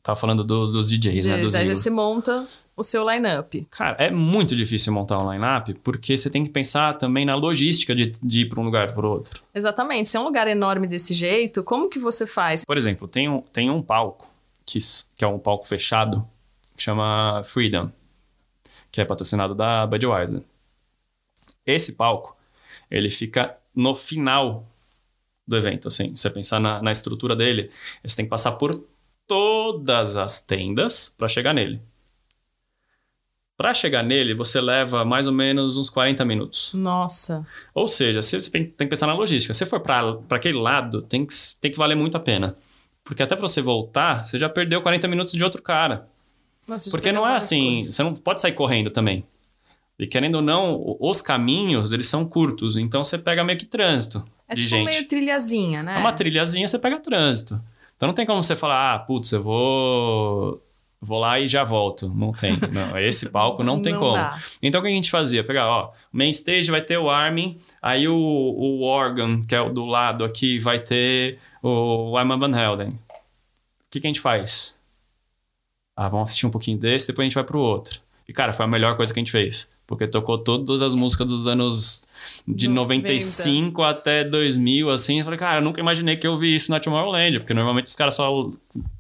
tava 0.03 0.19
falando 0.19 0.43
do- 0.43 0.71
dos 0.71 0.89
DJs, 0.89 1.25
né? 1.25 1.37
Dos 1.39 1.55
Aí 1.55 1.67
você 1.67 1.89
monta 1.89 2.47
o 2.75 2.83
seu 2.83 3.09
line-up. 3.09 3.67
Cara, 3.71 3.97
é 3.99 4.11
muito 4.11 4.55
difícil 4.55 4.93
montar 4.93 5.17
um 5.17 5.31
line-up 5.31 5.73
porque 5.83 6.15
você 6.15 6.29
tem 6.29 6.43
que 6.43 6.51
pensar 6.51 6.93
também 6.97 7.25
na 7.25 7.33
logística 7.35 7.95
de, 7.95 8.13
de 8.21 8.41
ir 8.41 8.49
para 8.49 8.59
um 8.59 8.63
lugar 8.63 8.93
para 8.93 9.07
outro. 9.07 9.41
Exatamente. 9.55 10.07
Se 10.09 10.17
é 10.17 10.19
um 10.19 10.23
lugar 10.25 10.47
enorme 10.47 10.85
desse 10.85 11.13
jeito, 11.15 11.63
como 11.63 11.89
que 11.89 11.97
você 11.97 12.27
faz? 12.27 12.63
Por 12.63 12.77
exemplo, 12.77 13.07
tem 13.07 13.27
um, 13.27 13.41
tem 13.41 13.71
um 13.71 13.81
palco 13.81 14.31
que, 14.65 14.77
que 15.15 15.23
é 15.23 15.27
um 15.27 15.39
palco 15.39 15.67
fechado 15.67 16.27
que 16.75 16.83
chama 16.83 17.41
Freedom, 17.43 17.89
que 18.91 19.01
é 19.01 19.05
patrocinado 19.05 19.55
da 19.55 19.87
Budweiser. 19.87 20.43
Esse 21.65 21.93
palco, 21.93 22.37
ele 22.89 23.09
fica 23.09 23.57
no 23.75 23.95
final 23.95 24.65
do 25.47 25.55
evento, 25.55 25.88
assim. 25.88 26.15
Se 26.15 26.21
você 26.23 26.29
pensar 26.29 26.60
na, 26.60 26.81
na 26.81 26.91
estrutura 26.91 27.36
dele, 27.36 27.69
você 28.03 28.15
tem 28.17 28.25
que 28.25 28.29
passar 28.29 28.53
por 28.53 28.83
todas 29.25 30.15
as 30.15 30.41
tendas 30.41 31.10
para 31.10 31.27
chegar 31.27 31.53
nele. 31.53 31.81
Para 33.55 33.73
chegar 33.73 34.03
nele, 34.03 34.36
você 34.36 34.62
leva 34.62 35.03
mais 35.03 35.25
ou 35.25 35.33
menos 35.33 35.77
uns 35.77 35.89
40 35.89 36.23
minutos. 36.25 36.71
Nossa. 36.73 37.45
Ou 37.73 37.88
seja, 37.88 38.21
se 38.21 38.39
você 38.39 38.51
tem 38.51 38.65
que 38.67 38.86
pensar 38.88 39.07
na 39.07 39.13
logística. 39.13 39.53
Se 39.53 39.65
for 39.65 39.79
para 39.79 40.19
aquele 40.29 40.60
lado, 40.60 41.01
tem 41.01 41.25
que, 41.25 41.33
tem 41.60 41.71
que 41.71 41.77
valer 41.77 41.95
muito 41.95 42.15
a 42.15 42.19
pena. 42.19 42.55
Porque 43.03 43.23
até 43.23 43.36
para 43.36 43.47
você 43.47 43.62
voltar, 43.62 44.23
você 44.25 44.38
já 44.38 44.47
perdeu 44.47 44.81
40 44.81 45.07
minutos 45.07 45.33
de 45.33 45.43
outro 45.43 45.62
cara. 45.62 46.07
Nossa, 46.67 46.91
Porque 46.91 47.12
não 47.12 47.25
é 47.25 47.36
assim, 47.36 47.75
coisas. 47.77 47.95
você 47.95 48.03
não 48.03 48.13
pode 48.13 48.41
sair 48.41 48.51
correndo 48.51 48.91
também. 48.91 49.25
E 49.97 50.05
querendo 50.05 50.36
ou 50.36 50.41
não, 50.41 50.97
os 50.99 51.21
caminhos, 51.21 51.91
eles 51.91 52.07
são 52.07 52.25
curtos, 52.25 52.75
então 52.77 53.03
você 53.03 53.17
pega 53.17 53.43
meio 53.43 53.57
que 53.57 53.65
trânsito 53.65 54.23
É 54.47 54.55
de 54.55 54.63
tipo 54.63 54.75
gente. 54.75 54.86
meio 54.86 55.07
trilhazinha, 55.07 55.83
né? 55.83 55.95
É 55.95 55.97
uma 55.97 56.13
trilhazinha, 56.13 56.67
você 56.67 56.79
pega 56.79 56.99
trânsito. 56.99 57.62
Então 57.95 58.07
não 58.07 58.13
tem 58.13 58.25
como 58.25 58.41
você 58.43 58.55
falar, 58.55 58.93
ah, 58.93 58.99
putz, 58.99 59.31
eu 59.31 59.41
vou 59.43 60.63
vou 61.01 61.19
lá 61.19 61.39
e 61.39 61.47
já 61.47 61.63
volto. 61.63 62.07
Não 62.10 62.31
tem. 62.31 62.57
Não, 62.71 62.97
esse 62.97 63.29
palco 63.29 63.63
não 63.63 63.81
tem 63.81 63.93
Não 63.93 63.99
como. 63.99 64.13
dá. 64.13 64.39
Então 64.62 64.79
o 64.79 64.83
que 64.83 64.89
a 64.89 64.93
gente 64.93 65.12
fazia? 65.12 65.43
Pegar, 65.43 65.67
ó, 65.67 65.91
main 66.12 66.29
stage 66.31 66.71
vai 66.71 66.81
ter 66.81 66.97
o 66.97 67.10
Armin, 67.10 67.57
aí 67.81 68.07
o, 68.07 68.15
o 68.15 68.81
Organ, 68.81 69.43
que 69.43 69.53
é 69.53 69.62
o 69.62 69.69
do 69.71 69.86
lado 69.86 70.23
aqui, 70.23 70.60
vai 70.60 70.79
ter 70.79 71.39
o 71.62 72.12
Wyman 72.13 72.39
Van 72.39 72.57
Helden. 72.57 72.89
O 72.89 73.89
que, 73.89 73.99
que 73.99 74.07
a 74.07 74.10
gente 74.10 74.19
faz? 74.19 74.77
Ah, 75.95 76.10
vamos 76.10 76.29
assistir 76.29 76.45
um 76.45 76.51
pouquinho 76.51 76.77
desse, 76.77 77.07
depois 77.07 77.23
a 77.23 77.27
gente 77.27 77.36
vai 77.36 77.43
pro 77.43 77.60
outro. 77.60 78.01
E, 78.27 78.33
cara, 78.33 78.53
foi 78.53 78.65
a 78.65 78.67
melhor 78.67 78.95
coisa 78.97 79.13
que 79.13 79.19
a 79.19 79.21
gente 79.21 79.31
fez. 79.31 79.69
Porque 79.88 80.06
tocou 80.06 80.38
todas 80.38 80.82
as 80.82 80.93
músicas 80.93 81.26
dos 81.26 81.47
anos 81.47 82.06
de 82.45 82.67
90. 82.67 83.08
95 83.08 83.84
até 83.84 84.23
2000, 84.26 84.89
assim. 84.89 85.19
Eu 85.19 85.23
falei, 85.23 85.39
cara, 85.39 85.60
eu 85.60 85.62
nunca 85.62 85.80
imaginei 85.80 86.17
que 86.17 86.28
eu 86.28 86.38
vi 86.38 86.54
isso 86.54 86.69
na 86.69 86.80
Tomorrowland. 86.80 87.39
Porque 87.39 87.54
normalmente 87.54 87.88
os 87.88 87.95
caras 87.95 88.13
só 88.13 88.50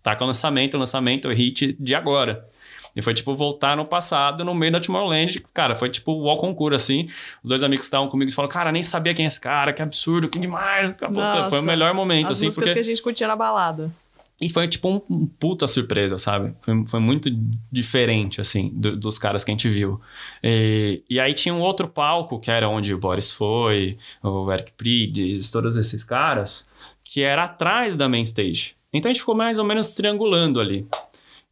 tacam 0.01 0.25
lançamento, 0.25 0.77
lançamento, 0.77 1.29
hit 1.29 1.75
de 1.77 1.93
agora. 1.93 2.47
E 2.95 3.01
foi, 3.01 3.13
tipo, 3.13 3.35
voltar 3.35 3.77
no 3.77 3.85
passado, 3.85 4.43
no 4.43 4.55
meio 4.55 4.71
da 4.71 4.79
Tomorrowland. 4.79 5.45
Cara, 5.53 5.75
foi, 5.75 5.89
tipo, 5.89 6.13
o 6.13 6.37
concurso, 6.37 6.75
assim. 6.75 7.07
Os 7.43 7.49
dois 7.49 7.61
amigos 7.61 7.85
estavam 7.85 8.07
comigo 8.07 8.31
falaram, 8.31 8.51
cara, 8.51 8.71
nem 8.71 8.81
sabia 8.81 9.13
quem 9.13 9.25
é 9.25 9.27
esse 9.27 9.39
cara, 9.39 9.73
que 9.73 9.81
absurdo, 9.81 10.29
que 10.29 10.39
demais. 10.39 10.95
Nossa, 11.11 11.49
foi 11.49 11.59
o 11.59 11.63
melhor 11.63 11.93
momento, 11.93 12.31
As 12.31 12.41
assim, 12.41 12.49
porque... 12.49 12.73
que 12.73 12.79
a 12.79 12.83
gente 12.83 13.01
curtia 13.01 13.27
na 13.27 13.35
balada. 13.35 13.91
E 14.39 14.49
foi 14.49 14.67
tipo 14.67 14.87
um, 15.09 15.25
puta 15.25 15.65
surpresa, 15.65 16.17
sabe? 16.19 16.53
Foi, 16.61 16.85
foi 16.85 16.99
muito 16.99 17.27
diferente, 17.71 18.39
assim, 18.39 18.69
do- 18.73 18.95
dos 18.95 19.17
caras 19.17 19.43
que 19.43 19.49
a 19.49 19.53
gente 19.53 19.67
viu. 19.67 19.99
E, 20.43 21.01
e 21.09 21.19
aí 21.19 21.33
tinha 21.33 21.55
um 21.55 21.59
outro 21.61 21.87
palco, 21.87 22.39
que 22.39 22.51
era 22.51 22.69
onde 22.69 22.93
o 22.93 22.99
Boris 22.99 23.31
foi, 23.31 23.97
o 24.21 24.51
Eric 24.51 24.73
Prydz, 24.73 25.49
todos 25.49 25.75
esses 25.75 26.03
caras, 26.03 26.69
que 27.03 27.21
era 27.23 27.45
atrás 27.45 27.95
da 27.95 28.07
main 28.07 28.21
stage. 28.21 28.75
Então 28.93 29.09
a 29.09 29.13
gente 29.13 29.21
ficou 29.21 29.35
mais 29.35 29.57
ou 29.57 29.65
menos 29.65 29.89
triangulando 29.95 30.59
ali. 30.59 30.85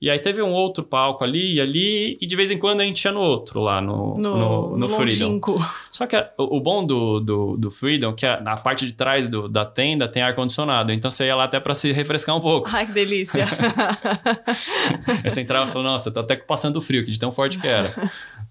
E 0.01 0.10
aí 0.10 0.19
teve 0.19 0.41
um 0.41 0.51
outro 0.51 0.84
palco 0.84 1.23
ali 1.23 1.55
e 1.55 1.62
ali, 1.62 2.17
e 2.21 2.27
de 2.27 2.36
vez 2.36 2.51
em 2.51 2.58
quando 2.58 2.81
a 2.81 2.84
gente 2.84 3.01
ia 3.03 3.12
no 3.13 3.21
outro, 3.21 3.62
lá 3.62 3.79
no, 3.79 4.13
No, 4.15 4.38
no, 4.38 4.77
no 4.77 4.89
Freedom. 4.89 4.99
longínquo. 5.25 5.58
Só 5.89 6.05
que 6.05 6.15
a- 6.17 6.29
o, 6.38 6.58
o 6.58 6.62
bom 6.62 6.86
do, 6.86 7.21
do, 7.21 7.53
do 7.53 7.71
Freedom, 7.71 8.13
que 8.13 8.25
a- 8.25 8.39
na 8.41 8.58
parte 8.58 8.86
de 8.86 8.91
trás 8.91 9.29
do- 9.29 9.47
da 9.47 9.65
tenda 9.65 10.05
tem 10.08 10.21
ar-condicionado. 10.21 10.91
Então 10.91 11.10
você 11.10 11.25
ia 11.27 11.36
lá 11.36 11.45
até 11.45 11.60
pra 11.62 11.73
se 11.73 11.91
refrescar 11.93 12.36
um 12.36 12.41
pouco. 12.41 12.69
Ai, 12.73 12.86
que 12.86 12.91
delícia. 12.91 13.45
Aí 15.23 15.29
você 15.29 15.41
entrava 15.41 15.69
e 15.69 15.71
falou, 15.71 15.88
nossa, 15.88 16.12
tô 16.12 16.19
até 16.19 16.36
passando 16.36 16.81
frio, 16.81 17.03
que 17.05 17.12
de 17.12 17.19
tão 17.19 17.31
forte 17.31 17.58
que 17.58 17.67
era. 17.67 17.93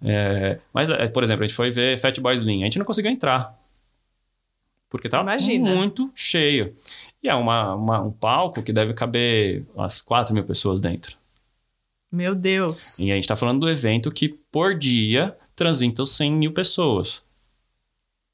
É, 0.03 0.59
mas, 0.73 0.89
é, 0.91 1.07
por 1.09 1.23
exemplo, 1.23 1.45
a 1.45 1.47
gente 1.47 1.57
foi 1.57 1.71
ver 1.71 1.99
Fat 1.99 2.19
Boy 2.21 2.35
Slim. 2.35 2.63
A 2.63 2.65
gente 2.65 2.79
não 2.79 2.87
conseguiu 2.87 3.11
entrar. 3.11 3.55
Porque 4.89 5.09
tava 5.09 5.25
Imagina. 5.25 5.71
muito 5.71 6.11
cheio. 6.15 6.75
E 7.23 7.29
é 7.29 7.35
uma, 7.35 7.75
uma- 7.75 8.01
um 8.01 8.11
palco 8.11 8.63
que 8.63 8.73
deve 8.73 8.95
caber 8.95 9.65
umas 9.75 10.01
4 10.01 10.35
mil 10.35 10.45
pessoas 10.45 10.81
dentro. 10.81 11.17
Meu 12.15 12.33
Deus. 12.33 13.01
E 13.01 13.11
a 13.11 13.17
gente 13.17 13.27
tá 13.27 13.35
falando 13.35 13.63
do 13.63 13.69
evento 13.69 14.09
que, 14.13 14.29
por 14.29 14.79
dia, 14.79 15.37
transitam 15.57 16.07
100 16.07 16.33
mil 16.33 16.53
pessoas. 16.53 17.25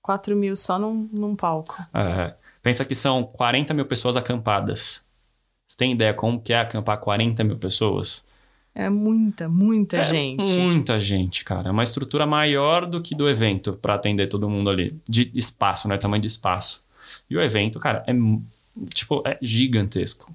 4 0.02 0.36
mil 0.36 0.54
só 0.54 0.78
num, 0.78 1.08
num 1.10 1.34
palco. 1.34 1.82
É, 1.94 2.34
pensa 2.62 2.84
que 2.84 2.94
são 2.94 3.24
40 3.24 3.72
mil 3.72 3.86
pessoas 3.86 4.18
acampadas. 4.18 5.02
Você 5.66 5.78
tem 5.78 5.92
ideia 5.92 6.12
como 6.12 6.38
que 6.38 6.52
é 6.52 6.60
acampar 6.60 6.98
40 6.98 7.42
mil 7.42 7.56
pessoas? 7.56 8.22
É 8.74 8.90
muita, 8.90 9.48
muita 9.48 9.96
É 9.96 10.02
gente. 10.02 10.58
Muita 10.58 11.00
gente, 11.00 11.42
cara. 11.42 11.68
É 11.68 11.72
uma 11.72 11.82
estrutura 11.82 12.26
maior 12.26 12.84
do 12.84 13.00
que 13.00 13.14
do 13.14 13.28
evento 13.30 13.72
para 13.72 13.94
atender 13.94 14.26
todo 14.26 14.48
mundo 14.48 14.68
ali. 14.68 15.00
De 15.08 15.30
espaço, 15.34 15.88
né? 15.88 15.96
Tamanho 15.96 16.20
de 16.20 16.26
espaço. 16.28 16.84
E 17.30 17.36
o 17.36 17.40
evento, 17.40 17.80
cara, 17.80 18.04
é 18.06 18.12
tipo, 18.92 19.22
é 19.26 19.38
gigantesco. 19.40 20.30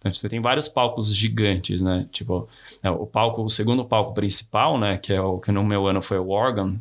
Então, 0.00 0.12
você 0.12 0.28
tem 0.30 0.40
vários 0.40 0.66
palcos 0.66 1.14
gigantes, 1.14 1.82
né? 1.82 2.08
Tipo, 2.10 2.48
é, 2.82 2.90
o 2.90 3.06
palco, 3.06 3.42
o 3.42 3.48
segundo 3.50 3.84
palco 3.84 4.14
principal, 4.14 4.78
né? 4.78 4.96
Que 4.96 5.12
é 5.12 5.20
o 5.20 5.38
que 5.38 5.52
no 5.52 5.62
meu 5.62 5.86
ano 5.86 6.00
foi 6.00 6.18
o 6.18 6.30
Organ. 6.30 6.78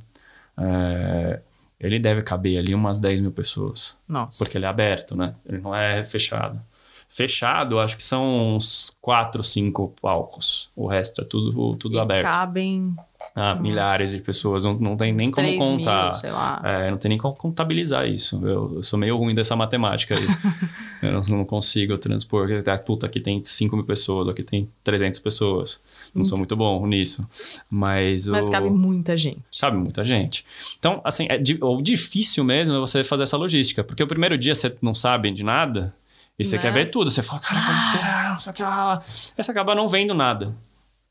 é, 0.57 1.41
ele 1.79 1.97
deve 1.99 2.21
caber 2.21 2.57
ali 2.59 2.73
umas 2.75 2.99
10 2.99 3.21
mil 3.21 3.31
pessoas. 3.31 3.97
Nossa. 4.07 4.43
Porque 4.43 4.57
ele 4.57 4.65
é 4.65 4.67
aberto, 4.69 5.15
né? 5.15 5.33
Ele 5.45 5.59
não 5.59 5.73
é 5.75 6.03
fechado. 6.03 6.61
Fechado, 7.07 7.79
acho 7.79 7.95
que 7.97 8.03
são 8.03 8.55
uns 8.55 8.95
quatro, 9.01 9.41
cinco 9.43 9.93
palcos. 10.01 10.69
O 10.75 10.87
resto 10.87 11.21
é 11.21 11.25
tudo, 11.25 11.75
tudo 11.77 11.95
E 11.95 11.99
aberto. 11.99 12.23
cabem 12.25 12.95
Ah, 13.41 13.55
milhares 13.55 14.11
de 14.11 14.19
pessoas, 14.19 14.65
não, 14.65 14.73
não 14.73 14.97
tem 14.97 15.13
nem 15.13 15.29
uns 15.29 15.33
como 15.33 15.47
3 15.47 15.57
contar. 15.59 16.07
Mil, 16.07 16.15
sei 16.17 16.29
lá. 16.29 16.61
É, 16.61 16.91
não 16.91 16.97
tem 16.97 17.07
nem 17.07 17.17
como 17.17 17.33
contabilizar 17.33 18.05
isso. 18.05 18.37
Eu, 18.45 18.75
eu 18.75 18.83
sou 18.83 18.99
meio 18.99 19.15
ruim 19.15 19.33
dessa 19.33 19.55
matemática 19.55 20.13
aí. 20.13 20.27
eu 21.01 21.13
não, 21.13 21.21
não 21.21 21.45
consigo 21.45 21.97
transpor. 21.97 22.49
Ah, 22.67 22.77
Puta, 22.77 23.05
aqui 23.05 23.21
tem 23.21 23.41
5 23.41 23.77
mil 23.77 23.85
pessoas, 23.85 24.27
aqui 24.27 24.43
tem 24.43 24.69
300 24.83 25.21
pessoas. 25.21 25.79
Não 26.13 26.25
sou 26.25 26.37
muito 26.37 26.53
bom 26.53 26.85
nisso. 26.85 27.21
Mas, 27.69 28.25
Mas 28.25 28.49
cabe 28.49 28.69
muita 28.69 29.15
gente. 29.15 29.41
Sabe, 29.49 29.77
muita 29.77 30.03
gente. 30.03 30.45
Então, 30.77 30.99
assim, 31.05 31.25
é 31.29 31.39
o 31.61 31.81
difícil 31.81 32.43
mesmo 32.43 32.75
é 32.75 32.79
você 32.79 33.05
fazer 33.05 33.23
essa 33.23 33.37
logística. 33.37 33.85
Porque 33.85 34.03
o 34.03 34.07
primeiro 34.07 34.37
dia 34.37 34.53
você 34.53 34.75
não 34.81 34.93
sabe 34.93 35.31
de 35.31 35.43
nada 35.43 35.95
e 36.37 36.43
você 36.43 36.57
Né? 36.57 36.61
quer 36.61 36.73
ver 36.73 36.85
tudo. 36.87 37.09
Você 37.09 37.23
fala, 37.23 37.39
cara, 37.39 37.61
ter, 37.93 38.29
não 38.31 38.39
sei 38.39 38.51
o 38.51 38.53
que 38.55 38.63
lá. 38.63 39.01
Aí 39.37 39.43
você 39.43 39.51
acaba 39.51 39.73
não 39.73 39.87
vendo 39.87 40.13
nada. 40.13 40.53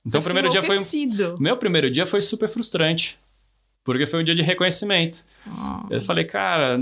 Então, 0.08 0.20
o 0.20 0.24
primeiro 0.24 0.48
dia 0.48 0.62
foi. 0.62 0.78
um. 0.78 1.38
Meu 1.38 1.56
primeiro 1.56 1.90
dia 1.90 2.06
foi 2.06 2.20
super 2.20 2.48
frustrante. 2.48 3.18
Porque 3.84 4.06
foi 4.06 4.20
o 4.20 4.24
dia 4.24 4.34
de 4.34 4.42
reconhecimento. 4.42 5.24
Ah. 5.46 5.86
Eu 5.88 6.00
falei, 6.02 6.24
cara, 6.24 6.78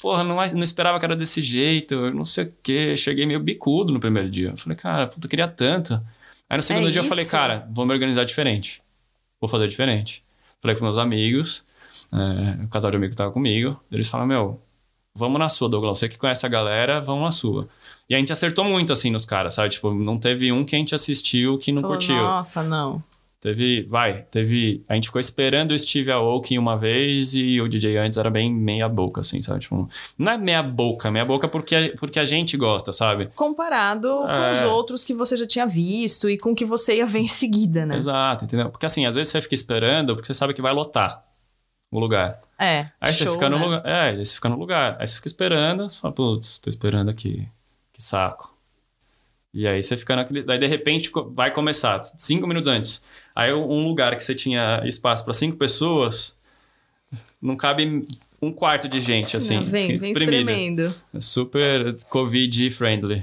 porra, 0.00 0.22
não, 0.22 0.36
não 0.36 0.62
esperava 0.62 0.98
que 0.98 1.04
era 1.04 1.16
desse 1.16 1.42
jeito, 1.42 1.94
eu 1.94 2.14
não 2.14 2.24
sei 2.24 2.44
o 2.44 2.54
quê. 2.62 2.96
Cheguei 2.96 3.26
meio 3.26 3.40
bicudo 3.40 3.92
no 3.92 3.98
primeiro 3.98 4.30
dia. 4.30 4.50
Eu 4.50 4.56
falei, 4.56 4.76
cara, 4.76 5.06
puta, 5.08 5.26
eu 5.26 5.30
queria 5.30 5.48
tanto. 5.48 6.00
Aí 6.48 6.56
no 6.56 6.62
segundo 6.62 6.86
É 6.88 6.90
dia 6.92 7.00
eu 7.00 7.04
falei, 7.08 7.22
isso? 7.22 7.32
cara, 7.32 7.66
vou 7.72 7.84
me 7.84 7.92
organizar 7.92 8.22
diferente. 8.24 8.80
Vou 9.40 9.48
fazer 9.50 9.66
diferente. 9.66 10.22
Falei 10.62 10.76
com 10.76 10.84
meus 10.84 10.98
amigos, 10.98 11.64
é, 12.12 12.64
o 12.64 12.68
casal 12.68 12.92
de 12.92 12.96
amigos 12.96 13.14
que 13.14 13.18
tava 13.18 13.32
comigo. 13.32 13.80
Eles 13.90 14.08
falaram, 14.08 14.28
meu, 14.28 14.62
vamos 15.12 15.40
na 15.40 15.48
sua, 15.48 15.68
Douglas. 15.68 15.98
Você 15.98 16.08
que 16.08 16.16
conhece 16.16 16.46
a 16.46 16.48
galera, 16.48 17.00
vamos 17.00 17.24
na 17.24 17.30
sua. 17.32 17.68
E 18.08 18.14
a 18.14 18.18
gente 18.18 18.32
acertou 18.32 18.64
muito, 18.64 18.92
assim, 18.92 19.10
nos 19.10 19.24
caras, 19.24 19.54
sabe? 19.54 19.70
Tipo, 19.70 19.92
não 19.92 20.18
teve 20.18 20.52
um 20.52 20.64
que 20.64 20.76
a 20.76 20.78
gente 20.78 20.94
assistiu 20.94 21.58
que 21.58 21.72
não 21.72 21.82
Falou, 21.82 21.96
curtiu. 21.96 22.16
Nossa, 22.16 22.62
não. 22.62 23.02
Teve, 23.40 23.82
vai, 23.82 24.22
teve. 24.22 24.82
A 24.88 24.94
gente 24.94 25.06
ficou 25.06 25.20
esperando 25.20 25.70
o 25.72 25.78
Steve 25.78 26.10
Aoki 26.10 26.58
uma 26.58 26.76
vez 26.76 27.34
e 27.34 27.60
o 27.60 27.68
DJ 27.68 27.96
antes 27.98 28.16
era 28.16 28.30
bem 28.30 28.52
meia 28.52 28.88
boca, 28.88 29.20
assim, 29.20 29.42
sabe? 29.42 29.60
Tipo, 29.60 29.88
não 30.18 30.32
é 30.32 30.38
meia 30.38 30.62
boca, 30.62 31.10
meia 31.10 31.24
boca 31.24 31.46
porque, 31.46 31.94
porque 31.98 32.18
a 32.18 32.24
gente 32.24 32.56
gosta, 32.56 32.92
sabe? 32.92 33.26
Comparado 33.36 34.08
com 34.08 34.28
É. 34.28 34.52
os 34.52 34.62
outros 34.64 35.04
que 35.04 35.14
você 35.14 35.36
já 35.36 35.46
tinha 35.46 35.66
visto 35.66 36.30
e 36.30 36.38
com 36.38 36.54
que 36.54 36.64
você 36.64 36.96
ia 36.96 37.06
ver 37.06 37.20
em 37.20 37.28
seguida, 37.28 37.84
né? 37.86 37.96
Exato, 37.96 38.44
entendeu? 38.46 38.70
Porque 38.70 38.86
assim, 38.86 39.04
às 39.06 39.14
vezes 39.14 39.30
você 39.30 39.40
fica 39.42 39.54
esperando 39.54 40.14
porque 40.16 40.26
você 40.26 40.34
sabe 40.34 40.54
que 40.54 40.62
vai 40.62 40.72
lotar 40.72 41.22
o 41.90 42.00
lugar. 42.00 42.40
É. 42.58 42.86
Aí 43.00 43.12
você 43.12 43.24
show, 43.24 43.34
fica 43.34 43.50
no 43.50 43.58
né? 43.58 43.64
lugar. 43.64 43.82
É, 43.84 44.00
aí 44.10 44.24
você 44.24 44.34
fica 44.34 44.48
no 44.48 44.56
lugar. 44.58 44.96
Aí 44.98 45.06
você 45.06 45.16
fica 45.16 45.28
esperando, 45.28 45.88
você 45.88 45.98
fala, 46.00 46.14
putz, 46.14 46.58
tô 46.58 46.70
esperando 46.70 47.10
aqui. 47.10 47.46
Que 47.96 48.02
saco. 48.02 48.54
E 49.54 49.66
aí 49.66 49.82
você 49.82 49.96
fica 49.96 50.14
naquele. 50.14 50.42
Daí 50.42 50.58
de 50.58 50.66
repente 50.66 51.10
vai 51.32 51.50
começar, 51.50 52.02
cinco 52.18 52.46
minutos 52.46 52.68
antes. 52.68 53.02
Aí 53.34 53.54
um 53.54 53.88
lugar 53.88 54.14
que 54.14 54.22
você 54.22 54.34
tinha 54.34 54.82
espaço 54.84 55.24
para 55.24 55.32
cinco 55.32 55.56
pessoas, 55.56 56.38
não 57.40 57.56
cabe 57.56 58.06
um 58.42 58.52
quarto 58.52 58.86
de 58.86 59.00
gente, 59.00 59.34
assim. 59.34 59.64
Vem, 59.64 59.96
vem 59.96 60.12
espremendo. 60.12 60.94
Super 61.18 61.96
Covid 62.10 62.70
friendly. 62.70 63.22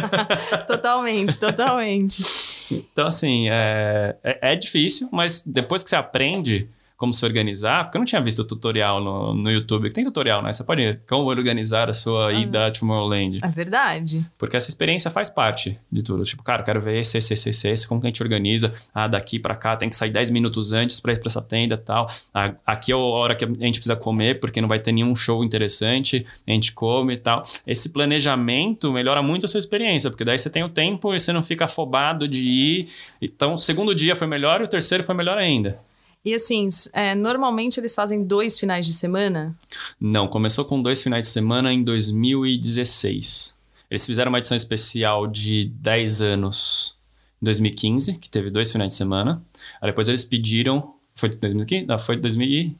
totalmente, 0.66 1.38
totalmente. 1.38 2.24
Então, 2.70 3.08
assim, 3.08 3.50
é, 3.50 4.16
é, 4.24 4.52
é 4.52 4.56
difícil, 4.56 5.10
mas 5.12 5.42
depois 5.42 5.82
que 5.82 5.90
você 5.90 5.96
aprende 5.96 6.70
como 6.96 7.12
se 7.12 7.24
organizar, 7.24 7.84
porque 7.84 7.98
eu 7.98 8.00
não 8.00 8.06
tinha 8.06 8.20
visto 8.22 8.42
tutorial 8.42 9.00
no, 9.02 9.34
no 9.34 9.50
YouTube, 9.50 9.88
que 9.88 9.94
tem 9.94 10.04
tutorial, 10.04 10.42
né? 10.42 10.52
Você 10.52 10.64
pode 10.64 10.98
como 11.06 11.26
organizar 11.26 11.90
a 11.90 11.92
sua 11.92 12.32
ida 12.32 12.66
a 12.66 12.70
Tomorrowland. 12.70 13.40
É 13.42 13.48
verdade. 13.48 14.24
Porque 14.38 14.56
essa 14.56 14.70
experiência 14.70 15.10
faz 15.10 15.28
parte 15.28 15.78
de 15.92 16.02
tudo. 16.02 16.24
Tipo, 16.24 16.42
cara, 16.42 16.62
eu 16.62 16.64
quero 16.64 16.80
ver 16.80 16.98
esse, 17.00 17.18
esse, 17.18 17.34
esse, 17.34 17.50
esse, 17.50 17.68
esse, 17.68 17.86
como 17.86 18.00
que 18.00 18.06
a 18.06 18.10
gente 18.10 18.22
organiza. 18.22 18.72
Ah, 18.94 19.06
daqui 19.06 19.38
pra 19.38 19.54
cá 19.54 19.76
tem 19.76 19.90
que 19.90 19.96
sair 19.96 20.10
10 20.10 20.30
minutos 20.30 20.72
antes 20.72 20.98
pra 20.98 21.12
ir 21.12 21.20
pra 21.20 21.28
essa 21.28 21.42
tenda 21.42 21.74
e 21.74 21.78
tal. 21.78 22.06
Ah, 22.32 22.54
aqui 22.64 22.92
é 22.92 22.94
a 22.94 22.98
hora 22.98 23.34
que 23.34 23.44
a 23.44 23.48
gente 23.48 23.78
precisa 23.78 23.96
comer, 23.96 24.40
porque 24.40 24.60
não 24.62 24.68
vai 24.68 24.78
ter 24.78 24.92
nenhum 24.92 25.14
show 25.14 25.44
interessante. 25.44 26.24
A 26.46 26.50
gente 26.50 26.72
come 26.72 27.14
e 27.14 27.18
tal. 27.18 27.42
Esse 27.66 27.90
planejamento 27.90 28.90
melhora 28.90 29.20
muito 29.20 29.44
a 29.44 29.48
sua 29.48 29.58
experiência, 29.58 30.08
porque 30.08 30.24
daí 30.24 30.38
você 30.38 30.48
tem 30.48 30.64
o 30.64 30.68
tempo 30.70 31.14
e 31.14 31.20
você 31.20 31.30
não 31.30 31.42
fica 31.42 31.66
afobado 31.66 32.26
de 32.26 32.40
ir. 32.40 32.88
Então, 33.20 33.52
o 33.52 33.58
segundo 33.58 33.94
dia 33.94 34.16
foi 34.16 34.26
melhor 34.26 34.62
e 34.62 34.64
o 34.64 34.68
terceiro 34.68 35.04
foi 35.04 35.14
melhor 35.14 35.36
ainda. 35.36 35.78
E 36.26 36.34
assim, 36.34 36.68
é, 36.92 37.14
normalmente 37.14 37.78
eles 37.78 37.94
fazem 37.94 38.24
dois 38.24 38.58
finais 38.58 38.84
de 38.84 38.92
semana? 38.92 39.56
Não, 40.00 40.26
começou 40.26 40.64
com 40.64 40.82
dois 40.82 41.00
finais 41.00 41.26
de 41.28 41.32
semana 41.32 41.72
em 41.72 41.84
2016. 41.84 43.54
Eles 43.88 44.04
fizeram 44.04 44.30
uma 44.30 44.38
edição 44.38 44.56
especial 44.56 45.28
de 45.28 45.66
10 45.66 46.20
anos 46.20 46.98
em 47.40 47.44
2015, 47.44 48.14
que 48.14 48.28
teve 48.28 48.50
dois 48.50 48.72
finais 48.72 48.92
de 48.92 48.96
semana. 48.96 49.40
Aí 49.80 49.88
depois 49.88 50.08
eles 50.08 50.24
pediram. 50.24 50.94
Foi 51.14 51.28
2015? 51.28 51.86
Não, 51.86 51.96
foi 51.96 52.16
2000. 52.16 52.48
e- 52.48 52.76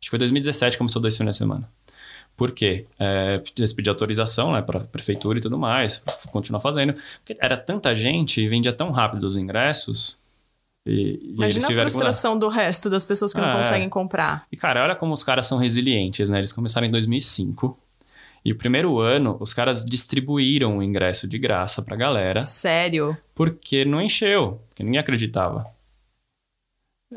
Acho 0.00 0.08
que 0.08 0.10
foi 0.10 0.18
2017 0.18 0.72
que 0.72 0.78
começou 0.78 1.00
dois 1.00 1.16
finais 1.16 1.36
de 1.36 1.38
semana. 1.38 1.70
Por 2.36 2.50
quê? 2.50 2.86
É, 2.98 3.40
eles 3.56 3.72
pediam 3.72 3.92
autorização 3.92 4.52
né, 4.52 4.60
para 4.60 4.80
a 4.80 4.84
prefeitura 4.84 5.38
e 5.38 5.40
tudo 5.40 5.56
mais, 5.56 6.02
continuar 6.32 6.58
fazendo. 6.60 6.92
Porque 7.24 7.36
era 7.40 7.56
tanta 7.56 7.94
gente 7.94 8.40
e 8.40 8.48
vendia 8.48 8.72
tão 8.72 8.90
rápido 8.90 9.22
os 9.28 9.36
ingressos. 9.36 10.18
E, 10.86 11.18
e 11.22 11.32
Imagina 11.36 11.66
a 11.68 11.72
frustração 11.72 12.38
do 12.38 12.48
resto 12.48 12.90
das 12.90 13.04
pessoas 13.06 13.32
que 13.32 13.40
não 13.40 13.48
Ah, 13.48 13.52
é. 13.54 13.56
conseguem 13.56 13.88
comprar. 13.88 14.46
E, 14.52 14.56
cara, 14.56 14.82
olha 14.84 14.94
como 14.94 15.14
os 15.14 15.22
caras 15.24 15.46
são 15.46 15.56
resilientes, 15.58 16.28
né? 16.28 16.38
Eles 16.38 16.52
começaram 16.52 16.86
em 16.86 16.90
2005. 16.90 17.78
E 18.44 18.52
o 18.52 18.56
primeiro 18.58 18.98
ano, 18.98 19.38
os 19.40 19.54
caras 19.54 19.82
distribuíram 19.82 20.76
o 20.78 20.82
ingresso 20.82 21.26
de 21.26 21.38
graça 21.38 21.80
pra 21.80 21.96
galera, 21.96 22.40
Sério. 22.42 23.16
porque 23.34 23.86
não 23.86 24.02
encheu, 24.02 24.60
porque 24.68 24.82
ninguém 24.82 25.00
acreditava. 25.00 25.66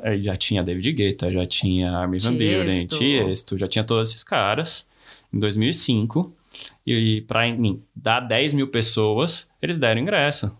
Aí 0.02 0.22
já 0.22 0.38
tinha 0.38 0.64
David 0.64 0.92
Guetta, 0.94 1.30
já 1.32 1.46
tinha 1.46 1.92
Armin 1.92 2.20
Van 2.20 2.32
Buren, 2.34 2.86
Tiesto. 2.86 3.58
Já 3.58 3.68
tinha 3.68 3.84
todos 3.84 4.10
esses 4.10 4.24
caras 4.24 4.88
em 5.34 5.40
2005. 5.40 6.34
E 6.86 7.22
pra 7.28 7.48
em- 7.48 7.84
dar 7.96 8.22
10 8.22 8.54
mil 8.54 8.68
pessoas, 8.70 9.50
eles 9.62 9.78
deram 9.78 10.00
ingresso. 10.02 10.56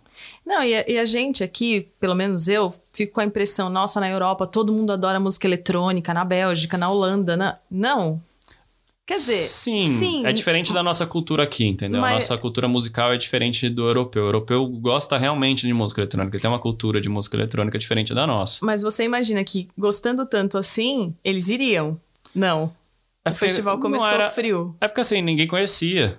Não, 0.48 0.64
e 0.64 0.74
a, 0.74 0.86
e 0.90 0.98
a 0.98 1.04
gente 1.04 1.44
aqui, 1.44 1.90
pelo 2.00 2.16
menos 2.16 2.48
eu, 2.48 2.74
fico 2.94 3.16
com 3.16 3.20
a 3.20 3.26
impressão, 3.26 3.70
nossa, 3.70 4.00
na 4.00 4.10
Europa 4.10 4.48
todo 4.48 4.72
mundo 4.72 4.94
adora 4.94 5.20
música 5.20 5.46
eletrônica, 5.46 6.14
na 6.14 6.24
Bélgica, 6.24 6.78
na 6.78 6.90
Holanda, 6.90 7.36
na... 7.36 7.58
não. 7.70 8.22
Quer 9.06 9.16
dizer, 9.16 9.36
sim, 9.38 9.88
sim, 10.00 10.26
é 10.26 10.32
diferente 10.34 10.74
da 10.74 10.82
nossa 10.82 11.06
cultura 11.06 11.44
aqui, 11.44 11.66
entendeu? 11.66 12.00
A 12.00 12.02
Mas- 12.02 12.14
nossa 12.14 12.38
cultura 12.38 12.68
musical 12.68 13.12
é 13.14 13.18
diferente 13.18 13.70
do 13.70 13.86
europeu. 13.88 14.24
O 14.24 14.28
europeu 14.28 14.66
gosta 14.68 15.18
realmente 15.18 15.66
de 15.68 15.74
música 15.74 16.02
eletrônica, 16.02 16.36
ele 16.38 16.42
tem 16.42 16.50
uma 16.50 16.60
cultura 16.60 17.00
de 17.02 17.10
música 17.10 17.36
eletrônica 17.36 17.78
diferente 17.78 18.14
da 18.14 18.26
nossa. 18.26 18.66
mas 18.66 18.82
você 18.82 19.04
imagina 19.04 19.44
que 19.44 19.68
gostando 19.78 20.26
tanto 20.26 20.58
assim, 20.58 21.14
eles 21.26 21.50
iriam? 21.50 22.00
Não. 22.34 22.74
É 23.26 23.32
O 23.32 23.36
festival 23.36 23.78
começou 23.80 24.08
era- 24.08 24.30
frio. 24.30 24.76
É 24.80 24.88
porque 24.88 25.02
assim, 25.02 25.22
ninguém 25.22 25.48
conhecia. 25.48 26.18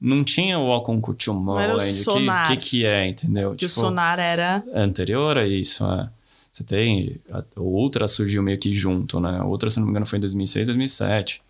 Não 0.00 0.22
tinha 0.22 0.58
o 0.58 0.68
Não 0.68 1.58
era 1.58 1.76
o 1.76 1.78
que, 1.78 2.56
que, 2.56 2.70
que 2.70 2.86
é, 2.86 3.08
entendeu? 3.08 3.54
Que 3.56 3.66
o 3.66 3.68
sonar 3.68 4.18
era. 4.18 4.62
é 4.72 4.80
anterior 4.80 5.36
a 5.36 5.46
isso. 5.46 5.84
é. 5.84 6.08
Você 6.52 6.64
tem. 6.64 7.20
A, 7.30 7.42
o 7.56 7.62
Ultra 7.62 8.08
surgiu 8.08 8.42
meio 8.42 8.58
que 8.58 8.72
junto, 8.74 9.20
né? 9.20 9.40
O 9.42 9.46
Ultra, 9.46 9.70
se 9.70 9.78
não 9.78 9.86
me 9.86 9.90
engano, 9.90 10.06
foi 10.06 10.18
em 10.18 10.20
2006, 10.20 10.66
2007. 10.68 11.42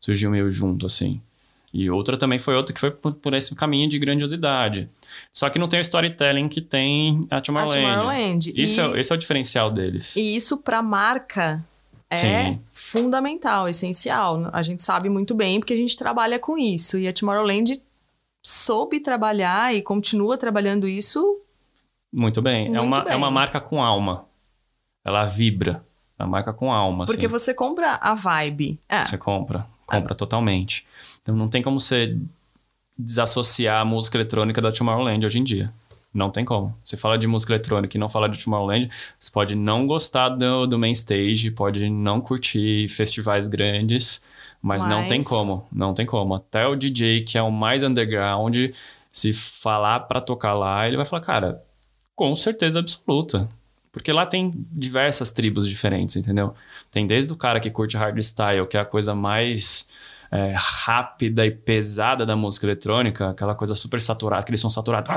Surgiu 0.00 0.30
meio 0.30 0.50
junto, 0.50 0.86
assim. 0.86 1.20
E 1.72 1.90
outra 1.90 2.16
também 2.16 2.38
foi 2.38 2.54
outra 2.54 2.72
que 2.72 2.78
foi 2.80 2.92
por, 2.92 3.14
por 3.14 3.34
esse 3.34 3.52
caminho 3.54 3.88
de 3.88 3.98
grandiosidade. 3.98 4.88
Só 5.32 5.50
que 5.50 5.58
não 5.58 5.66
tem 5.66 5.80
o 5.80 5.82
storytelling 5.82 6.48
que 6.48 6.60
tem 6.60 7.26
a 7.28 7.38
A 7.38 7.40
Tomorrowland. 7.40 7.82
Tomorrowland. 7.82 8.52
Isso 8.54 8.80
e, 8.80 8.84
é, 8.84 9.00
esse 9.00 9.12
é 9.12 9.14
o 9.16 9.18
diferencial 9.18 9.72
deles. 9.72 10.14
e 10.14 10.36
isso 10.36 10.58
pra 10.58 10.80
marca 10.80 11.64
é 12.08 12.16
Sim. 12.44 12.60
fundamental, 12.72 13.68
essencial. 13.68 14.48
A 14.52 14.62
gente 14.62 14.84
sabe 14.84 15.08
muito 15.08 15.34
bem 15.34 15.58
porque 15.58 15.74
a 15.74 15.76
gente 15.76 15.96
trabalha 15.96 16.38
com 16.38 16.56
isso. 16.56 16.96
E 16.96 17.08
a 17.08 17.12
Tomorrowland 17.12 17.82
soube 18.44 19.00
trabalhar 19.00 19.74
e 19.74 19.80
continua 19.80 20.36
trabalhando 20.36 20.86
isso. 20.86 21.40
Muito 22.12 22.42
bem. 22.42 22.66
é, 22.66 22.68
Muito 22.68 22.82
uma, 22.82 22.98
é 22.98 23.04
bem. 23.04 23.16
uma 23.16 23.30
marca 23.30 23.60
com 23.60 23.82
alma. 23.82 24.26
Ela 25.04 25.24
vibra. 25.24 25.84
É 26.18 26.22
uma 26.22 26.30
marca 26.30 26.52
com 26.52 26.70
alma. 26.70 27.06
Porque 27.06 27.26
assim. 27.26 27.32
você 27.32 27.54
compra 27.54 27.94
a 27.94 28.14
vibe. 28.14 28.78
É, 28.88 29.04
Você 29.04 29.18
compra. 29.18 29.66
Compra 29.86 30.14
totalmente. 30.14 30.86
Então 31.22 31.34
não 31.34 31.48
tem 31.48 31.62
como 31.62 31.80
você 31.80 32.16
desassociar 32.96 33.80
a 33.80 33.84
música 33.84 34.16
eletrônica 34.16 34.62
da 34.62 34.70
Tomorrowland 34.70 35.26
hoje 35.26 35.38
em 35.38 35.44
dia. 35.44 35.72
Não 36.12 36.30
tem 36.30 36.44
como. 36.44 36.74
Você 36.84 36.96
fala 36.96 37.18
de 37.18 37.26
música 37.26 37.52
eletrônica 37.52 37.96
e 37.96 38.00
não 38.00 38.08
fala 38.08 38.28
de 38.28 38.42
Tomorrowland, 38.42 38.88
você 39.18 39.30
pode 39.32 39.56
não 39.56 39.84
gostar 39.84 40.28
do, 40.28 40.64
do 40.64 40.78
main 40.78 40.92
stage, 40.92 41.50
pode 41.50 41.90
não 41.90 42.20
curtir 42.20 42.88
festivais 42.88 43.48
grandes, 43.48 44.22
mas, 44.64 44.82
não 44.82 45.06
tem 45.06 45.22
como, 45.22 45.68
não 45.70 45.92
tem 45.92 46.06
como. 46.06 46.34
Até 46.34 46.66
o 46.66 46.74
DJ 46.74 47.20
que 47.20 47.36
é 47.36 47.42
o 47.42 47.52
mais 47.52 47.82
underground, 47.82 48.56
se 49.12 49.34
falar 49.34 50.00
para 50.00 50.22
tocar 50.22 50.54
lá, 50.54 50.88
ele 50.88 50.96
vai 50.96 51.04
falar, 51.04 51.20
cara, 51.20 51.62
com 52.16 52.34
certeza 52.34 52.78
absoluta. 52.78 53.46
Porque 53.92 54.10
lá 54.10 54.24
tem 54.24 54.50
diversas 54.72 55.30
tribos 55.30 55.68
diferentes, 55.68 56.16
entendeu? 56.16 56.54
Tem 56.90 57.06
desde 57.06 57.30
o 57.30 57.36
cara 57.36 57.60
que 57.60 57.70
curte 57.70 57.98
hardstyle, 57.98 58.66
que 58.66 58.78
é 58.78 58.80
a 58.80 58.86
coisa 58.86 59.14
mais 59.14 59.86
é, 60.32 60.54
rápida 60.56 61.44
e 61.44 61.50
pesada 61.50 62.24
da 62.24 62.34
música 62.34 62.64
eletrônica, 62.64 63.28
aquela 63.28 63.54
coisa 63.54 63.74
super 63.74 64.00
saturada, 64.00 64.40
aquele 64.40 64.56
som 64.56 64.70
saturado, 64.70 65.10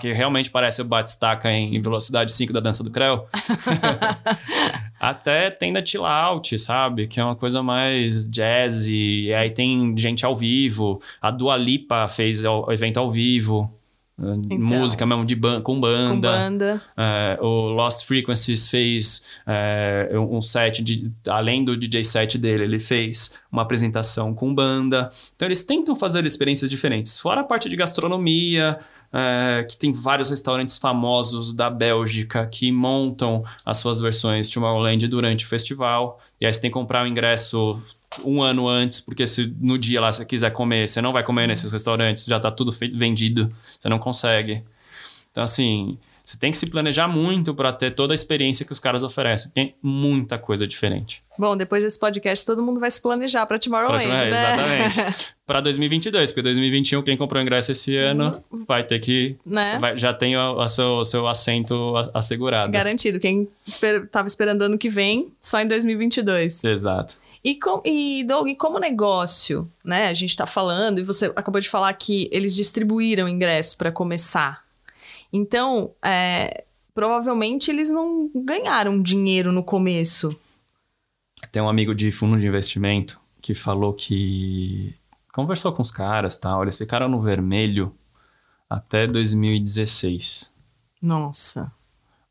que 0.00 0.12
realmente 0.12 0.50
parece 0.50 0.82
o 0.82 0.84
batistaca 0.84 1.48
em 1.48 1.80
velocidade 1.80 2.32
5 2.32 2.52
da 2.52 2.58
dança 2.58 2.82
do 2.82 2.90
Creu. 2.90 3.28
Até 5.00 5.50
tem 5.50 5.72
da 5.72 5.84
chill 5.84 6.04
out, 6.04 6.58
sabe? 6.58 7.06
Que 7.06 7.18
é 7.18 7.24
uma 7.24 7.34
coisa 7.34 7.62
mais 7.62 8.28
jazzy, 8.28 9.28
e 9.28 9.34
aí 9.34 9.50
tem 9.50 9.96
gente 9.96 10.26
ao 10.26 10.36
vivo. 10.36 11.00
A 11.22 11.30
Dua 11.30 11.56
Lipa 11.56 12.06
fez 12.06 12.44
o 12.44 12.70
evento 12.70 13.00
ao 13.00 13.10
vivo. 13.10 13.74
Música 14.20 15.06
mesmo 15.06 15.24
de 15.24 15.34
ban 15.34 15.62
com 15.62 15.74
com 15.74 15.80
banda. 15.80 16.30
banda. 16.30 16.82
É, 16.96 17.38
o 17.40 17.70
Lost 17.70 18.04
Frequencies 18.04 18.68
fez 18.68 19.22
é, 19.46 20.10
um 20.14 20.42
set, 20.42 20.82
de, 20.82 21.10
além 21.26 21.64
do 21.64 21.74
DJ 21.74 22.04
set 22.04 22.36
dele, 22.36 22.64
ele 22.64 22.78
fez 22.78 23.40
uma 23.50 23.62
apresentação 23.62 24.34
com 24.34 24.54
banda. 24.54 25.08
Então 25.34 25.48
eles 25.48 25.62
tentam 25.62 25.96
fazer 25.96 26.26
experiências 26.26 26.68
diferentes. 26.68 27.18
Fora 27.18 27.40
a 27.40 27.44
parte 27.44 27.68
de 27.68 27.76
gastronomia, 27.76 28.78
é, 29.12 29.64
que 29.64 29.76
tem 29.76 29.92
vários 29.92 30.30
restaurantes 30.30 30.78
famosos 30.78 31.52
da 31.52 31.68
Bélgica 31.68 32.46
que 32.46 32.70
montam 32.70 33.44
as 33.64 33.78
suas 33.78 34.00
versões 34.00 34.48
Tomorrowland 34.48 35.06
durante 35.08 35.44
o 35.44 35.48
festival. 35.48 36.20
E 36.40 36.46
aí 36.46 36.52
você 36.52 36.60
tem 36.60 36.70
que 36.70 36.74
comprar 36.74 37.04
o 37.04 37.08
ingresso 37.08 37.80
um 38.24 38.42
ano 38.42 38.68
antes, 38.68 39.00
porque 39.00 39.26
se 39.26 39.54
no 39.60 39.78
dia 39.78 40.00
lá 40.00 40.12
você 40.12 40.24
quiser 40.24 40.50
comer, 40.50 40.88
você 40.88 41.00
não 41.00 41.12
vai 41.12 41.22
comer 41.22 41.46
nesses 41.46 41.72
restaurantes, 41.72 42.24
já 42.24 42.40
tá 42.40 42.50
tudo 42.50 42.72
vendido, 42.72 43.52
você 43.78 43.88
não 43.88 43.98
consegue. 43.98 44.64
Então, 45.30 45.44
assim, 45.44 45.96
você 46.30 46.38
tem 46.38 46.50
que 46.52 46.56
se 46.58 46.66
planejar 46.66 47.08
muito 47.08 47.52
para 47.54 47.72
ter 47.72 47.94
toda 47.94 48.12
a 48.12 48.14
experiência 48.14 48.64
que 48.64 48.70
os 48.72 48.78
caras 48.78 49.02
oferecem. 49.02 49.50
Tem 49.50 49.74
muita 49.82 50.38
coisa 50.38 50.66
diferente. 50.66 51.22
Bom, 51.36 51.56
depois 51.56 51.82
desse 51.82 51.98
podcast, 51.98 52.44
todo 52.46 52.62
mundo 52.62 52.78
vai 52.78 52.90
se 52.90 53.00
planejar 53.00 53.46
pra 53.46 53.58
Tomorrowland, 53.58 54.06
Pra- 54.06 54.24
é, 54.24 54.30
né? 54.30 54.86
Exatamente. 54.86 55.34
para 55.46 55.60
2022, 55.60 56.30
porque 56.30 56.42
2021, 56.42 57.02
quem 57.02 57.16
comprou 57.16 57.42
ingresso 57.42 57.72
esse 57.72 57.96
ano 57.96 58.42
vai 58.68 58.84
ter 58.84 58.98
que. 59.00 59.36
Né? 59.44 59.78
vai- 59.80 59.98
já 59.98 60.14
tem 60.14 60.36
o, 60.36 60.58
o 60.58 60.68
seu, 60.68 60.98
o 60.98 61.04
seu 61.04 61.26
assento 61.26 61.94
assegurado. 62.14 62.70
Garantido. 62.70 63.18
Quem 63.18 63.48
esper... 63.66 64.06
tava 64.08 64.28
esperando 64.28 64.62
ano 64.62 64.78
que 64.78 64.88
vem, 64.88 65.32
só 65.40 65.60
em 65.60 65.66
2022. 65.66 66.62
Exato. 66.62 67.14
E, 67.42 67.54
com, 67.58 67.80
e 67.84 68.22
Doug, 68.24 68.48
e 68.48 68.54
como 68.54 68.78
negócio, 68.78 69.68
né? 69.82 70.08
A 70.08 70.14
gente 70.14 70.36
tá 70.36 70.46
falando, 70.46 70.98
e 71.00 71.02
você 71.02 71.32
acabou 71.34 71.60
de 71.60 71.70
falar 71.70 71.92
que 71.94 72.28
eles 72.30 72.54
distribuíram 72.54 73.26
ingresso 73.26 73.76
para 73.78 73.90
começar. 73.90 74.62
Então, 75.32 75.94
é, 76.02 76.64
provavelmente 76.94 77.70
eles 77.70 77.90
não 77.90 78.30
ganharam 78.34 79.02
dinheiro 79.02 79.52
no 79.52 79.62
começo. 79.62 80.36
Tem 81.50 81.62
um 81.62 81.68
amigo 81.68 81.94
de 81.94 82.12
fundo 82.12 82.38
de 82.38 82.46
investimento 82.46 83.20
que 83.40 83.54
falou 83.54 83.94
que 83.94 84.94
conversou 85.32 85.72
com 85.72 85.82
os 85.82 85.90
caras 85.90 86.36
tal, 86.36 86.62
eles 86.62 86.76
ficaram 86.76 87.08
no 87.08 87.20
vermelho 87.20 87.94
até 88.68 89.06
2016. 89.06 90.52
Nossa. 91.00 91.72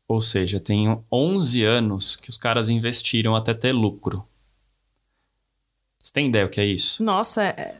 Ou 0.06 0.20
seja, 0.20 0.58
tem 0.60 1.02
11 1.10 1.64
anos 1.64 2.16
que 2.16 2.30
os 2.30 2.38
caras 2.38 2.68
investiram 2.68 3.34
até 3.34 3.54
ter 3.54 3.72
lucro. 3.72 4.26
Você 5.98 6.12
tem 6.12 6.28
ideia 6.28 6.46
o 6.46 6.48
que 6.48 6.60
é 6.60 6.64
isso? 6.64 7.02
Nossa, 7.02 7.42
é, 7.44 7.78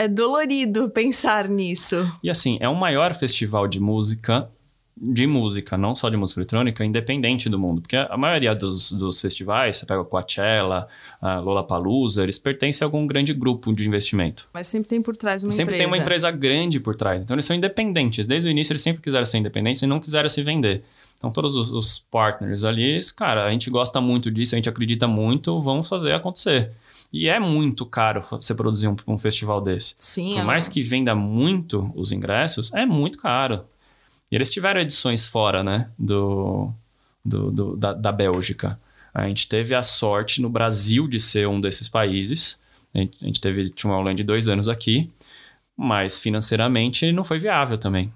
é 0.00 0.08
dolorido 0.08 0.88
pensar 0.88 1.46
nisso. 1.46 2.10
E 2.22 2.30
assim, 2.30 2.56
é 2.58 2.66
o 2.66 2.74
maior 2.74 3.14
festival 3.14 3.68
de 3.68 3.78
música, 3.78 4.50
de 4.96 5.26
música, 5.26 5.76
não 5.76 5.94
só 5.94 6.08
de 6.08 6.16
música 6.16 6.40
eletrônica, 6.40 6.82
independente 6.82 7.50
do 7.50 7.58
mundo. 7.58 7.82
Porque 7.82 7.96
a 7.96 8.16
maioria 8.16 8.54
dos, 8.54 8.92
dos 8.92 9.20
festivais, 9.20 9.76
você 9.76 9.84
pega 9.84 10.00
o 10.00 10.06
Coachella, 10.06 10.88
a 11.20 11.38
Lollapalooza, 11.40 12.22
eles 12.22 12.38
pertencem 12.38 12.82
a 12.82 12.86
algum 12.86 13.06
grande 13.06 13.34
grupo 13.34 13.74
de 13.74 13.86
investimento. 13.86 14.48
Mas 14.54 14.68
sempre 14.68 14.88
tem 14.88 15.02
por 15.02 15.14
trás 15.14 15.44
uma 15.44 15.52
sempre 15.52 15.74
empresa. 15.74 15.90
tem 15.90 15.98
uma 15.98 16.02
empresa 16.02 16.30
grande 16.30 16.80
por 16.80 16.96
trás. 16.96 17.22
Então 17.22 17.34
eles 17.34 17.44
são 17.44 17.54
independentes. 17.54 18.26
Desde 18.26 18.48
o 18.48 18.50
início 18.50 18.72
eles 18.72 18.82
sempre 18.82 19.02
quiseram 19.02 19.26
ser 19.26 19.36
independentes 19.36 19.82
e 19.82 19.86
não 19.86 20.00
quiseram 20.00 20.30
se 20.30 20.42
vender. 20.42 20.82
Então 21.18 21.30
todos 21.30 21.54
os, 21.56 21.70
os 21.70 21.98
partners 21.98 22.64
ali, 22.64 22.98
cara, 23.14 23.44
a 23.44 23.50
gente 23.50 23.68
gosta 23.68 24.00
muito 24.00 24.30
disso, 24.30 24.54
a 24.54 24.56
gente 24.56 24.70
acredita 24.70 25.06
muito, 25.06 25.60
vamos 25.60 25.86
fazer 25.86 26.12
acontecer. 26.12 26.72
E 27.12 27.28
é 27.28 27.40
muito 27.40 27.84
caro 27.84 28.22
você 28.22 28.54
produzir 28.54 28.86
um, 28.88 28.96
um 29.06 29.18
festival 29.18 29.60
desse. 29.60 29.94
Sim, 29.98 30.34
Por 30.34 30.40
é 30.40 30.44
mais 30.44 30.68
que 30.68 30.82
venda 30.82 31.14
muito 31.14 31.92
os 31.96 32.12
ingressos, 32.12 32.72
é 32.72 32.86
muito 32.86 33.18
caro. 33.18 33.64
E 34.30 34.36
eles 34.36 34.50
tiveram 34.50 34.80
edições 34.80 35.26
fora, 35.26 35.64
né? 35.64 35.90
Do, 35.98 36.72
do, 37.24 37.50
do- 37.50 37.76
da, 37.76 37.92
da 37.92 38.12
Bélgica. 38.12 38.78
A 39.12 39.26
gente 39.26 39.48
teve 39.48 39.74
a 39.74 39.82
sorte 39.82 40.40
no 40.40 40.48
Brasil 40.48 41.08
de 41.08 41.18
ser 41.18 41.48
um 41.48 41.60
desses 41.60 41.88
países. 41.88 42.60
A 42.94 42.98
gente, 42.98 43.16
a 43.20 43.26
gente 43.26 43.40
teve 43.40 43.70
Tomorrowland 43.70 44.22
dois 44.22 44.46
anos 44.46 44.68
aqui, 44.68 45.10
mas 45.76 46.20
financeiramente 46.20 47.10
não 47.10 47.24
foi 47.24 47.40
viável 47.40 47.76
também. 47.76 48.12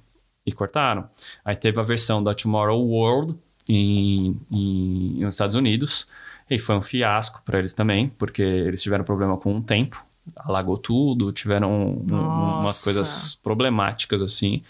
E 0.46 0.52
cortaram. 0.52 1.08
Aí 1.44 1.56
teve 1.56 1.80
a 1.80 1.82
versão 1.82 2.22
da 2.22 2.32
Tomorrow 2.34 2.80
World, 2.86 3.34
em, 3.68 4.38
em, 4.52 5.18
nos 5.24 5.34
Estados 5.34 5.54
Unidos. 5.56 6.06
E 6.48 6.58
foi 6.58 6.76
um 6.76 6.82
fiasco 6.82 7.42
para 7.44 7.58
eles 7.58 7.72
também, 7.72 8.08
porque 8.08 8.42
eles 8.42 8.82
tiveram 8.82 9.04
problema 9.04 9.36
com 9.36 9.56
o 9.56 9.62
tempo, 9.62 10.04
alagou 10.36 10.76
tudo, 10.76 11.32
tiveram 11.32 12.04
um, 12.10 12.60
umas 12.60 12.82
coisas 12.82 13.36
problemáticas 13.36 14.20
assim, 14.20 14.62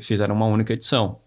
fizeram 0.00 0.34
uma 0.34 0.46
única 0.46 0.72
edição. 0.72 1.18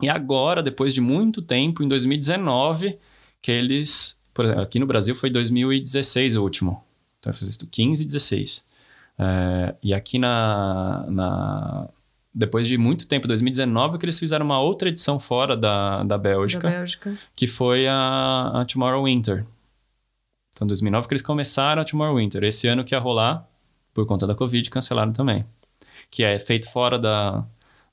E 0.00 0.08
agora, 0.08 0.62
depois 0.62 0.94
de 0.94 1.00
muito 1.00 1.42
tempo, 1.42 1.82
em 1.82 1.88
2019, 1.88 2.98
que 3.42 3.50
eles, 3.50 4.20
por 4.32 4.44
exemplo, 4.44 4.62
aqui 4.62 4.78
no 4.78 4.86
Brasil 4.86 5.14
foi 5.14 5.30
2016 5.30 6.36
o 6.36 6.42
último, 6.42 6.84
então 7.18 7.30
eu 7.30 7.34
fiz 7.34 7.48
isso 7.48 7.66
15 7.66 8.02
e 8.02 8.06
16. 8.06 8.64
É, 9.18 9.74
e 9.82 9.92
aqui 9.92 10.18
na, 10.18 11.04
na 11.08 11.88
depois 12.38 12.68
de 12.68 12.78
muito 12.78 13.04
tempo, 13.08 13.26
2019, 13.26 13.98
que 13.98 14.04
eles 14.04 14.16
fizeram 14.16 14.46
uma 14.46 14.60
outra 14.60 14.88
edição 14.88 15.18
fora 15.18 15.56
da, 15.56 16.04
da 16.04 16.16
Bélgica. 16.16 16.62
Da 16.62 16.70
Bélgica. 16.70 17.12
Que 17.34 17.48
foi 17.48 17.88
a, 17.88 18.60
a 18.60 18.64
Tomorrow 18.64 19.04
Winter. 19.06 19.44
Então, 20.54 20.64
2009 20.64 21.08
que 21.08 21.14
eles 21.14 21.22
começaram 21.22 21.82
a 21.82 21.84
Tomorrow 21.84 22.14
Winter. 22.14 22.44
Esse 22.44 22.68
ano 22.68 22.84
que 22.84 22.94
ia 22.94 22.98
rolar, 23.00 23.44
por 23.92 24.06
conta 24.06 24.24
da 24.24 24.36
Covid, 24.36 24.70
cancelaram 24.70 25.12
também. 25.12 25.44
Que 26.08 26.22
é 26.22 26.38
feito 26.38 26.70
fora 26.70 26.96
da, 26.96 27.44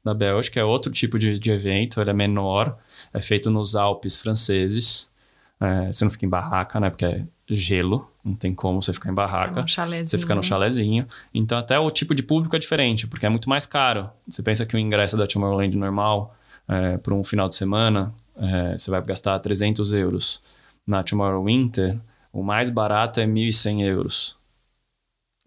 da 0.04 0.14
Bélgica, 0.14 0.60
é 0.60 0.64
outro 0.64 0.92
tipo 0.92 1.18
de, 1.18 1.40
de 1.40 1.52
evento, 1.52 2.00
ele 2.00 2.12
é 2.12 2.14
menor, 2.14 2.78
é 3.12 3.20
feito 3.20 3.50
nos 3.50 3.76
Alpes 3.76 4.20
franceses. 4.20 5.12
É, 5.60 5.92
você 5.92 6.06
não 6.06 6.12
fica 6.12 6.24
em 6.24 6.30
barraca, 6.30 6.80
né? 6.80 6.92
Porque 6.92 7.06
é 7.06 7.26
gelo, 7.50 8.08
não 8.26 8.34
tem 8.34 8.56
como 8.56 8.82
você 8.82 8.92
ficar 8.92 9.12
em 9.12 9.14
barraca. 9.14 9.62
Um 9.62 9.68
você 9.68 10.18
fica 10.18 10.34
no 10.34 10.42
chalezinho. 10.42 11.08
Então, 11.32 11.60
até 11.60 11.78
o 11.78 11.92
tipo 11.92 12.16
de 12.16 12.24
público 12.24 12.56
é 12.56 12.60
diferente, 12.60 13.06
porque 13.06 13.24
é 13.24 13.30
muito 13.30 13.48
mais 13.48 13.68
caro. 13.68 14.10
Você 14.28 14.42
pensa 14.42 14.66
que 14.66 14.76
o 14.76 14.80
ingresso 14.80 15.16
da 15.16 15.28
Tomorrowland 15.28 15.78
normal, 15.78 16.36
é, 16.68 16.98
por 16.98 17.14
um 17.14 17.24
final 17.24 17.48
de 17.48 17.56
semana, 17.56 18.12
é, 18.36 18.76
você 18.76 18.90
vai 18.90 19.00
gastar 19.04 19.38
300 19.38 19.94
euros. 19.94 20.42
Na 20.88 21.04
Tomorrow 21.04 21.46
Winter, 21.46 22.00
o 22.34 22.42
mais 22.42 22.72
barato 22.72 23.20
é 23.20 23.28
1.100 23.28 23.84
euros. 23.84 24.36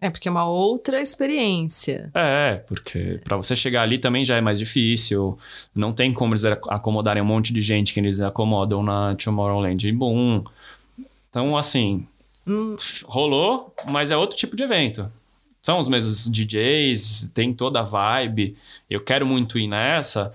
É, 0.01 0.09
porque 0.09 0.29
é 0.29 0.31
uma 0.31 0.47
outra 0.49 1.01
experiência. 1.01 2.09
É, 2.13 2.63
porque 2.65 3.19
para 3.25 3.35
você 3.35 3.57
chegar 3.57 3.81
ali 3.81 3.97
também 3.97 4.23
já 4.23 4.37
é 4.37 4.41
mais 4.41 4.57
difícil. 4.57 5.37
Não 5.75 5.91
tem 5.91 6.13
como 6.13 6.33
eles 6.33 6.45
acomodarem 6.45 7.21
um 7.21 7.25
monte 7.25 7.51
de 7.51 7.61
gente 7.61 7.93
que 7.93 7.99
eles 7.99 8.21
acomodam 8.21 8.81
na 8.81 9.15
Tomorrowland 9.15 9.91
Boom. 9.91 10.45
Então, 11.29 11.57
assim. 11.57 12.07
Rolou, 13.05 13.73
mas 13.87 14.11
é 14.11 14.17
outro 14.17 14.37
tipo 14.37 14.55
de 14.55 14.63
evento. 14.63 15.11
São 15.61 15.79
os 15.79 15.87
mesmos 15.87 16.29
DJs, 16.29 17.31
tem 17.33 17.53
toda 17.53 17.81
a 17.81 17.83
vibe. 17.83 18.57
Eu 18.89 19.01
quero 19.01 19.25
muito 19.25 19.59
ir 19.59 19.67
nessa, 19.67 20.33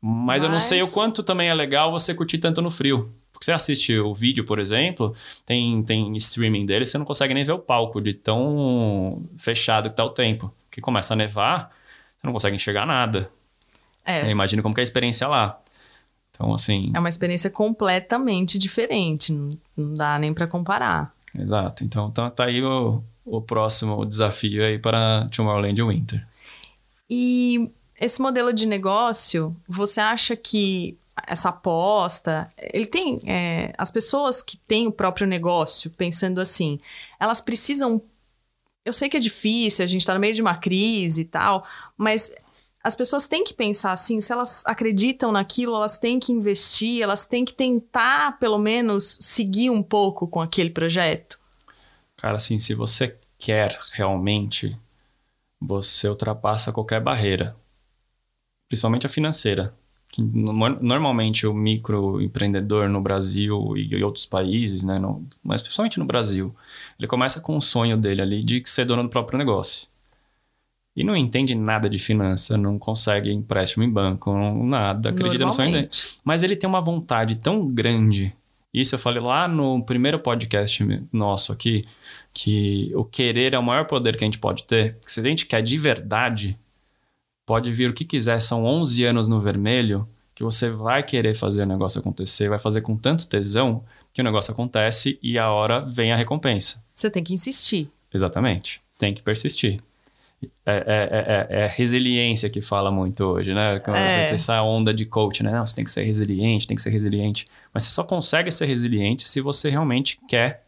mas, 0.00 0.24
mas... 0.24 0.42
eu 0.42 0.48
não 0.48 0.60
sei 0.60 0.82
o 0.82 0.90
quanto 0.90 1.22
também 1.22 1.48
é 1.48 1.54
legal 1.54 1.90
você 1.90 2.14
curtir 2.14 2.38
tanto 2.38 2.62
no 2.62 2.70
frio. 2.70 3.12
Porque 3.32 3.44
você 3.44 3.52
assiste 3.52 3.98
o 3.98 4.14
vídeo, 4.14 4.44
por 4.44 4.58
exemplo, 4.60 5.14
tem, 5.44 5.82
tem 5.82 6.16
streaming 6.16 6.64
dele, 6.64 6.86
você 6.86 6.96
não 6.96 7.04
consegue 7.04 7.34
nem 7.34 7.42
ver 7.42 7.52
o 7.52 7.58
palco 7.58 8.00
de 8.00 8.14
tão 8.14 9.24
fechado 9.36 9.90
que 9.90 9.96
tá 9.96 10.04
o 10.04 10.10
tempo. 10.10 10.52
Que 10.70 10.80
começa 10.80 11.12
a 11.12 11.16
nevar, 11.16 11.70
você 12.16 12.26
não 12.26 12.32
consegue 12.32 12.54
enxergar 12.54 12.86
nada. 12.86 13.30
É. 14.04 14.30
Imagina 14.30 14.62
como 14.62 14.74
que 14.74 14.80
é 14.80 14.82
a 14.82 14.84
experiência 14.84 15.26
lá. 15.26 15.60
Então, 16.30 16.54
assim. 16.54 16.92
É 16.94 16.98
uma 16.98 17.08
experiência 17.08 17.50
completamente 17.50 18.58
diferente. 18.58 19.32
Não 19.76 19.94
dá 19.94 20.18
nem 20.18 20.32
para 20.32 20.46
comparar. 20.46 21.12
Exato. 21.34 21.84
Então, 21.84 22.10
tá, 22.10 22.30
tá 22.30 22.44
aí 22.44 22.62
o, 22.62 23.02
o 23.24 23.40
próximo 23.40 24.04
desafio 24.04 24.64
aí 24.64 24.78
para 24.78 25.28
Tomorrowland 25.34 25.82
Winter. 25.82 26.26
E 27.10 27.70
esse 28.00 28.20
modelo 28.20 28.52
de 28.52 28.66
negócio, 28.66 29.56
você 29.68 30.00
acha 30.00 30.36
que 30.36 30.98
essa 31.26 31.50
aposta, 31.50 32.50
ele 32.72 32.86
tem 32.86 33.20
é, 33.24 33.72
as 33.76 33.90
pessoas 33.90 34.42
que 34.42 34.56
têm 34.56 34.86
o 34.86 34.92
próprio 34.92 35.26
negócio, 35.26 35.90
pensando 35.90 36.40
assim, 36.40 36.80
elas 37.20 37.40
precisam. 37.40 38.02
Eu 38.84 38.92
sei 38.92 39.08
que 39.08 39.16
é 39.16 39.20
difícil, 39.20 39.84
a 39.84 39.88
gente 39.88 40.00
está 40.00 40.14
no 40.14 40.20
meio 40.20 40.34
de 40.34 40.42
uma 40.42 40.56
crise 40.56 41.20
e 41.20 41.24
tal, 41.24 41.64
mas 41.96 42.32
as 42.82 42.94
pessoas 42.94 43.28
têm 43.28 43.44
que 43.44 43.54
pensar 43.54 43.92
assim, 43.92 44.20
se 44.20 44.32
elas 44.32 44.62
acreditam 44.66 45.32
naquilo, 45.32 45.74
elas 45.74 45.98
têm 45.98 46.18
que 46.18 46.32
investir, 46.32 47.02
elas 47.02 47.26
têm 47.26 47.44
que 47.44 47.52
tentar, 47.52 48.38
pelo 48.38 48.58
menos, 48.58 49.18
seguir 49.20 49.70
um 49.70 49.82
pouco 49.82 50.26
com 50.26 50.40
aquele 50.40 50.70
projeto. 50.70 51.38
Cara, 52.16 52.36
assim, 52.36 52.58
se 52.58 52.74
você 52.74 53.16
quer 53.38 53.78
realmente, 53.92 54.76
você 55.60 56.08
ultrapassa 56.08 56.72
qualquer 56.72 57.00
barreira, 57.00 57.56
principalmente 58.68 59.06
a 59.06 59.10
financeira 59.10 59.74
normalmente 60.20 61.46
o 61.46 61.54
microempreendedor 61.54 62.88
no 62.88 63.00
Brasil 63.00 63.76
e 63.76 63.94
em 63.94 64.02
outros 64.02 64.26
países, 64.26 64.84
né, 64.84 64.98
no, 64.98 65.26
mas 65.42 65.62
principalmente 65.62 65.98
no 65.98 66.04
Brasil, 66.04 66.54
ele 66.98 67.08
começa 67.08 67.40
com 67.40 67.56
o 67.56 67.62
sonho 67.62 67.96
dele 67.96 68.20
ali 68.20 68.44
de 68.44 68.62
ser 68.66 68.84
dono 68.84 69.04
do 69.04 69.08
próprio 69.08 69.38
negócio. 69.38 69.88
E 70.94 71.02
não 71.02 71.16
entende 71.16 71.54
nada 71.54 71.88
de 71.88 71.98
finança, 71.98 72.58
não 72.58 72.78
consegue 72.78 73.32
empréstimo 73.32 73.82
em 73.82 73.90
banco, 73.90 74.32
não, 74.32 74.62
nada, 74.62 75.08
acredita 75.08 75.46
no 75.46 75.52
sonho 75.52 75.72
dele. 75.72 75.88
Mas 76.22 76.42
ele 76.42 76.54
tem 76.54 76.68
uma 76.68 76.82
vontade 76.82 77.36
tão 77.36 77.66
grande. 77.66 78.34
Isso 78.72 78.94
eu 78.94 78.98
falei 78.98 79.22
lá 79.22 79.46
no 79.48 79.82
primeiro 79.84 80.18
podcast 80.18 80.86
nosso 81.12 81.52
aqui, 81.52 81.84
que 82.32 82.90
o 82.94 83.04
querer 83.04 83.54
é 83.54 83.58
o 83.58 83.62
maior 83.62 83.86
poder 83.86 84.16
que 84.16 84.24
a 84.24 84.26
gente 84.26 84.38
pode 84.38 84.64
ter. 84.64 84.98
Que 85.00 85.12
se 85.12 85.20
a 85.20 85.22
gente 85.22 85.46
quer 85.46 85.62
de 85.62 85.76
verdade, 85.78 86.58
pode 87.44 87.72
vir 87.72 87.90
o 87.90 87.92
que 87.92 88.04
quiser, 88.04 88.40
são 88.40 88.64
11 88.64 89.04
anos 89.04 89.28
no 89.28 89.40
vermelho, 89.40 90.08
que 90.34 90.42
você 90.42 90.70
vai 90.70 91.02
querer 91.02 91.34
fazer 91.34 91.64
o 91.64 91.66
negócio 91.66 92.00
acontecer, 92.00 92.48
vai 92.48 92.58
fazer 92.58 92.80
com 92.80 92.96
tanto 92.96 93.26
tesão 93.26 93.84
que 94.12 94.20
o 94.20 94.24
negócio 94.24 94.52
acontece 94.52 95.18
e 95.22 95.38
a 95.38 95.50
hora 95.50 95.80
vem 95.80 96.12
a 96.12 96.16
recompensa. 96.16 96.82
Você 96.94 97.10
tem 97.10 97.22
que 97.22 97.34
insistir. 97.34 97.88
Exatamente, 98.12 98.80
tem 98.98 99.12
que 99.12 99.22
persistir. 99.22 99.80
É, 100.64 100.72
é, 100.74 101.56
é, 101.56 101.62
é, 101.62 101.64
é 101.64 101.66
resiliência 101.66 102.48
que 102.48 102.60
fala 102.60 102.90
muito 102.90 103.24
hoje, 103.24 103.52
né? 103.52 103.80
É. 103.88 104.32
Essa 104.32 104.62
onda 104.62 104.94
de 104.94 105.04
coach, 105.04 105.42
né? 105.42 105.50
Não, 105.50 105.66
você 105.66 105.74
tem 105.74 105.84
que 105.84 105.90
ser 105.90 106.04
resiliente, 106.04 106.66
tem 106.66 106.76
que 106.76 106.82
ser 106.82 106.90
resiliente. 106.90 107.48
Mas 107.74 107.84
você 107.84 107.90
só 107.90 108.04
consegue 108.04 108.50
ser 108.50 108.66
resiliente 108.66 109.28
se 109.28 109.40
você 109.40 109.70
realmente 109.70 110.20
quer 110.28 110.64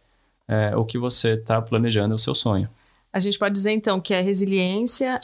é, 0.48 0.76
o 0.76 0.84
que 0.84 0.98
você 0.98 1.34
está 1.34 1.62
planejando, 1.62 2.14
o 2.14 2.18
seu 2.18 2.34
sonho. 2.34 2.68
A 3.12 3.20
gente 3.20 3.38
pode 3.38 3.54
dizer, 3.54 3.70
então, 3.70 4.00
que 4.00 4.12
é 4.12 4.20
resiliência 4.20 5.20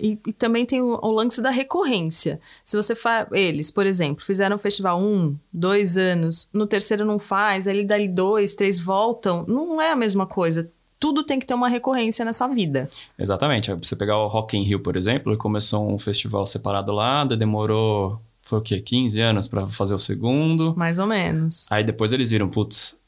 e, 0.00 0.18
e, 0.26 0.32
também 0.32 0.66
tem 0.66 0.82
o, 0.82 0.98
o, 1.00 1.12
lance 1.12 1.40
da 1.40 1.50
recorrência. 1.50 2.40
Se 2.64 2.76
você 2.76 2.96
faz. 2.96 3.28
Eles, 3.30 3.70
por 3.70 3.86
exemplo, 3.86 4.24
fizeram 4.24 4.56
um 4.56 4.58
festival 4.58 5.00
um, 5.00 5.38
dois 5.52 5.96
anos, 5.96 6.50
no 6.52 6.66
terceiro 6.66 7.04
não 7.04 7.20
faz, 7.20 7.68
aí 7.68 7.84
dali 7.84 8.08
dois, 8.08 8.54
três 8.54 8.80
voltam, 8.80 9.44
não 9.46 9.80
é 9.80 9.92
a 9.92 9.96
mesma 9.96 10.26
coisa. 10.26 10.68
Tudo 10.98 11.22
tem 11.24 11.38
que 11.38 11.46
ter 11.46 11.54
uma 11.54 11.68
recorrência 11.68 12.24
nessa 12.24 12.48
vida. 12.48 12.90
Exatamente. 13.18 13.72
Você 13.74 13.94
pegar 13.94 14.18
o 14.18 14.28
Rock 14.28 14.56
in 14.56 14.62
Rio, 14.62 14.80
por 14.80 14.96
exemplo, 14.96 15.36
começou 15.36 15.88
um 15.92 15.98
festival 15.98 16.44
separado 16.46 16.92
lá, 16.92 17.24
demorou 17.24 18.20
foi 18.48 18.58
o 18.58 18.62
quê? 18.62 18.80
15 18.80 19.20
anos 19.20 19.46
para 19.46 19.66
fazer 19.66 19.92
o 19.92 19.98
segundo. 19.98 20.74
Mais 20.74 20.98
ou 20.98 21.06
menos. 21.06 21.70
Aí 21.70 21.84
depois 21.84 22.14
eles 22.14 22.30
viram, 22.30 22.48
putz, 22.48 22.98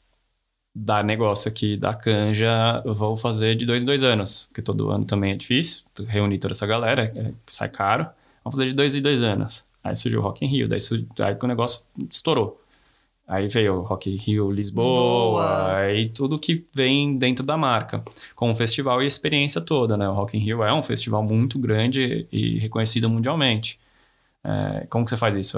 dar 0.73 1.03
negócio 1.03 1.49
aqui 1.49 1.75
da 1.75 1.95
canja, 1.95 2.79
eu 2.85 2.93
vou 2.93 3.17
fazer 3.17 3.55
de 3.55 3.65
dois 3.65 3.81
em 3.81 3.85
dois 3.87 4.03
anos, 4.03 4.43
porque 4.43 4.61
todo 4.61 4.91
ano 4.91 5.03
também 5.03 5.31
é 5.31 5.35
difícil, 5.35 5.83
reunir 6.07 6.37
toda 6.37 6.53
essa 6.53 6.67
galera, 6.67 7.11
é, 7.15 7.33
sai 7.47 7.69
caro. 7.69 8.07
Vamos 8.43 8.55
fazer 8.57 8.69
de 8.69 8.75
dois 8.75 8.93
em 8.93 9.01
dois 9.01 9.23
anos. 9.23 9.65
Aí 9.83 9.95
surgiu 9.95 10.19
o 10.19 10.23
Rock 10.23 10.45
in 10.45 10.47
Rio, 10.47 10.67
daí, 10.67 10.79
aí 11.21 11.35
o 11.41 11.47
negócio 11.47 11.87
estourou. 12.07 12.60
Aí 13.31 13.47
veio 13.47 13.75
o 13.75 13.81
Rock 13.81 14.09
in 14.13 14.17
Rio 14.17 14.51
Lisboa, 14.51 14.83
Lisboa, 14.83 15.75
aí 15.77 16.09
tudo 16.09 16.37
que 16.37 16.65
vem 16.73 17.17
dentro 17.17 17.45
da 17.45 17.55
marca, 17.55 18.03
com 18.35 18.51
o 18.51 18.55
festival 18.55 19.01
e 19.01 19.05
a 19.05 19.07
experiência 19.07 19.61
toda, 19.61 19.95
né? 19.95 20.09
O 20.09 20.11
Rock 20.11 20.35
in 20.35 20.41
Rio 20.41 20.61
é 20.61 20.73
um 20.73 20.83
festival 20.83 21.23
muito 21.23 21.57
grande 21.57 22.27
e 22.29 22.59
reconhecido 22.59 23.09
mundialmente. 23.09 23.79
É, 24.43 24.85
como 24.89 25.05
que 25.05 25.11
você 25.11 25.15
faz 25.15 25.33
isso? 25.35 25.57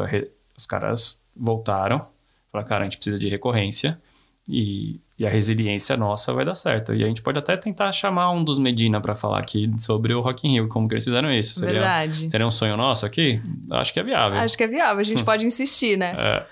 Os 0.55 0.67
caras 0.67 1.19
voltaram, 1.35 2.07
falaram, 2.51 2.69
cara, 2.69 2.81
a 2.81 2.83
gente 2.83 2.97
precisa 2.97 3.17
de 3.17 3.27
recorrência, 3.27 3.99
e, 4.47 4.99
e, 5.17 5.25
a 5.25 5.29
resiliência 5.29 5.97
nossa 5.97 6.31
vai 6.31 6.45
dar 6.45 6.53
certo. 6.53 6.93
E 6.93 7.03
a 7.03 7.07
gente 7.07 7.23
pode 7.23 7.39
até 7.39 7.57
tentar 7.57 7.91
chamar 7.91 8.29
um 8.29 8.43
dos 8.43 8.59
Medina 8.59 9.01
para 9.01 9.15
falar 9.15 9.39
aqui 9.39 9.71
sobre 9.79 10.13
o 10.13 10.21
Rock 10.21 10.47
in 10.47 10.51
Rio, 10.51 10.67
como 10.67 10.87
que 10.87 10.93
eles 10.93 11.05
fizeram 11.05 11.31
isso. 11.31 11.59
Seria, 11.59 11.73
Verdade. 11.73 12.29
Seria 12.29 12.45
um 12.45 12.51
sonho 12.51 12.77
nosso 12.77 13.03
aqui? 13.03 13.41
Acho 13.71 13.91
que 13.91 13.99
é 13.99 14.03
viável. 14.03 14.39
Acho 14.39 14.55
que 14.55 14.63
é 14.63 14.67
viável, 14.67 14.99
a 14.99 15.03
gente 15.03 15.23
pode 15.23 15.43
insistir, 15.43 15.97
né? 15.97 16.13
É. 16.15 16.45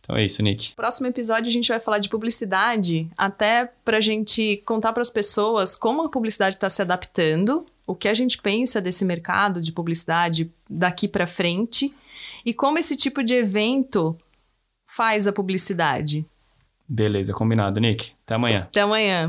Então 0.00 0.16
é 0.16 0.24
isso, 0.24 0.42
Nick. 0.42 0.74
Próximo 0.74 1.06
episódio 1.06 1.48
a 1.48 1.52
gente 1.52 1.68
vai 1.68 1.78
falar 1.78 1.98
de 1.98 2.08
publicidade, 2.08 3.08
até 3.16 3.70
pra 3.84 4.00
gente 4.00 4.62
contar 4.66 4.92
para 4.92 5.02
as 5.02 5.10
pessoas 5.10 5.76
como 5.76 6.02
a 6.02 6.08
publicidade 6.08 6.56
está 6.56 6.68
se 6.68 6.82
adaptando, 6.82 7.64
o 7.86 7.94
que 7.94 8.08
a 8.08 8.14
gente 8.14 8.38
pensa 8.38 8.80
desse 8.80 9.04
mercado 9.04 9.60
de 9.60 9.72
publicidade 9.72 10.50
daqui 10.68 11.06
para 11.06 11.26
frente 11.26 11.94
e 12.44 12.54
como 12.54 12.78
esse 12.78 12.96
tipo 12.96 13.22
de 13.22 13.34
evento 13.34 14.16
faz 14.88 15.26
a 15.26 15.32
publicidade. 15.32 16.24
Beleza, 16.88 17.32
combinado, 17.32 17.78
Nick. 17.78 18.12
Até 18.24 18.34
amanhã. 18.34 18.60
Até 18.62 18.80
amanhã. 18.80 19.28